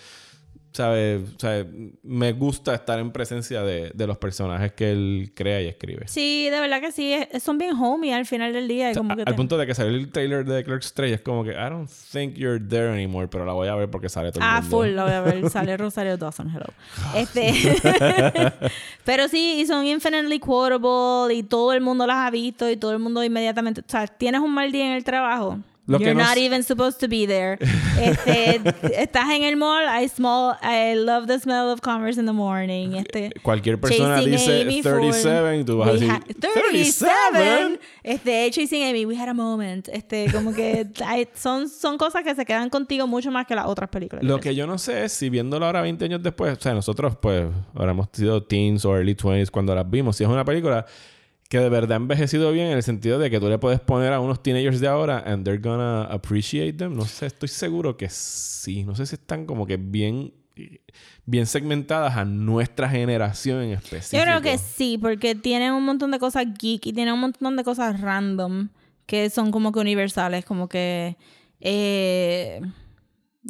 [0.78, 1.22] ¿Sabes?
[1.40, 1.66] Sea,
[2.04, 6.08] me gusta estar en presencia de, de los personajes que él crea y escribe.
[6.08, 7.14] Sí, de verdad que sí.
[7.14, 8.92] es- Son bien homie al final del día.
[8.92, 11.14] y como que Al te- punto de que salió el trailer de Clerks 3 y
[11.16, 14.08] es como que I don't think you're there anymore, pero la voy a ver porque
[14.08, 14.78] sale todo el Ah, mundo.
[14.78, 15.50] full, lo voy a ver.
[15.50, 16.68] Sale Rosario Dawson, hello.
[17.16, 17.52] Este.
[19.04, 22.92] Pero sí, y son infinitely quotable y todo el mundo las ha visto y todo
[22.92, 23.82] el mundo inmediatamente.
[23.82, 25.58] O sea, tienes un mal día en el trabajo.
[25.88, 27.58] Lo que You're no not even supposed to be there.
[27.98, 28.62] Este,
[29.02, 29.84] estás en el mall.
[29.88, 32.94] I smell, I love the smell of commerce in the morning.
[32.96, 34.92] Este, Cualquier persona Chasing dice Amy full.
[34.92, 37.80] 37 y tú vas a decir ha- 37.
[38.04, 39.88] Este, Chasing Amy, we had a moment.
[39.90, 43.66] Este, como que hay- son, son cosas que se quedan contigo mucho más que las
[43.66, 44.24] otras películas.
[44.24, 47.16] Lo que yo no sé es si viéndolo ahora 20 años después, o sea, nosotros
[47.20, 50.86] pues ahora hemos sido teens o early 20s cuando las vimos, si es una película
[51.50, 54.14] que de verdad ha envejecido bien en el sentido de que tú le puedes poner
[54.14, 56.96] a unos teenagers de ahora and they're gonna appreciate them.
[56.96, 58.84] No sé, estoy seguro que sí.
[58.84, 60.34] No sé si están como que bien
[61.26, 64.18] bien segmentadas a nuestra generación en específico.
[64.18, 67.56] Yo creo que sí, porque tienen un montón de cosas geek y tienen un montón
[67.56, 68.70] de cosas random
[69.06, 71.18] que son como que universales, como que
[71.62, 72.62] eh,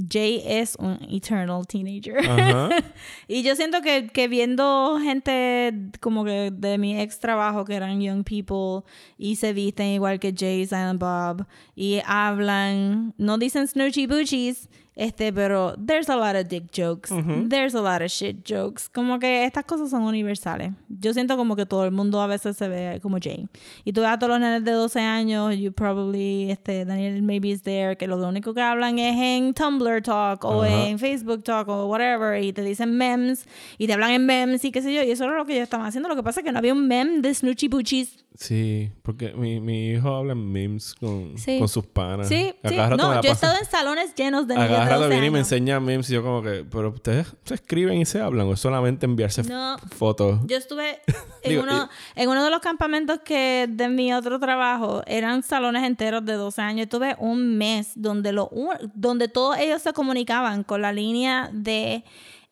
[0.10, 2.20] Jay es un eternal teenager.
[2.20, 2.70] Ajá.
[3.28, 8.00] y yo siento que, que viendo gente como que de mi ex trabajo que eran
[8.02, 8.88] young people
[9.18, 11.46] y se visten igual que Jay, Silent Bob
[11.76, 14.70] y hablan, no dicen snoochie boochies,
[15.00, 17.12] este, pero there's a lot of dick jokes,
[17.50, 20.74] there's a lot of shit jokes, como que estas cosas son universales.
[20.90, 23.48] Yo siento como que todo el mundo a veces se ve como Jay.
[23.86, 27.50] Y tú ves a todos los nenes de 12 años, you probably, este, Daniel maybe
[27.50, 30.88] is there, que lo único que hablan es en Tumblr Talk o Ajá.
[30.88, 33.46] en Facebook Talk o whatever, y te dicen memes,
[33.78, 35.62] y te hablan en memes y qué sé yo, y eso era lo que yo
[35.62, 36.10] estaba haciendo.
[36.10, 38.26] Lo que pasa es que no había un meme de Snoochie Boochies.
[38.34, 41.58] Sí, porque mi, mi hijo habla en memes con, Sí.
[41.58, 42.28] con sus panas.
[42.28, 42.76] Sí, sí.
[42.98, 45.40] No, yo he estado en salones llenos de niños cada rato 12 viene y me
[45.40, 48.60] enseña memes y yo como que, pero ustedes se escriben y se hablan o es
[48.60, 49.78] solamente enviarse No.
[49.96, 50.40] fotos.
[50.46, 51.00] Yo estuve
[51.44, 55.84] en, Digo, uno, en uno de los campamentos que de mi otro trabajo eran salones
[55.84, 56.84] enteros de 12 años.
[56.84, 58.50] Estuve un mes donde, lo,
[58.94, 62.04] donde todos ellos se comunicaban con la línea de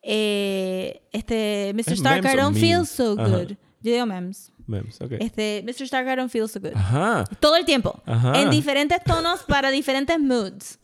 [0.02, 1.80] eh, este Mr.
[1.80, 2.90] ¿Es Stark, I don't feel memes?
[2.90, 3.28] so Ajá.
[3.28, 3.48] good.
[3.82, 4.52] Yo digo memes.
[4.66, 5.12] Memes, ok.
[5.20, 5.82] Este, Mr.
[5.84, 6.72] Stark, I don't feel so good.
[6.74, 7.24] Ajá.
[7.40, 8.00] Todo el tiempo.
[8.04, 8.40] Ajá.
[8.40, 10.78] En diferentes tonos para diferentes moods.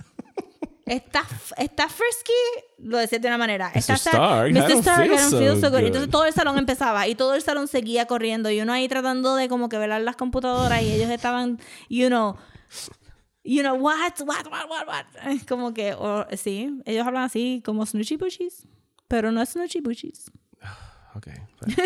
[0.84, 1.22] Está,
[1.58, 2.32] está frisky,
[2.78, 3.70] lo decía de una manera.
[3.74, 4.68] Está Stark, I Mr.
[4.68, 5.78] don't Stark, I don't so feel so good.
[5.78, 5.86] good.
[5.86, 9.36] Entonces todo el salón empezaba y todo el salón seguía corriendo y uno ahí tratando
[9.36, 12.36] de como que velar las computadoras y ellos estaban, you know,
[13.44, 15.04] you know, what, what, what, what, what.
[15.28, 18.66] Es Como que, o- sí, ellos hablan así como snoochie bushies,
[19.08, 20.30] pero no es snoochie bushies.
[21.14, 21.28] Ok.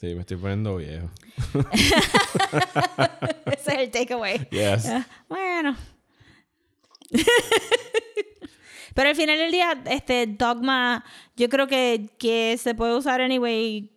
[0.00, 1.08] Sí, me estoy poniendo viejo.
[3.46, 4.48] Ese es el takeaway.
[4.50, 4.86] Yes.
[4.86, 5.76] Ah, bueno.
[8.94, 11.04] Pero al final del día, este dogma,
[11.36, 13.90] yo creo que, que se puede usar anyway,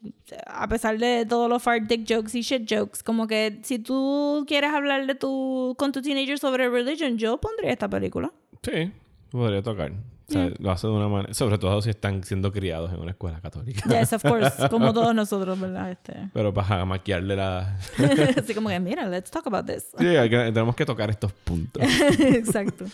[0.48, 3.04] a pesar de todos los fart dick jokes y shit jokes.
[3.04, 7.72] Como que si tú quieres hablar de tu, con tu teenager sobre religion, yo pondría
[7.72, 8.32] esta película.
[8.64, 8.92] Sí,
[9.32, 9.92] podría tocar.
[10.28, 13.12] O sea, lo hace de una manera, sobre todo si están siendo criados en una
[13.12, 13.88] escuela católica.
[13.88, 15.92] Yes, of course, como todos nosotros, ¿verdad?
[15.92, 16.30] Este.
[16.34, 17.78] Pero para maquiarle la...
[18.38, 19.84] Así como que, mira, let's talk about this.
[19.98, 21.84] Sí, que- tenemos que tocar estos puntos.
[22.20, 22.86] Exacto.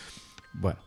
[0.54, 0.80] Bueno,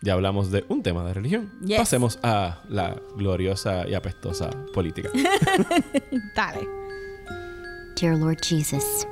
[0.00, 1.52] ya hablamos de un tema de religión.
[1.60, 1.78] Yes.
[1.78, 5.10] Pasemos a la gloriosa y apestosa política.
[6.34, 6.66] Dale.
[8.00, 9.06] Dear Lord Jesus,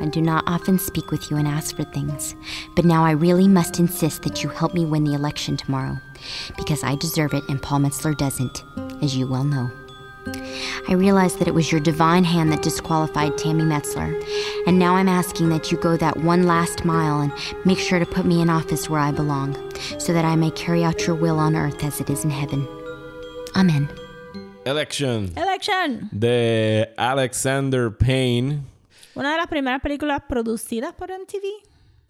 [0.00, 2.34] I do not often speak with you and ask for things,
[2.76, 5.98] but now I really must insist that you help me win the election tomorrow,
[6.56, 8.64] because I deserve it and Paul Metzler doesn't,
[9.02, 9.70] as you well know.
[10.88, 14.22] I realize that it was your divine hand that disqualified Tammy Metzler,
[14.66, 17.32] and now I'm asking that you go that one last mile and
[17.64, 19.56] make sure to put me in office where I belong,
[19.98, 22.68] so that I may carry out your will on earth as it is in heaven.
[23.56, 23.88] Amen.
[24.66, 26.10] Election Election.
[26.12, 28.66] The Alexander Payne.
[29.18, 31.44] Una de las primeras películas producidas por MTV.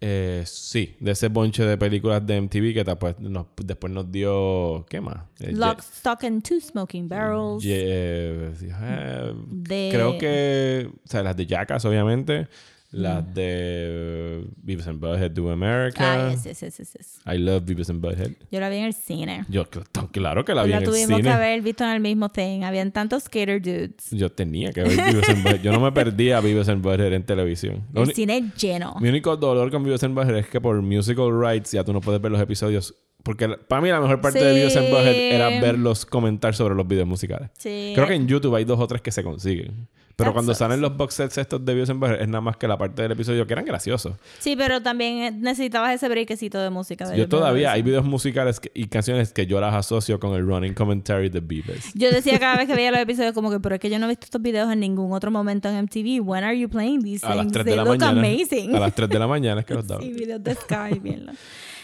[0.01, 4.85] Eh, sí, de ese bonche de películas de MTV que después nos, después nos dio.
[4.89, 5.17] ¿Qué más?
[5.41, 7.65] Eh, Lock, Stock and Two Smoking Barrels.
[7.65, 10.89] Eh, eh, De- Creo que.
[11.03, 12.47] O sea, las de Jackass, obviamente.
[12.91, 15.97] Las de uh, Beavis and Butthead Do America.
[16.27, 17.19] Ah, yes, yes, yes.
[17.25, 18.31] I love Beavis and Butthead.
[18.51, 19.45] Yo la vi en el cine.
[19.47, 19.65] Yo,
[20.11, 21.21] claro que la vi la en el tuvimos cine.
[21.21, 22.63] que haber visto en el mismo thing.
[22.63, 24.09] Habían tantos skater dudes.
[24.09, 25.61] Yo tenía que ver Beavis and Butthead.
[25.61, 27.83] Yo no me perdía Beavis and Butthead en televisión.
[27.93, 28.95] Lo El uni- cine lleno.
[28.99, 32.01] Mi único dolor con Beavis and Butthead es que por musical rights ya tú no
[32.01, 32.95] puedes ver los episodios.
[33.21, 34.51] Porque la- para mí la mejor parte de.
[34.53, 37.51] Beavis and Butthead era verlos comentar sobre los videos musicales.
[37.59, 37.91] Sí.
[37.93, 39.87] Creo que en YouTube hay dos o tres que se consiguen.
[40.19, 40.59] Pero That cuando sucks.
[40.59, 43.47] salen los box sets estos de Butthead es nada más que la parte del episodio
[43.47, 44.13] que eran graciosos.
[44.37, 47.07] Sí, pero también eh, necesitabas ese breakcito de música.
[47.09, 50.45] de Yo todavía hay videos musicales que- y canciones que yo las asocio con el
[50.45, 51.91] running commentary de Beavis.
[51.95, 54.05] Yo decía cada vez que veía los episodios como que, pero es que yo no
[54.05, 56.21] he visto estos videos en ningún otro momento en MTV.
[56.21, 57.53] When are you playing these A las things?
[57.53, 58.19] 3 They de la look mañana.
[58.19, 58.75] amazing.
[58.75, 60.03] A las 3 de la mañana es que los daban.
[60.03, 61.27] sí, videos de Sky, bien.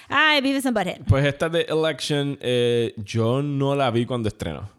[0.07, 1.01] Ay, Beavis and Butthead.
[1.07, 4.69] Pues esta de Election, eh, yo no la vi cuando estrenó.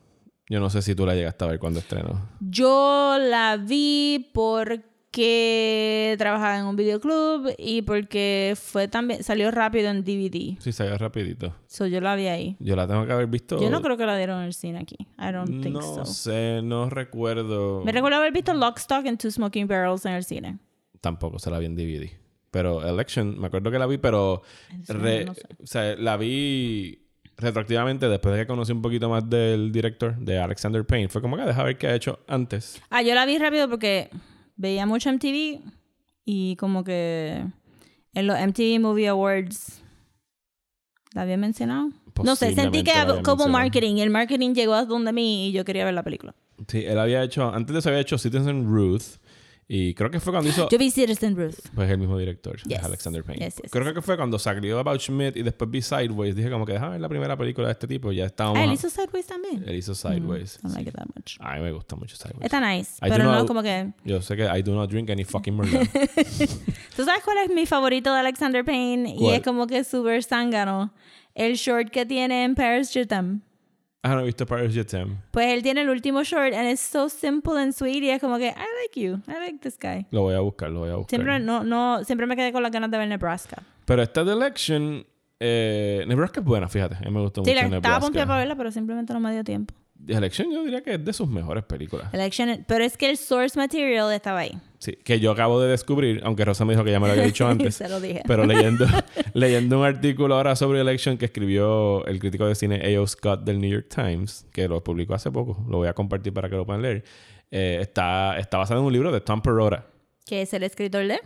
[0.49, 2.29] Yo no sé si tú la llegaste a ver cuando estrenó.
[2.41, 10.05] Yo la vi porque trabajaba en un videoclub y porque fue también salió rápido en
[10.05, 10.57] DVD.
[10.61, 11.55] Sí, salió rapidito.
[11.67, 12.57] So yo la vi ahí.
[12.61, 13.61] Yo la tengo que haber visto.
[13.61, 14.97] Yo no creo que la dieron en el cine aquí.
[15.19, 16.05] I don't think No so.
[16.05, 17.83] sé, no recuerdo.
[17.85, 20.59] Me recuerdo haber visto Lock, Stock and Two Smoking Barrels en el cine.
[21.01, 22.09] Tampoco se la vi en DVD.
[22.51, 24.43] Pero Election, me acuerdo que la vi, pero.
[24.89, 25.43] re- no sé.
[25.63, 27.06] O sea, la vi
[27.39, 31.09] retroactivamente después de que conocí un poquito más del director, de Alexander Payne.
[31.09, 32.80] Fue como que deja ver qué ha hecho antes.
[32.91, 34.11] Ah, yo la vi rápido porque
[34.57, 35.61] veía mucho MTV
[36.24, 37.45] y como que
[38.14, 39.82] en los MTV Movie Awards
[41.12, 41.91] la había mencionado.
[42.24, 43.49] No sé, sentí que como mencionado.
[43.49, 46.34] marketing el marketing llegó a donde mí y yo quería ver la película.
[46.68, 47.53] Sí, él había hecho.
[47.53, 49.18] Antes de eso había hecho Citizen Ruth.
[49.69, 50.69] Y creo que fue cuando hizo.
[50.69, 51.57] Yo vi Citizen Ruth.
[51.75, 52.85] Pues el mismo director, Yes.
[52.85, 53.45] Alexander Payne.
[53.47, 56.37] Yes, yes, Creo que fue cuando salió About Schmidt y después vi Sideways.
[56.37, 58.12] Dije como que déjame ver la primera película de este tipo.
[58.12, 58.61] y Ya estábamos.
[58.61, 59.64] Ah, él hizo Sideways también.
[59.67, 60.57] Él hizo Sideways.
[60.57, 61.37] I don't like it that much.
[61.41, 62.45] A mí me gusta mucho Sideways.
[62.45, 63.93] Está nice, I pero no not- como que...
[64.05, 65.89] Yo sé que I do not drink any fucking Merlot.
[66.97, 69.14] ¿Tú sabes cuál es mi favorito de Alexander Payne?
[69.14, 69.35] Y ¿Cuál?
[69.35, 70.93] es como que súper zángano.
[71.35, 73.43] El short que tiene en Paris Jutam.
[74.11, 75.17] Ah, no he visto Paris Jetem.
[75.31, 78.39] Pues él tiene el último short and it's so simple and sweet y es como
[78.39, 80.07] que I like you, I like this guy.
[80.11, 81.11] Lo voy a buscar, lo voy a buscar.
[81.11, 83.63] Siempre no, no, siempre me quedé con las ganas de ver Nebraska.
[83.85, 85.07] Pero esta de Election,
[85.41, 86.97] eh, Nebraska es buena, fíjate.
[86.97, 89.33] A mí me gustó Sí, mucho la estaba pompeada para verla, pero simplemente no me
[89.33, 89.75] dio tiempo.
[90.07, 92.13] Election yo diría que es de sus mejores películas.
[92.13, 94.59] Election, pero es que el source material estaba ahí.
[94.87, 97.24] Sí, que yo acabo de descubrir, aunque Rosa me dijo que ya me lo había
[97.24, 97.74] dicho antes.
[97.74, 98.22] Se lo dije.
[98.24, 98.87] Pero leyendo,
[99.34, 103.05] leyendo un artículo ahora sobre Election que escribió el crítico de cine A.O.
[103.05, 106.49] Scott del New York Times, que lo publicó hace poco, lo voy a compartir para
[106.49, 107.03] que lo puedan leer.
[107.51, 109.87] eh, está, está basado en un libro de Tom Perrotta,
[110.24, 111.18] Que es el escritor de.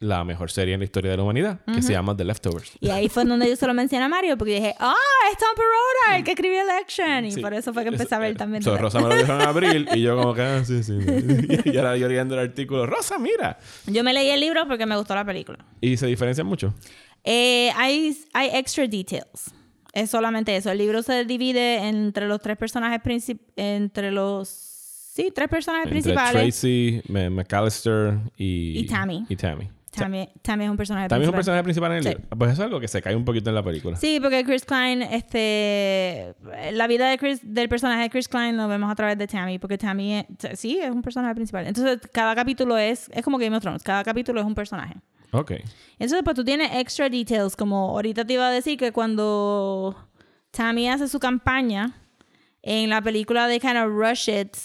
[0.00, 2.70] La mejor serie en la historia de la humanidad, que se llama The Leftovers.
[2.80, 4.94] Y ahí fue donde yo se lo mencioné a Mario, porque dije, ah,
[5.32, 7.24] es Tom Perrotta, el que escribió Election.
[7.24, 7.40] Y Sí.
[7.40, 8.62] por eso fue que empecé a ver también.
[8.62, 10.92] So, Rosa me lo dijo en abril y yo como que, ah, sí, sí.
[11.64, 13.58] y ahora yo leyendo el artículo, Rosa, mira.
[13.86, 15.58] Yo me leí el libro porque me gustó la película.
[15.80, 16.72] Y se diferencian mucho.
[17.24, 19.52] Eh, hay, hay extra details.
[19.92, 20.70] Es solamente eso.
[20.70, 23.52] El libro se divide entre los tres personajes principales.
[23.56, 24.48] Entre los.
[24.48, 26.32] Sí, tres personajes Entre principales.
[26.60, 28.78] Tracy, McAllister y...
[28.78, 29.26] Y Tammy.
[29.28, 29.68] Y Tammy.
[29.98, 31.38] Tammy, Tammy es un personaje Tammy es un principal.
[31.62, 32.08] personaje principal en el Sí.
[32.10, 32.38] libro.
[32.38, 33.96] Pues eso es algo que se cae un poquito en la película.
[33.96, 36.34] Sí, porque Chris Klein, este,
[36.72, 39.58] la vida de Chris, del personaje de Chris Klein lo vemos a través de Tammy,
[39.58, 40.26] porque Tammy, es-
[40.58, 41.66] sí, es un personaje principal.
[41.66, 44.94] Entonces, cada capítulo es, es como Game of Thrones, cada capítulo es un personaje.
[45.32, 45.52] Ok.
[45.98, 49.94] Entonces, pues tú tienes extra details, como ahorita te iba a decir que cuando
[50.50, 51.92] Tammy hace su campaña,
[52.62, 54.56] en la película de Kind of Rush It,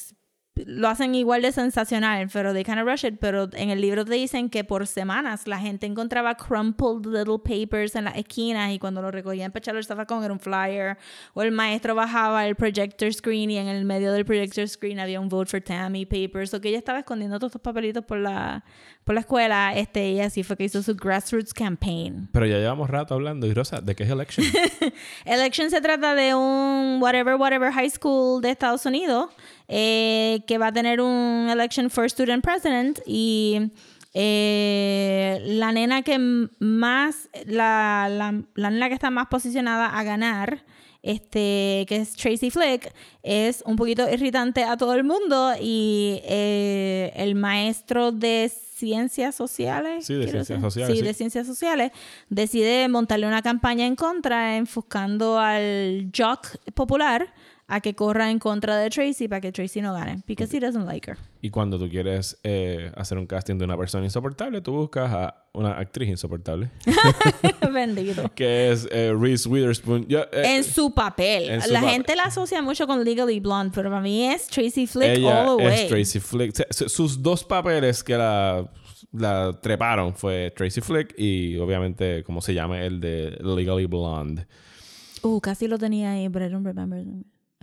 [0.55, 4.05] lo hacen igual de sensacional, pero de Kind of Rush It, pero en el libro
[4.05, 8.77] te dicen que por semanas la gente encontraba crumpled little papers en las esquinas y
[8.77, 10.97] cuando lo recogían para echarlo zafacón era un flyer,
[11.33, 15.19] o el maestro bajaba el projector screen y en el medio del projector screen había
[15.19, 18.63] un vote for Tammy papers, o que ella estaba escondiendo todos estos papelitos por la,
[19.03, 22.29] por la escuela, este, y así fue que hizo su grassroots campaign.
[22.31, 23.47] Pero ya llevamos rato hablando.
[23.47, 24.45] Y Rosa, ¿de qué es Election?
[25.25, 29.29] Election se trata de un whatever, whatever high school de Estados Unidos
[29.67, 33.71] eh, que va a tener un election for student president y
[34.13, 36.17] eh, la nena que
[36.59, 40.63] más, la, la, la nena que está más posicionada a ganar,
[41.01, 42.93] este, que es Tracy Flick,
[43.23, 50.05] es un poquito irritante a todo el mundo y eh, el maestro de ciencias sociales.
[50.05, 51.05] Sí, de ciencias sociales, Sí, sí.
[51.05, 51.91] de ciencias sociales,
[52.29, 57.33] decide montarle una campaña en contra, enfocando al jock popular
[57.67, 60.85] a que corra en contra de Tracy para que Tracy no gane, because he doesn't
[60.85, 61.17] like her.
[61.41, 65.45] y cuando tú quieres eh, hacer un casting de una persona insoportable, tú buscas a
[65.53, 66.69] una actriz insoportable.
[67.73, 68.31] Bendito.
[68.35, 70.07] que es eh, Reese Witherspoon.
[70.07, 71.49] Yo, eh, En su papel.
[71.49, 74.87] en su la gente la asocia mucho con Legally Blonde, pero para mí es Tracy
[74.87, 75.81] Flick ella all the way.
[75.81, 76.73] es Tracy Flick.
[76.73, 78.69] Sus dos papeles que la
[79.11, 82.81] la treparon fue Tracy Flick y obviamente, ¿cómo se llama?
[82.81, 84.47] El de Legally Blonde.
[85.21, 87.03] Uh, casi lo tenía ahí, but I don't remember.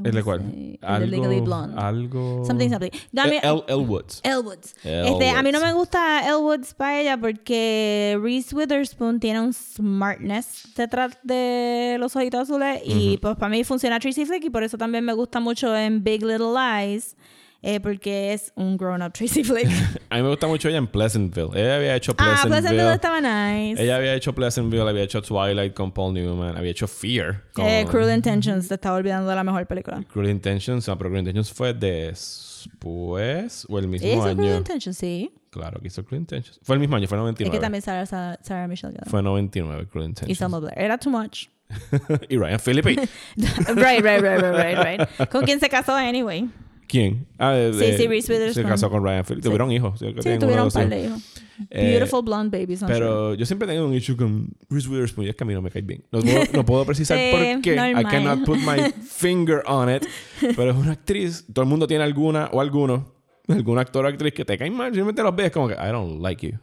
[0.04, 0.40] ¿El cuál?
[0.40, 1.80] say- El de Legally Blonde.
[1.80, 2.44] Algo...
[2.46, 2.90] Something, something.
[3.12, 4.20] Dame- El, El Woods.
[4.22, 4.74] Elle Woods.
[4.84, 9.52] Este, a mí no me gusta Elle Woods para ella porque Reese Witherspoon tiene un
[9.52, 14.62] smartness detrás de los ojitos azules y pues para mí funciona Tracy Flick y por
[14.62, 17.16] eso también me gusta mucho en Big Little Lies
[17.62, 19.66] eh, porque es un grown up Tracy Flick.
[20.10, 21.50] A mí me gusta mucho ella en Pleasantville.
[21.54, 22.60] Ella había hecho ah, Pleasantville.
[22.60, 23.82] Pleasantville estaba nice.
[23.82, 27.86] Ella había hecho Pleasantville, había hecho Twilight con Paul Newman, había hecho Fear con Eh,
[27.90, 30.02] Cruel Intentions, te estaba olvidando de la mejor película.
[30.12, 30.88] Cruel Intentions.
[30.88, 34.36] No, pero Cruel Intentions fue después o el mismo ¿Hizo año.
[34.36, 34.96] Cruel Intentions?
[34.96, 35.30] Sí.
[35.50, 36.60] Claro que hizo Cruel Intentions.
[36.62, 37.54] Fue el mismo año, fue 99.
[37.54, 39.08] Es que también Sarah, Sarah, Sarah Michelle Gellar.
[39.08, 40.38] Fue 99 Cruel Y Intentions.
[40.38, 40.78] Selma Blair.
[40.78, 41.48] Era too much.
[42.28, 42.96] y Ryan Phillippe.
[43.36, 45.28] right, right, right, right, right, right.
[45.30, 46.48] ¿Con quién se casó anyway?
[46.90, 47.26] ¿Quién?
[47.38, 48.66] Ah, de- Sí, sí, Reese Se Witherspoon.
[48.68, 49.42] casó con Ryan Phillippe.
[49.42, 49.48] Sí.
[49.48, 49.98] Tuvieron hijos.
[50.00, 50.06] Sí,
[50.38, 51.22] tuvieron un par de hijos.
[51.70, 55.30] Eh, Beautiful blonde babies, I'm Pero yo siempre tengo un issue con Reese Witherspoon y
[55.30, 56.02] es que a mí no me cae bien.
[56.10, 57.74] No puedo, no puedo precisar Eh, por qué.
[57.74, 60.04] I cannot put my finger on it.
[60.40, 61.44] Pero es una actriz.
[61.52, 63.14] Todo el mundo tiene alguna o alguno.
[63.46, 64.86] Algún actor o actriz que te cae mal.
[64.92, 66.58] Simplemente los ves como que I don't like you.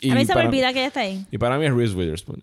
[0.00, 1.24] Y A mí se me olvida que ella está ahí.
[1.30, 2.42] Y para mí es Reese Witherspoon.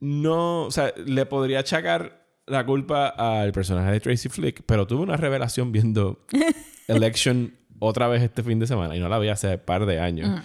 [0.00, 2.19] No, o sea, le podría achacar
[2.50, 6.24] la culpa al personaje de Tracy Flick, pero tuve una revelación viendo
[6.88, 10.00] Election otra vez este fin de semana y no la vi hace un par de
[10.00, 10.40] años.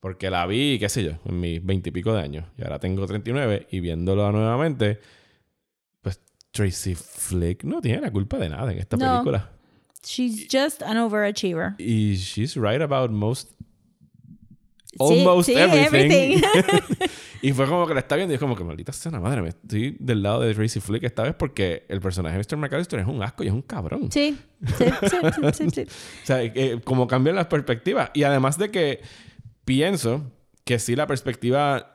[0.00, 2.44] Porque la vi, qué sé yo, en mis veintipico de años.
[2.58, 4.98] Y ahora tengo 39 y viéndolo nuevamente,
[6.00, 9.10] pues Tracy Flick no tiene la culpa de nada en esta No.
[9.12, 9.50] película.
[10.04, 11.74] She's just an overachiever.
[11.78, 13.52] Y she's right about most
[14.98, 16.42] almost sí, everything.
[16.42, 17.06] everything.
[17.42, 19.42] y fue como que la está viendo y es como que maldita sea la madre,
[19.42, 22.56] me estoy del lado de Tracy Flick esta vez porque el personaje de Mr.
[22.56, 24.10] McAllister es un asco y es un cabrón.
[24.10, 24.38] Sí,
[24.78, 25.82] sí, sí, sí, sí, sí.
[26.22, 28.10] O sea, eh, como cambian las perspectivas.
[28.14, 29.00] Y además de que
[29.64, 30.30] pienso
[30.64, 31.91] que sí la perspectiva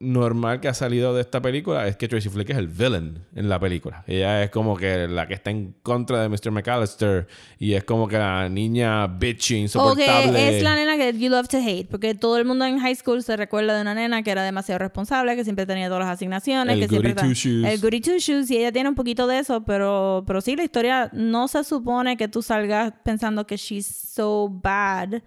[0.00, 3.48] normal que ha salido de esta película es que Tracy Flick es el villain en
[3.50, 4.02] la película.
[4.06, 6.50] Ella es como que la que está en contra de Mr.
[6.50, 7.28] McAllister
[7.58, 10.32] y es como que la niña bitchy, O insoportable.
[10.32, 12.94] que es la nena que you love to hate, porque todo el mundo en high
[12.96, 16.14] school se recuerda de una nena que era demasiado responsable, que siempre tenía todas las
[16.14, 17.64] asignaciones, El que siempre two shoes.
[17.66, 20.64] el goody two shoes y ella tiene un poquito de eso, pero pero sí la
[20.64, 25.20] historia no se supone que tú salgas pensando que she's so bad,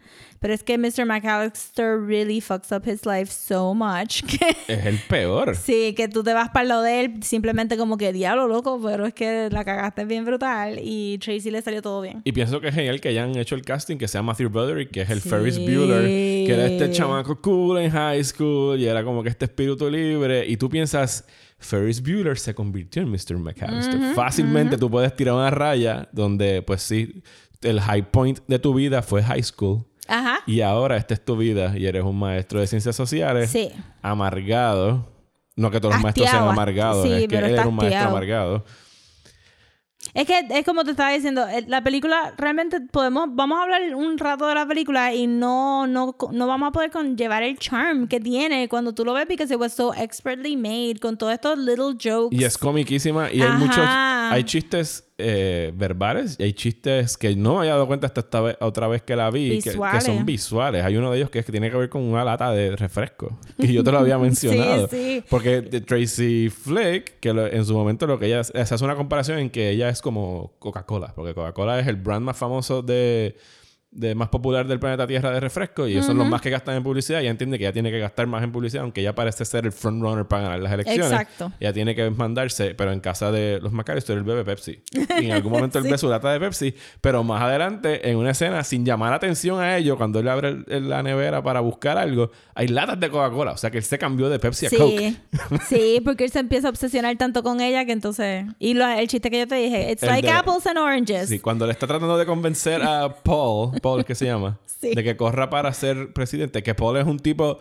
[0.43, 1.05] pero es que Mr.
[1.05, 5.55] McAllister really fucks up his life so much que Es el peor.
[5.55, 9.05] Sí, que tú te vas para lado de él simplemente como que diablo loco, pero
[9.05, 12.21] es que la cagaste bien brutal y Tracy le salió todo bien.
[12.25, 15.01] Y pienso que es genial que hayan hecho el casting, que sea Matthew Broderick, que
[15.03, 15.29] es el Sí.
[15.29, 19.45] Ferris Bueller, que era este chamaco cool en high school y era como que este
[19.45, 20.45] espíritu libre.
[20.45, 21.25] Y tú piensas,
[21.57, 23.37] Ferris Bueller se convirtió en Mr.
[23.37, 23.95] McAllister.
[23.95, 27.23] Ujú, Fácilmente tú puedes tirar una raya donde, pues sí,
[27.61, 29.85] el high point de tu vida fue high school.
[30.07, 30.39] Ajá.
[30.45, 33.49] Y ahora esta es tu vida y eres un maestro de ciencias sociales.
[33.49, 33.71] Sí.
[34.01, 35.11] Amargado.
[35.55, 38.65] No que todos los maestros sean amargados, sí, es que él era un maestro amargado.
[40.13, 43.81] Es que es como te estaba diciendo, eh, la película realmente podemos, vamos a hablar
[43.95, 48.07] un rato de la película y no, no, no vamos a poder conllevar el charm
[48.07, 51.57] que tiene cuando tú lo ves because it was so expertly made con todos estos
[51.57, 52.35] little jokes.
[52.35, 57.53] Y es comiquísima y hay muchos, hay chistes eh, verbales y hay chistes que no
[57.53, 59.71] me había dado cuenta hasta esta vez, otra vez que la vi, que-
[60.01, 60.83] son visuales.
[60.83, 63.37] Hay uno de ellos que, es que tiene que ver con una lata de refresco,
[63.59, 64.87] que yo te lo había mencionado.
[64.89, 65.23] sí.
[65.29, 68.95] Porque de Tracy Flick, que lo- en su momento lo que ella se hace una
[68.95, 73.35] comparación en que ella es como Coca-Cola, porque Coca-Cola es el brand más famoso de
[73.95, 76.75] de más popular del planeta Tierra de refresco y ellos son los más que gastan
[76.75, 77.21] en publicidad.
[77.21, 79.71] Ella entiende que ella tiene que gastar más en publicidad, aunque ella parece ser el
[79.71, 81.11] frontrunner para ganar las elecciones.
[81.11, 81.51] Exacto.
[81.59, 84.81] Ella tiene que mandarse, pero en casa de los McAllister él bebe Pepsi.
[85.21, 85.91] Y en algún momento él Sí.
[85.91, 89.77] ve su lata de Pepsi, pero más adelante, en una escena, sin llamar atención a
[89.77, 93.51] ello, cuando él abre el- el- la nevera para buscar algo, hay latas de Coca-Cola.
[93.51, 95.15] O sea que él se cambió de Pepsi a Coke.
[95.31, 98.45] Sí, sí, porque él se empieza a obsesionar tanto con ella que entonces...
[98.59, 101.29] Y lo- el chiste que yo te dije, it's El like de- apples and oranges.
[101.29, 104.95] Sí, cuando le está tratando de convencer a Paul, Paul es que se llama, Sí.
[104.95, 107.59] de que corra para ser presidente, que Paul es un tipo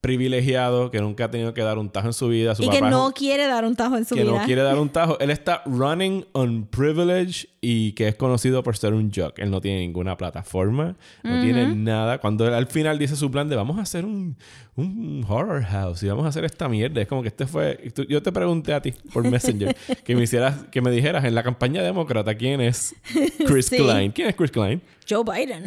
[0.00, 2.54] privilegiado, que nunca ha tenido que dar un tajo en su vida.
[2.54, 4.32] Su y que papá no quiere dar un tajo en su que vida.
[4.40, 5.18] no quiere dar un tajo.
[5.20, 9.38] Él está running on privilege y que es conocido por ser un jock.
[9.38, 12.18] Él no tiene ninguna plataforma, no tiene nada.
[12.18, 14.38] Cuando él al final dice su plan de vamos a hacer un,
[14.76, 17.92] un horror house y vamos a hacer esta mierda, es como que este fue.
[18.08, 21.42] Yo te pregunté a ti por Messenger que me hicieras, que me dijeras en la
[21.42, 22.94] campaña demócrata quién es
[23.46, 23.76] Chris Sí.
[23.76, 24.12] Klein.
[24.12, 24.80] ¿Quién es Chris Klein?
[25.06, 25.64] Joe Biden.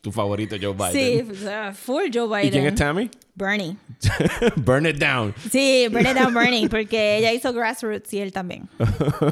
[0.00, 0.92] Tu favorito Joe Biden.
[0.92, 1.34] Sí,
[1.74, 2.46] full Joe Biden.
[2.48, 3.10] ¿Y quién es Tammy?
[3.34, 3.76] Bernie.
[4.56, 5.32] Burn it down.
[5.50, 8.68] Sí, Burn It Down Bernie, porque ella hizo Grassroots y él también.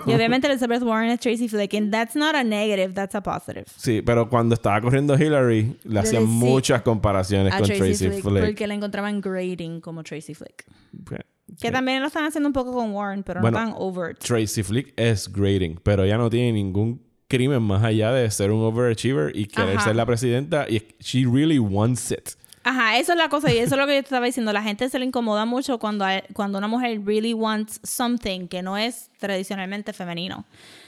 [0.06, 3.66] Y obviamente Elizabeth Warren es Tracy Flick, and that's not a negative, that's a positive.
[3.76, 6.28] Sí, pero cuando estaba corriendo Hillary, le hacían Sí.
[6.28, 8.44] muchas comparaciones con Tracy, Tracy Flick, Flick.
[8.44, 10.64] porque la encontraban grading como Tracy Flick.
[11.04, 11.20] Pues,
[11.60, 14.18] Que también lo están haciendo un poco con Warren, pero Bueno, no tan overt.
[14.24, 18.62] Tracy Flick es grading, pero ella no tiene ningún crimen más allá de ser un
[18.62, 19.86] overachiever y querer Ajá.
[19.86, 20.66] ser la presidenta.
[20.68, 22.30] Y she really wants it.
[22.64, 24.52] Ajá, eso es la cosa y eso es lo que yo te estaba diciendo.
[24.52, 28.76] La gente se le incomoda mucho cuando, cuando una mujer really wants something que no
[28.76, 30.44] es tradicionalmente femenino.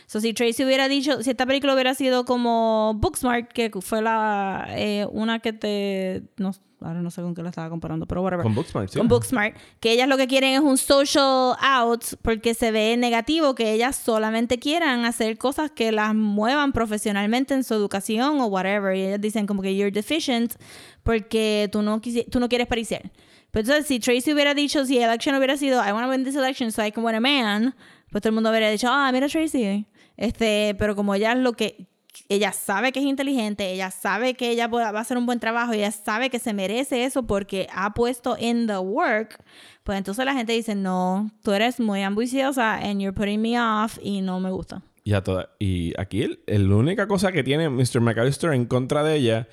[0.06, 4.66] So, si Tracy hubiera dicho, si esta película hubiera sido como Booksmart, que fue la
[4.70, 6.22] eh, una que te...
[6.36, 8.42] No, ahora no sé con qué la estaba comparando, pero whatever.
[8.42, 8.98] Con Booksmart, sí.
[8.98, 9.56] Con Booksmart.
[9.80, 13.96] Que ellas lo que quieren es un social out porque se ve negativo que ellas
[13.96, 18.96] solamente quieran hacer cosas que las muevan profesionalmente en su educación o whatever.
[18.96, 20.54] Y ellas dicen como que you're deficient
[21.02, 22.00] porque tú no,
[22.30, 23.10] tú no quieres parecer.
[23.50, 26.36] Pero entonces, si Tracy hubiera dicho, si election hubiera sido, I want to win this
[26.36, 27.74] election so I can win a man,
[28.10, 29.86] pues todo el mundo hubiera dicho, ah, mira Tracy.
[30.16, 31.89] Este, pero como ella es lo que
[32.28, 35.72] ella sabe que es inteligente, ella sabe que ella va a hacer un buen trabajo,
[35.72, 39.42] ella sabe que se merece eso porque ha puesto in the work,
[39.84, 43.98] pues entonces la gente dice, no, tú eres muy ambiciosa and you're putting me off
[44.02, 44.82] y no me gusta.
[45.02, 48.00] Y, a toda- y aquí el, la única cosa que tiene Mr.
[48.00, 49.48] McAllister en contra de ella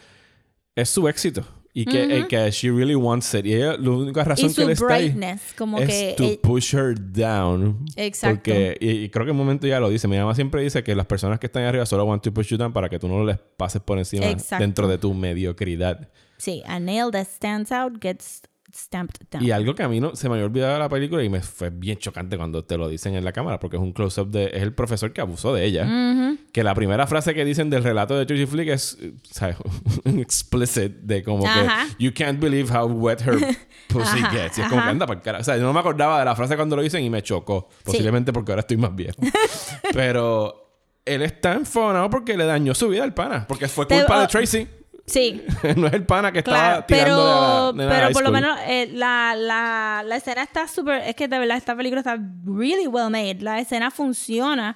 [0.75, 1.45] es su éxito.
[1.79, 2.11] Y que, Ujú.
[2.11, 3.45] eh, que she really wants it.
[3.45, 5.15] Y ella, la única razón Y que le está ahí
[5.55, 6.15] como es que...
[6.17, 7.85] to push her down.
[7.95, 8.35] Exacto.
[8.37, 10.07] Porque, y, y creo que en un momento ya lo dice.
[10.07, 12.57] Mi mamá siempre dice que las personas que están arriba solo want to push you
[12.57, 14.63] down para que tú no les pases por encima Exacto.
[14.63, 16.09] dentro de tu mediocridad.
[16.37, 18.41] sí, a nail that stands out gets
[18.77, 19.43] stamped down.
[19.43, 21.41] Y algo que a mí no se me había olvidado de la película y me
[21.41, 24.45] fue bien chocante cuando te lo dicen en la cámara, porque es un close-up de.
[24.53, 25.83] Es el profesor que abusó de ella.
[25.85, 26.37] Ujú.
[26.51, 29.57] Que la primera frase que dicen del relato de Tracy Flick es, ¿sabes?
[30.05, 31.87] un explicit de como Ajá.
[31.97, 32.03] que.
[32.03, 33.37] You can't believe how wet her
[33.87, 34.57] pussy Ajá, gets.
[34.57, 35.39] Y es como que anda para cara.
[35.39, 37.69] O sea, yo no me acordaba de la frase cuando lo dicen y me chocó.
[37.83, 39.17] Posiblemente porque ahora estoy más viejo.
[39.93, 40.67] Pero
[41.05, 43.45] él está enfonado porque le dañó su vida al pana.
[43.47, 44.67] Porque fue Te- culpa de oh, Tracy.
[45.07, 45.41] Sí,
[45.77, 48.23] no es el pana que Claro, estaba tirando de la, pero, de la pero por
[48.23, 52.01] lo menos eh, la, la, la escena está súper, es que de verdad esta película
[52.01, 53.37] está really well made.
[53.39, 54.75] La escena funciona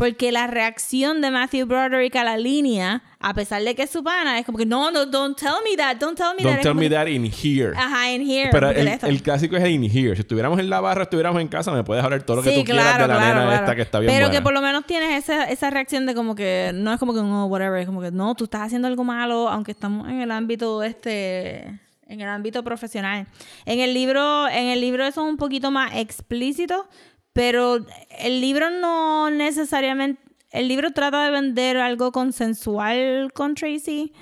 [0.00, 4.02] porque la reacción de Matthew Broderick a la línea, a pesar de que es su
[4.02, 6.58] pana, es como que no, no, don't tell me that, don't tell me Don't that.
[6.60, 7.72] Es tell me que- that in here.
[7.76, 8.48] Ajá, in here.
[8.50, 10.14] Pero el, el clásico es in here.
[10.16, 12.56] Si estuviéramos en la barra, estuviéramos en casa, me puedes hablar todo lo que Sí,
[12.60, 14.38] tú quieras de la nena esta que está bien Pero buena.
[14.38, 17.20] que por lo menos tienes esa, esa reacción de como que no es como que
[17.20, 20.30] no, whatever, es como que no, tú estás haciendo algo malo, aunque estamos en el
[20.30, 21.78] ámbito este
[22.08, 23.26] en el ámbito profesional.
[23.66, 26.88] En el libro, en el libro eso es un poquito más explícito,
[27.32, 27.84] pero
[28.18, 30.20] el libro no necesariamente
[30.50, 34.12] el libro trata de vender algo consensual con Tracy,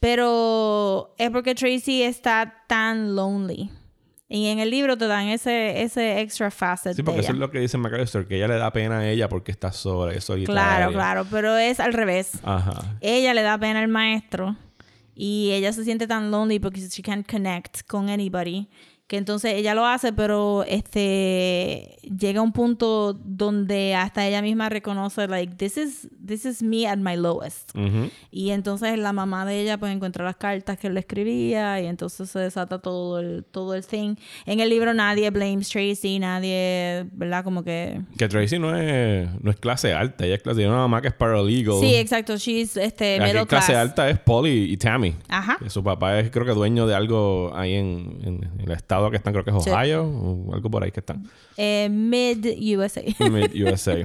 [0.00, 3.70] pero es porque Tracy está tan lonely.
[4.26, 7.36] Y en el libro te dan ese, ese extra facet Sí, porque de eso ella.
[7.36, 10.14] es lo que dice McAllister, que ella le da pena a ella porque está sola,
[10.14, 10.54] es solitaria.
[10.88, 12.32] Claro, claro, pero es al revés.
[12.42, 12.96] Ajá.
[13.00, 14.56] Ella le da pena al maestro
[15.14, 18.68] y ella se siente tan lonely porque she can't connect con anybody
[19.06, 24.70] que entonces ella lo hace, pero este llega a un punto donde hasta ella misma
[24.70, 27.70] reconoce like this is this is me at my lowest.
[27.76, 28.08] Ujú.
[28.30, 31.86] Y entonces la mamá de ella pues encuentra las cartas que él le escribía y
[31.86, 34.16] entonces se desata todo el todo el thing.
[34.46, 37.44] En el libro nadie blames Tracy, nadie, ¿verdad?
[37.44, 40.80] Como que Que Tracy no es, no es clase alta, ella es clase, tiene una
[40.80, 41.78] mamá que es paralegal.
[41.80, 43.82] Sí, exacto, she's este Aquí middle clase class.
[43.82, 45.14] alta es Polly y Tammy.
[45.28, 45.58] Ajá.
[45.62, 49.16] Que su papá es creo que dueño de algo ahí en, en el estado que
[49.16, 49.70] están, creo que es Sí.
[49.70, 51.28] Ohio o algo por ahí que están.
[51.56, 52.44] Eh, mid
[52.76, 53.02] USA.
[53.30, 53.96] Mid USA.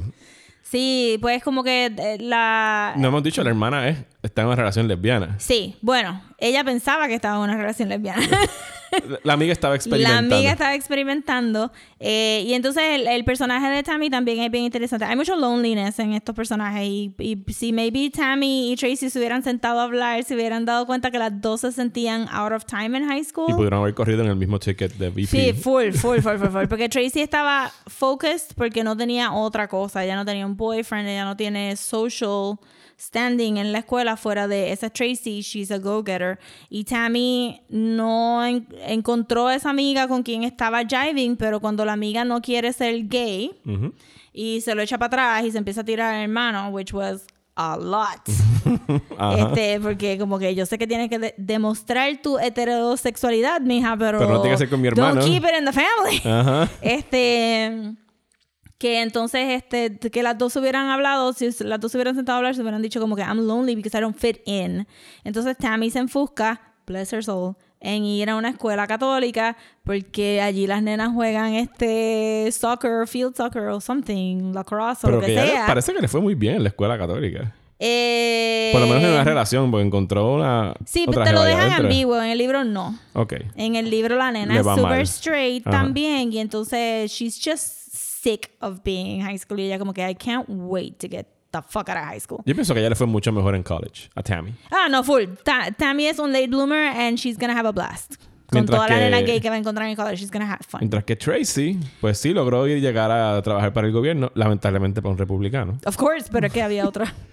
[0.61, 2.93] sí, pues como que eh, la...
[2.97, 5.35] No hemos dicho, la hermana es, está en una relación lesbiana.
[5.39, 8.27] Sí, bueno, ella pensaba que estaba en una relación lesbiana.
[9.07, 10.35] La- La amiga estaba la experimentando.
[10.35, 11.71] amiga estaba experimentando.
[11.99, 15.05] eh, y entonces el, el personaje de Tammy también es bien interesante.
[15.05, 16.83] Hay mucho loneliness en estos personajes.
[16.87, 20.85] Y, y si maybe Tammy y Tracy se hubieran sentado a hablar, se hubieran dado
[20.85, 23.45] cuenta que las dos se sentían out of time en high school.
[23.49, 25.25] Y pudieron haber corrido en el mismo ticket de VP.
[25.27, 26.65] Sí, full, full, full, full, full.
[26.67, 30.03] Porque Tracy estaba focused porque no tenía otra cosa.
[30.03, 32.57] Ella no tenía un boyfriend, ella no tiene social
[32.99, 36.37] standing en la escuela fuera de esa es Tracy, she's a go-getter.
[36.69, 41.93] Y Tammy no en- encontró a esa amiga con quien estaba jiving, pero cuando la
[41.93, 43.93] amiga no quiere ser gay Ujú.
[44.33, 45.07] y se lo echa para
[45.37, 48.21] atrás y se empieza a tirar al hermano, which was a lot.
[49.37, 54.17] Este, porque como que yo sé que tienes que de- demostrar tu heterosexualidad, mija, pero...
[54.19, 55.15] Pero no tiene que ser con mi hermano.
[55.21, 56.21] Don't keep it in the family.
[56.25, 56.69] Ajá.
[56.81, 57.95] Este...
[58.79, 62.55] que entonces este que las dos hubieran hablado, si las dos hubieran sentado a hablar,
[62.55, 64.87] se hubieran dicho como que I'm lonely because I don't fit in.
[65.23, 70.65] Entonces Tammy se enfusca, bless her soul, en ir a una escuela católica porque allí
[70.65, 75.35] las nenas juegan este soccer, field soccer o something, lacrosse o Pero lo que que
[75.35, 75.65] ya le- sea.
[75.67, 77.53] parece que le fue muy bien en la escuela católica.
[77.81, 80.73] Eh, Por lo menos en una relación, porque encontró una.
[80.85, 82.97] Sí, otra te lo dejan ambiguo, en el libro no.
[83.13, 83.33] Ok.
[83.55, 84.99] En el libro la nena Le es super mal.
[85.01, 85.77] straight Ajá.
[85.77, 87.78] también y entonces she's just
[88.21, 91.27] sick of being in high school y ella como que I can't wait to get
[91.51, 92.41] the fuck out of high school.
[92.45, 94.53] Yo pienso que ella le fue mucho mejor en college, a Tammy.
[94.71, 95.23] Ah, no, full.
[95.43, 98.15] Ta- Tammy es un late bloomer and she's gonna have a blast.
[98.51, 100.51] Con Mientras toda la que- nena gay que va a encontrar en college, she's gonna
[100.51, 100.79] have fun.
[100.81, 105.11] Mientras que Tracy, pues sí, logró ir llegar a trabajar para el gobierno, lamentablemente para
[105.11, 105.77] un republicano.
[105.85, 107.13] Of course, pero es que había otra.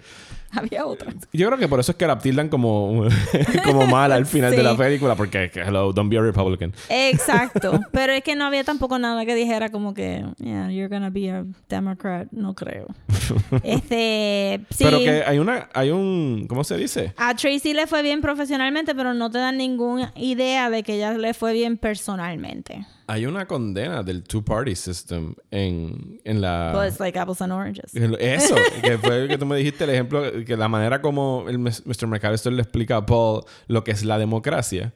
[0.51, 1.13] había otra.
[1.33, 3.05] Yo creo que por eso es que la tildan como,
[3.65, 6.73] como mala al final de la película, porque, que, hello, don't be a Republican.
[6.89, 7.79] Exacto.
[7.91, 11.29] Pero es que no había tampoco nada que dijera como que, yeah, you're gonna be
[11.31, 12.27] a Democrat.
[12.31, 12.87] No creo.
[13.63, 14.83] Este, sí.
[14.83, 17.13] Pero que hay una, hay un, ¿cómo se dice?
[17.17, 21.13] A Tracy le fue bien profesionalmente, pero no te dan ninguna idea de que ella
[21.13, 22.85] le fue bien personalmente.
[23.07, 26.73] Hay una condena del two-party system en, en la...
[26.73, 27.95] But it's like apples and oranges.
[27.95, 32.05] Eso, que fue que tú me dijiste, el ejemplo, que la manera como el Mr.
[32.07, 34.93] McAllister le explica a Paul lo que es la democracia.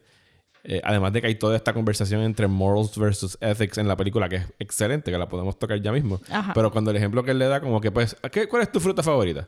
[0.63, 4.29] Eh, además de que hay toda esta conversación entre morals versus ethics en la película,
[4.29, 6.19] que es excelente, que la podemos tocar ya mismo.
[6.29, 6.53] Ajá.
[6.53, 8.79] Pero cuando el ejemplo que él le da, como que pues, ¿qué, ¿cuál es tu
[8.79, 9.47] fruta favorita?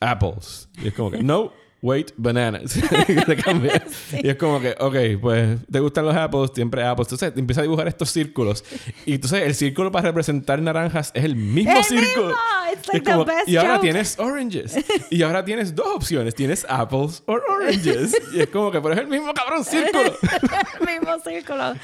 [0.00, 0.68] Apples.
[0.82, 1.52] Y es como que, no,
[1.82, 2.76] wait, bananas.
[2.76, 2.80] Y
[3.26, 3.82] te cambia.
[4.22, 6.50] Y es como que, ok, pues, ¿te gustan los apples?
[6.54, 7.08] Siempre apples.
[7.10, 8.64] Entonces empieza a dibujar estos círculos.
[9.06, 12.26] Y entonces el círculo para representar naranjas es el mismo ¡El círculo.
[12.28, 12.40] mismo!
[12.72, 13.82] It's Y like es the como, best y ahora joke.
[13.82, 14.74] tienes oranges.
[15.10, 16.34] Y ahora tienes dos opciones.
[16.34, 18.16] Tienes apples o oranges.
[18.32, 20.16] Y es como que, pero es el mismo cabrón círculo.
[20.80, 21.74] El mismo círculo.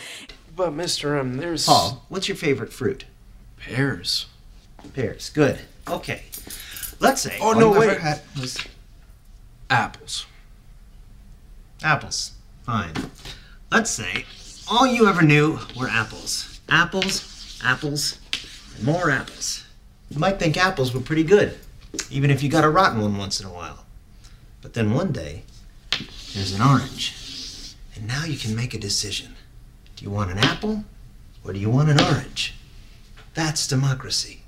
[0.56, 1.20] But, Mr.
[1.20, 1.66] Um, there's.
[1.66, 3.05] Paul, what's your favorite fruit?
[3.59, 4.27] Pears.
[4.94, 5.31] Pears.
[5.35, 5.59] Good.
[5.89, 6.23] Okay.
[7.01, 7.36] Let's say.
[7.43, 7.98] Oh, no, wait.
[7.98, 8.23] had
[9.68, 10.26] Apples.
[11.82, 12.32] apples.
[12.64, 12.94] Fine.
[13.70, 14.24] Let's say
[14.70, 16.60] all you ever knew were apples.
[16.68, 18.18] Apples, apples,
[18.76, 19.64] and more apples.
[20.10, 21.59] You might think apples were pretty good,
[22.10, 23.84] even if you got a rotten one once in a while.
[24.62, 25.43] But then one day,
[26.34, 27.74] there's an orange.
[27.94, 29.34] And now you can make a decision.
[29.97, 30.84] Do you want an apple
[31.44, 32.55] or do you want an orange?
[33.34, 34.43] That's democracy.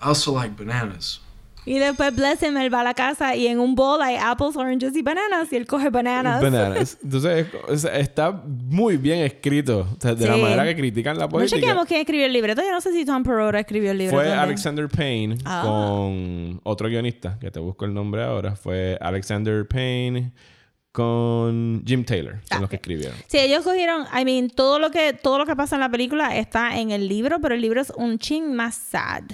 [0.00, 1.18] I also like bananas.
[1.66, 4.54] Y después Bless him, él va a la casa y en un bowl hay apples,
[4.56, 6.42] oranges y bananas y él coge bananas.
[6.42, 6.98] Bananas.
[7.02, 9.88] Entonces, es- está muy bien escrito.
[9.96, 11.56] O sea, de la manera que critican la No política.
[11.58, 12.60] chequeamos quién escribió el libreto.
[12.62, 14.16] Yo no sé si Tom Perrotta escribió el libreto.
[14.16, 14.40] Fue también.
[14.44, 15.62] Alexander Payne Ah.
[15.64, 18.56] con otro guionista, que te busco el nombre ahora.
[18.56, 20.32] Fue Alexander Payne
[20.92, 23.16] con Jim Taylor, son los que escribieron.
[23.26, 26.36] Sí, ellos cogieron, I mean, todo lo que todo lo que pasa en la película
[26.36, 29.24] está en el libro, pero el libro es un ching más sad.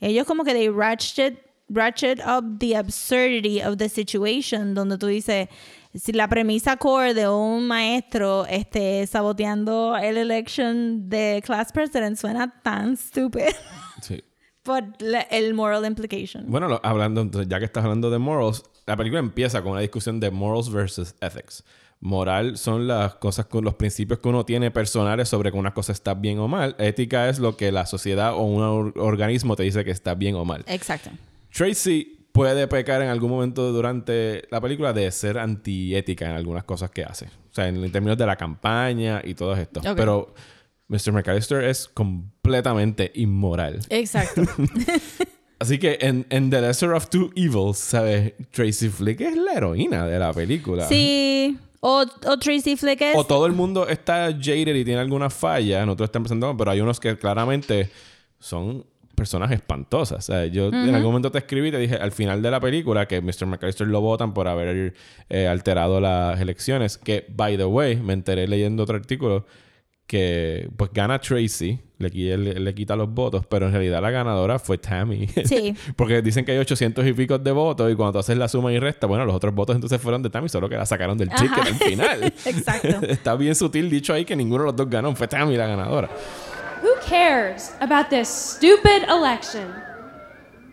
[0.00, 5.48] Ellos como que they ratchet ratchet up the absurdity of the situation, donde tú dices
[5.94, 12.60] si la premisa core de un maestro este saboteando el election de class president suena
[12.62, 13.54] tan stupid.
[14.02, 14.22] Sí.
[15.00, 16.44] La- el moral implication.
[16.46, 19.80] Bueno, lo- hablando, entonces, ya que estás hablando de morals, la película empieza con una
[19.80, 21.64] discusión de morals versus ethics.
[22.00, 25.92] Moral son las cosas con los principios que uno tiene personales sobre que una cosa
[25.92, 26.76] está bien o mal.
[26.78, 30.34] Ética es lo que la sociedad o un or- organismo te dice que está bien
[30.36, 30.64] o mal.
[30.68, 31.10] Exacto.
[31.58, 36.88] Tracy puede pecar en algún momento durante la película de ser antiética en algunas cosas
[36.90, 37.24] que hace.
[37.26, 39.80] O sea, en, términos de la campaña y todo esto.
[39.96, 40.32] Pero
[40.86, 41.10] Mr.
[41.10, 43.80] McAllister es completamente inmoral.
[43.90, 44.42] Exacto.
[45.58, 48.34] Así que en, en The Lesser of Two Evils, ¿sabes?
[48.52, 50.86] Tracy Flick es la heroína de la película.
[50.86, 51.58] sí.
[51.80, 55.86] O, o Tracy Flick es O todo el mundo está jaded y tiene alguna falla,
[55.86, 57.88] nosotros estamos presentando, pero hay unos que claramente
[58.40, 58.84] son
[59.18, 60.18] personas espantosas.
[60.20, 62.60] O sea, yo en algún momento te escribí y te dije al final de la
[62.60, 63.46] película que Mr.
[63.46, 64.94] McAllister lo votan por haber
[65.28, 66.96] eh, alterado las elecciones.
[66.96, 69.44] Que, by the way, me enteré leyendo otro artículo
[70.08, 74.58] que pues gana Tracy, le, le, le quita los votos, pero en realidad la ganadora
[74.58, 75.28] fue Tammy.
[75.44, 75.74] Sí.
[75.96, 78.72] Porque dicen que hay 800 y pico de votos y cuando tú haces la suma
[78.72, 81.28] y resta, bueno, los otros votos entonces fueron de Tammy, solo que la sacaron del
[81.28, 81.62] ticket Ajá.
[81.68, 82.24] al final.
[82.46, 83.00] Exacto.
[83.06, 86.08] Está bien sutil dicho ahí que ninguno de los dos ganó, fue Tammy la ganadora.
[86.80, 89.74] Who cares about this stupid election?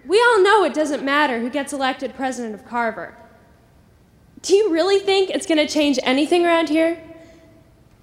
[0.06, 3.18] We all know it doesn't matter who gets elected president of Carver.
[4.42, 7.02] Do you really think it's going to change anything around here?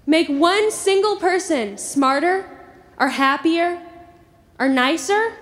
[0.05, 2.49] Make one single person smarter,
[2.99, 3.81] or happier,
[4.59, 5.33] or nicer?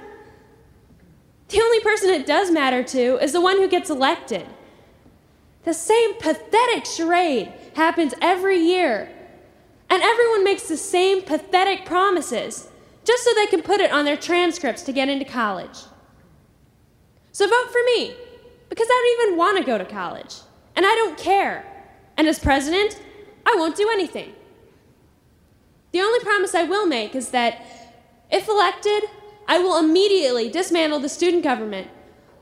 [1.49, 4.47] The only person it does matter to is the one who gets elected.
[5.63, 9.09] The same pathetic charade happens every year.
[9.91, 12.69] And everyone makes the same pathetic promises.
[13.03, 15.79] just so they can put it on their transcripts to get into college.
[17.31, 18.15] So vote for me,
[18.69, 20.35] because I don't even want to go to college,
[20.75, 21.65] and I don't care.
[22.17, 23.01] And as president,
[23.45, 24.33] I won't do anything.
[25.91, 27.61] The only promise I will make is that,
[28.29, 29.03] if elected,
[29.47, 31.89] I will immediately dismantle the student government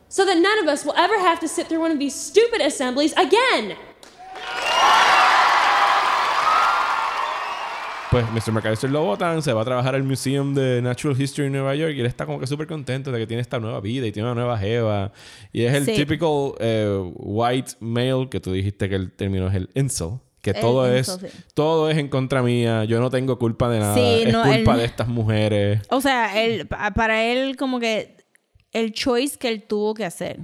[0.07, 2.61] so that none of us will ever have to sit through one of these stupid
[2.61, 3.77] assemblies again.
[8.11, 8.51] Pues Mr.
[8.53, 11.93] McAllister lo votan, se va a trabajar al Museum de Natural History en Nueva York
[11.95, 14.27] y él está como que súper contento de que tiene esta nueva vida y tiene
[14.31, 15.11] una nueva jeva.
[15.53, 15.93] Y es el Sí.
[15.93, 20.13] típico eh, white male que tú dijiste que el término es el incel.
[20.41, 21.27] Que El todo es sí.
[21.53, 24.71] todo es en contra mía, yo no tengo culpa de nada, Sí, es no, culpa
[24.73, 25.81] él- de estas mujeres.
[25.91, 28.15] O sea, él, pa- para él como que
[28.71, 30.39] el choice que él tuvo que hacer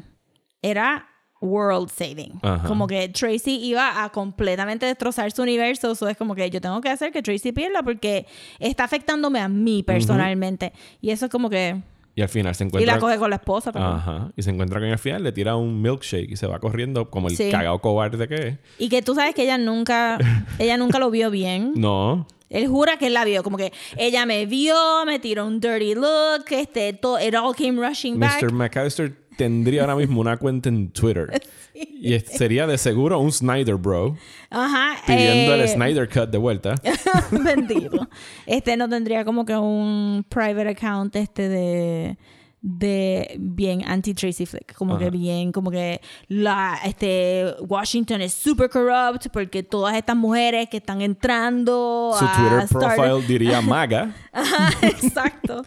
[0.61, 1.07] era
[1.41, 2.39] world saving.
[2.41, 2.67] Ajá.
[2.67, 5.91] Como que Tracy iba a completamente destrozar su universo.
[5.91, 8.25] Eso es como que yo tengo que hacer que Tracy pierda porque
[8.59, 10.73] está afectándome a mí personalmente.
[11.01, 11.81] Y eso es como que...
[12.17, 13.93] Y al final se Y encuentra la coge con la esposa también.
[13.95, 17.09] Ajá, y se encuentra que al final le tira un milkshake y se va corriendo
[17.09, 17.51] como el Sí.
[17.51, 18.57] cagao cobarde que es.
[18.77, 20.17] Y que tú sabes que ella nunca,
[20.57, 21.73] ella nunca lo vio bien.
[21.75, 22.25] No.
[22.49, 24.75] Él jura que él la vio, como que ella me vio,
[25.05, 28.41] me tiró un dirty look, este, todo, it all came rushing back.
[28.41, 28.51] Mr.
[28.53, 31.29] McAllister tendría ahora mismo una cuenta en Twitter.
[31.77, 34.15] Y sería de seguro un Snyder Bro
[34.49, 34.95] Ajá.
[35.05, 36.75] pidiendo el eh, Snyder Cut de vuelta.
[37.31, 38.07] Bendito.
[38.45, 42.17] Este no tendría como que un private account este de
[42.61, 48.69] de bien anti Tracy Flick, como que bien como que la este Washington es super
[48.71, 54.15] corrupt porque todas estas mujeres que están entrando Su a Twitter profile diría MAGA.
[54.31, 55.63] Ajá, exacto.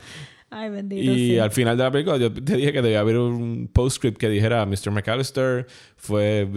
[0.50, 1.12] Ay, bendito.
[1.12, 1.38] Y sí.
[1.38, 4.64] al final de la película yo te dije que debía haber un postscript que dijera
[4.64, 4.90] Mr.
[4.90, 5.66] McAllister
[5.98, 6.48] fue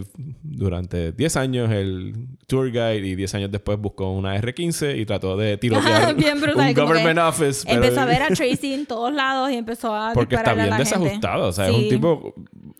[0.44, 2.14] durante 10 años el
[2.48, 6.70] tour guide y 10 años después buscó una R15 y trató de tirotear bien brutal.
[6.70, 7.64] un government office.
[7.66, 10.54] pero- Empezó a ver a Tracy en todos lados y empezó a porque está a
[10.54, 10.84] bien gente.
[10.84, 11.48] desajustado.
[11.48, 11.84] O sea, es Sí.
[11.84, 12.34] un tipo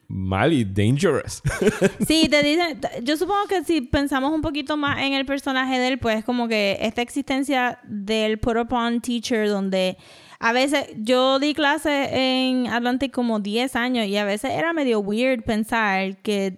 [0.08, 1.42] mal y dangerous.
[2.08, 5.88] Sí, te dicen, yo supongo que si pensamos un poquito más en el personaje de
[5.88, 9.98] él, pues como que esta existencia del put upon teacher donde
[10.44, 15.00] a veces yo di clases en Atlantic como 10 años y a veces era medio
[15.00, 16.51] weird pensar que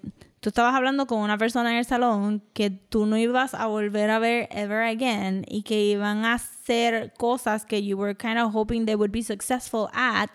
[0.44, 4.10] tú estabas hablando con una persona en el salón que tú no ibas a volver
[4.10, 8.54] a ver ever again y que iban a hacer cosas que you were kind of
[8.54, 10.32] hoping they would be successful at,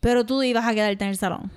[0.00, 1.52] pero tú ibas a quedarte en el salón.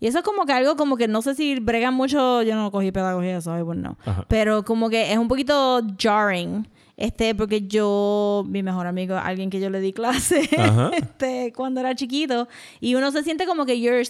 [0.00, 2.70] Y eso es como que algo como que no sé si bregan mucho, yo no
[2.70, 3.98] cogí pedagogía, so I know.
[4.06, 4.24] Ajá.
[4.26, 6.66] Pero como que es un poquito jarring.
[6.96, 10.48] Este, porque yo, mi mejor amigo, alguien que yo le di clase,
[10.94, 12.46] este, cuando era chiquito,
[12.78, 14.04] y uno se siente como que you're,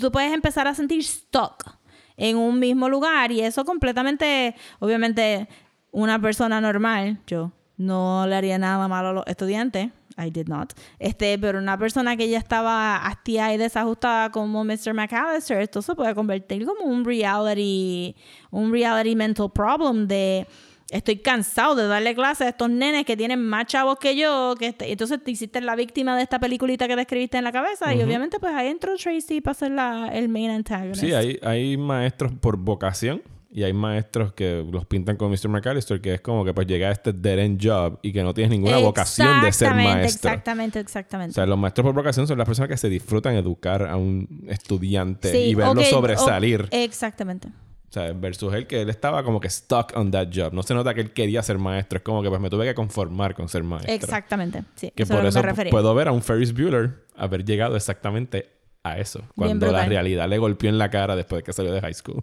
[0.00, 1.79] tú puedes empezar a sentir stuck
[2.20, 5.48] en un mismo lugar, y eso completamente, obviamente,
[5.90, 9.90] una persona normal, yo, no le haría nada malo a los estudiantes.
[10.18, 10.74] I did not.
[10.98, 14.92] Este, pero una persona que ya estaba hastiada y desajustada como Mr.
[14.92, 18.14] McAllister, esto se puede convertir como un reality,
[18.50, 20.46] un reality mental problem de
[20.90, 24.66] estoy cansado de darle clases a estos nenes que tienen más chavos que yo, que
[24.68, 27.94] este- entonces te hiciste la víctima de esta peliculita que te escribiste en la cabeza
[27.94, 31.00] y obviamente pues ahí entró Tracy para ser la, el main antagonist.
[31.00, 33.22] Sí, hay, hay maestros por vocación
[33.52, 35.48] y hay maestros que los pintan con Mr.
[35.48, 38.32] McAllister, que es como que pues llega a este dead end job y que no
[38.32, 40.30] tienes ninguna vocación de ser maestro.
[40.30, 41.32] Exactamente, exactamente.
[41.32, 44.44] O sea, los maestros por vocación son las personas que se disfrutan educar a un
[44.48, 46.68] estudiante Sí, y verlo sobresalir.
[46.70, 47.48] exactamente.
[47.90, 50.52] O sea, versus él que él estaba como que stuck on that job.
[50.54, 51.96] No se nota que él quería ser maestro.
[51.96, 53.92] Es como que pues me tuve que conformar con ser maestro.
[53.92, 54.62] Exactamente.
[54.76, 58.48] Sí, Que eso por eso me puedo ver a un Ferris Bueller haber llegado exactamente
[58.84, 59.24] a eso.
[59.34, 62.22] Cuando la realidad le golpeó en la cara después de que salió de high school.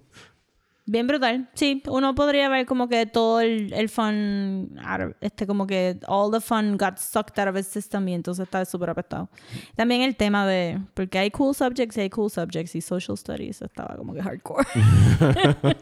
[0.90, 1.50] Bien brutal.
[1.54, 4.80] Sí, uno podría ver como que todo el, el fun,
[5.20, 8.64] este como que all the fun got sucked out of his system y entonces está
[8.64, 9.30] súper apestado.
[9.76, 13.62] También el tema de, porque hay cool subjects y hay cool subjects y social studies
[13.62, 14.66] estaba como que hardcore.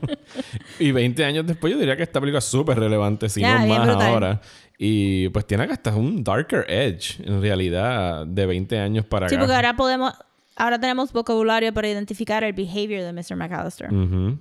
[0.79, 3.67] Y 20 años después yo diría que esta película es súper relevante, si Ya, no
[3.67, 4.07] más brutal.
[4.07, 4.41] ahora.
[4.77, 9.35] Y pues tiene que hasta un darker edge, en realidad, de 20 años para sí,
[9.35, 9.43] acá.
[9.43, 10.13] porque ahora podemos,
[10.55, 13.35] ahora tenemos vocabulario para identificar el behavior de Mr.
[13.37, 13.93] McAllister.
[13.93, 14.37] Ujú.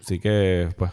[0.00, 0.90] Así que, pues,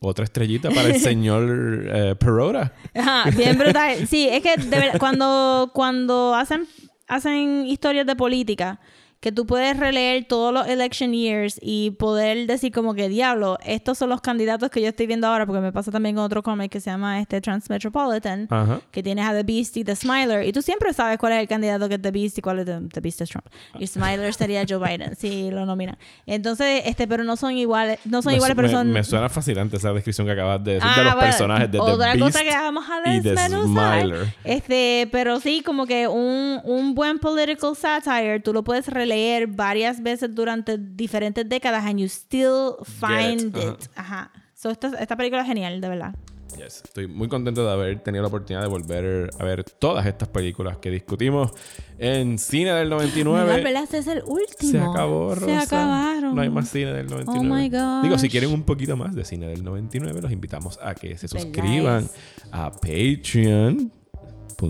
[0.00, 2.72] otra estrellita para el señor eh, Perota.
[2.94, 4.06] Ajá, bien brutal.
[4.06, 6.66] Sí, es que de verdad, cuando, cuando hacen,
[7.06, 8.80] hacen historias de política
[9.22, 13.96] que tú puedes releer todos los election years y poder decir como que diablo, estos
[13.96, 16.72] son los candidatos que yo estoy viendo ahora, porque me pasa también con otro cómic
[16.72, 18.80] que se llama este Transmetropolitan, Ajá.
[18.90, 21.46] que tienes a The Beast y The Smiler, y tú siempre sabes cuál es el
[21.46, 23.46] candidato que es The Beast y cuál es The, The Beast es Trump.
[23.78, 25.96] Y Smiler sería Joe Biden, si lo nominan.
[26.26, 28.90] Entonces, este, pero no son iguales, no son Me- iguales, pero me, son...
[28.90, 31.78] me suena fascinante esa descripción que acabas de decir Ah, de los bueno, personajes de
[31.78, 34.06] Otra The cosa que vamos a desmenuzar.
[34.42, 39.11] Este, pero sí, como que un, un buen political satire, tú lo puedes releer
[39.48, 43.88] varias veces durante diferentes décadas and you still find Get, it.
[43.96, 44.30] Ajá.
[44.54, 46.14] So, esta, esta película es genial, de verdad.
[46.56, 46.82] Yes.
[46.84, 50.76] Estoy muy contento de haber tenido la oportunidad de volver a ver todas estas películas
[50.76, 51.50] que discutimos
[51.98, 53.62] en cine del No, 99.
[53.62, 53.82] ¿verdad?
[53.84, 54.70] Este es el último.
[54.70, 55.62] Se acabó, Se Rosa.
[55.62, 56.34] acabaron.
[56.34, 57.38] No hay más cine del 99.
[57.38, 58.02] Oh my gosh.
[58.02, 61.26] Digo, si quieren un poquito más de cine del 99, los invitamos a que se
[61.26, 62.08] ¿Verdad suscriban
[62.50, 62.70] a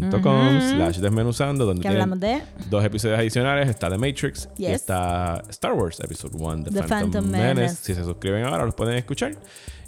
[0.00, 0.68] patreon.com Ujú.
[0.76, 4.72] slash desmenuzando donde hablamos de dos episodios adicionales está The Matrix y Yes.
[4.72, 7.54] está Star Wars Episode 1 The, The Phantom, Phantom Menace.
[7.54, 7.76] Menace.
[7.76, 9.36] si se suscriben ahora los pueden escuchar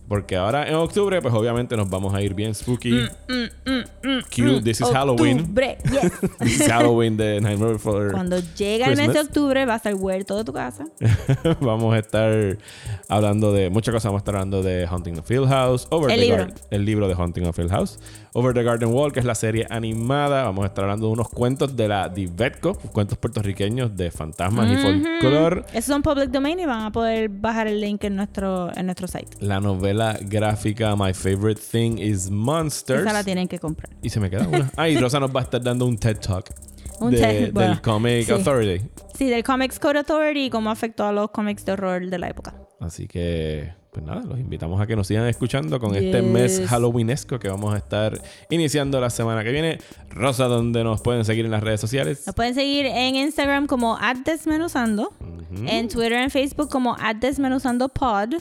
[0.07, 2.91] porque ahora en octubre pues obviamente nos vamos a ir bien spooky
[3.27, 6.13] Mm, Cute, This is Halloween Octubre, yes.
[6.41, 9.27] This is Halloween de Nightmare Before Cuando llega el mes de Christmas.
[9.27, 10.85] octubre, va a estar huerto de tu casa.
[11.61, 12.59] vamos a estar
[13.09, 14.05] hablando de muchas cosas.
[14.11, 16.45] Vamos a estar hablando de Haunting of Hill House, Over El the libro.
[16.47, 17.99] Gar- el libro de Haunting of Hill House,
[18.37, 20.43] Over the Garden Wall, que es la serie animada.
[20.43, 24.75] Vamos a estar hablando de unos cuentos de la Divetco, cuentos puertorriqueños de fantasmas y
[24.75, 24.83] Ujú.
[25.23, 25.63] folclore.
[25.73, 29.07] Esos son public domain y van a poder bajar el link en nuestro, en nuestro
[29.07, 29.29] site.
[29.39, 33.03] La novela gráfica My Favorite Thing is Monsters.
[33.03, 33.91] Esa la tienen que comprar.
[34.03, 34.71] Y se me queda una.
[34.77, 36.51] Ah, y Rosa nos va a estar dando un TED Talk
[37.01, 38.33] Un de- TED, bueno, del Comic sí.
[38.33, 38.85] Authority.
[39.17, 42.29] Sí, del Comics Code Authority y cómo afectó a los cómics de horror de la
[42.31, 42.55] época.
[42.81, 46.61] Así que, pues nada, los invitamos a que nos sigan escuchando con este mes.
[46.67, 49.79] Halloweenesco que vamos a estar iniciando la semana que viene.
[50.11, 52.25] Rosa, donde nos pueden seguir en las redes sociales.
[52.27, 55.13] Nos pueden seguir en Instagram como @desmenuzando,
[55.67, 58.35] en Twitter y en Facebook como @desmenuzandopod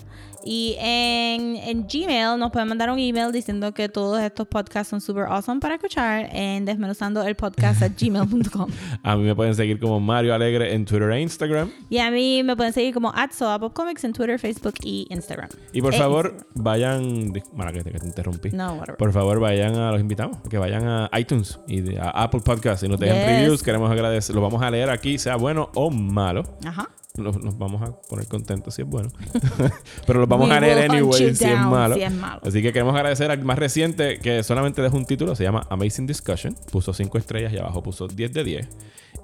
[0.46, 5.00] y en, en Gmail nos pueden mandar un email diciendo que todos estos podcasts son
[5.00, 8.70] super awesome para escuchar en desmenuzando el podcast at gmail.com.
[9.04, 11.72] A mí me pueden seguir como Mario Alegre en Twitter e Instagram.
[11.90, 15.43] Y a mí me pueden seguir como @soapopcomics en Twitter, Facebook y Instagram.
[15.72, 17.32] Y por Eh, favor, vayan.
[17.34, 17.42] que
[17.84, 18.52] te, que te interrumpí.
[18.52, 18.98] No, whatever.
[18.98, 20.38] Por favor, vayan a los invitamos.
[20.50, 23.26] Que vayan a iTunes y a Apple Podcast y nos dejen Yes.
[23.26, 23.64] reviews.
[23.64, 24.36] Queremos agradecer.
[24.36, 26.44] Lo vamos a leer aquí, sea bueno o malo.
[26.66, 26.90] Ajá.
[27.16, 29.12] Nos, nos vamos a poner contentos si es bueno.
[30.08, 31.94] Pero los vamos We a leer anyway si es, malo.
[31.96, 32.42] si es malo.
[32.44, 35.36] Así que queremos agradecer al más reciente que solamente dejó un título.
[35.36, 36.56] Se llama Amazing Discussion.
[36.72, 38.70] Puso 5 estrellas y abajo puso 10 de 10.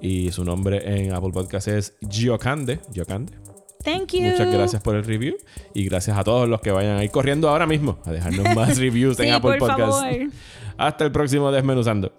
[0.00, 2.78] Y su nombre en Apple Podcast es Giocande.
[2.92, 3.32] Giocande.
[3.84, 4.22] Thank you.
[4.22, 5.36] Muchas gracias por el review.
[5.74, 8.78] Y gracias a todos los que vayan a ir corriendo ahora mismo a dejarnos más
[8.78, 9.78] reviews en Sí, Apple Podcast.
[9.80, 10.04] favor.
[10.76, 12.12] Hasta el próximo Desmenuzando.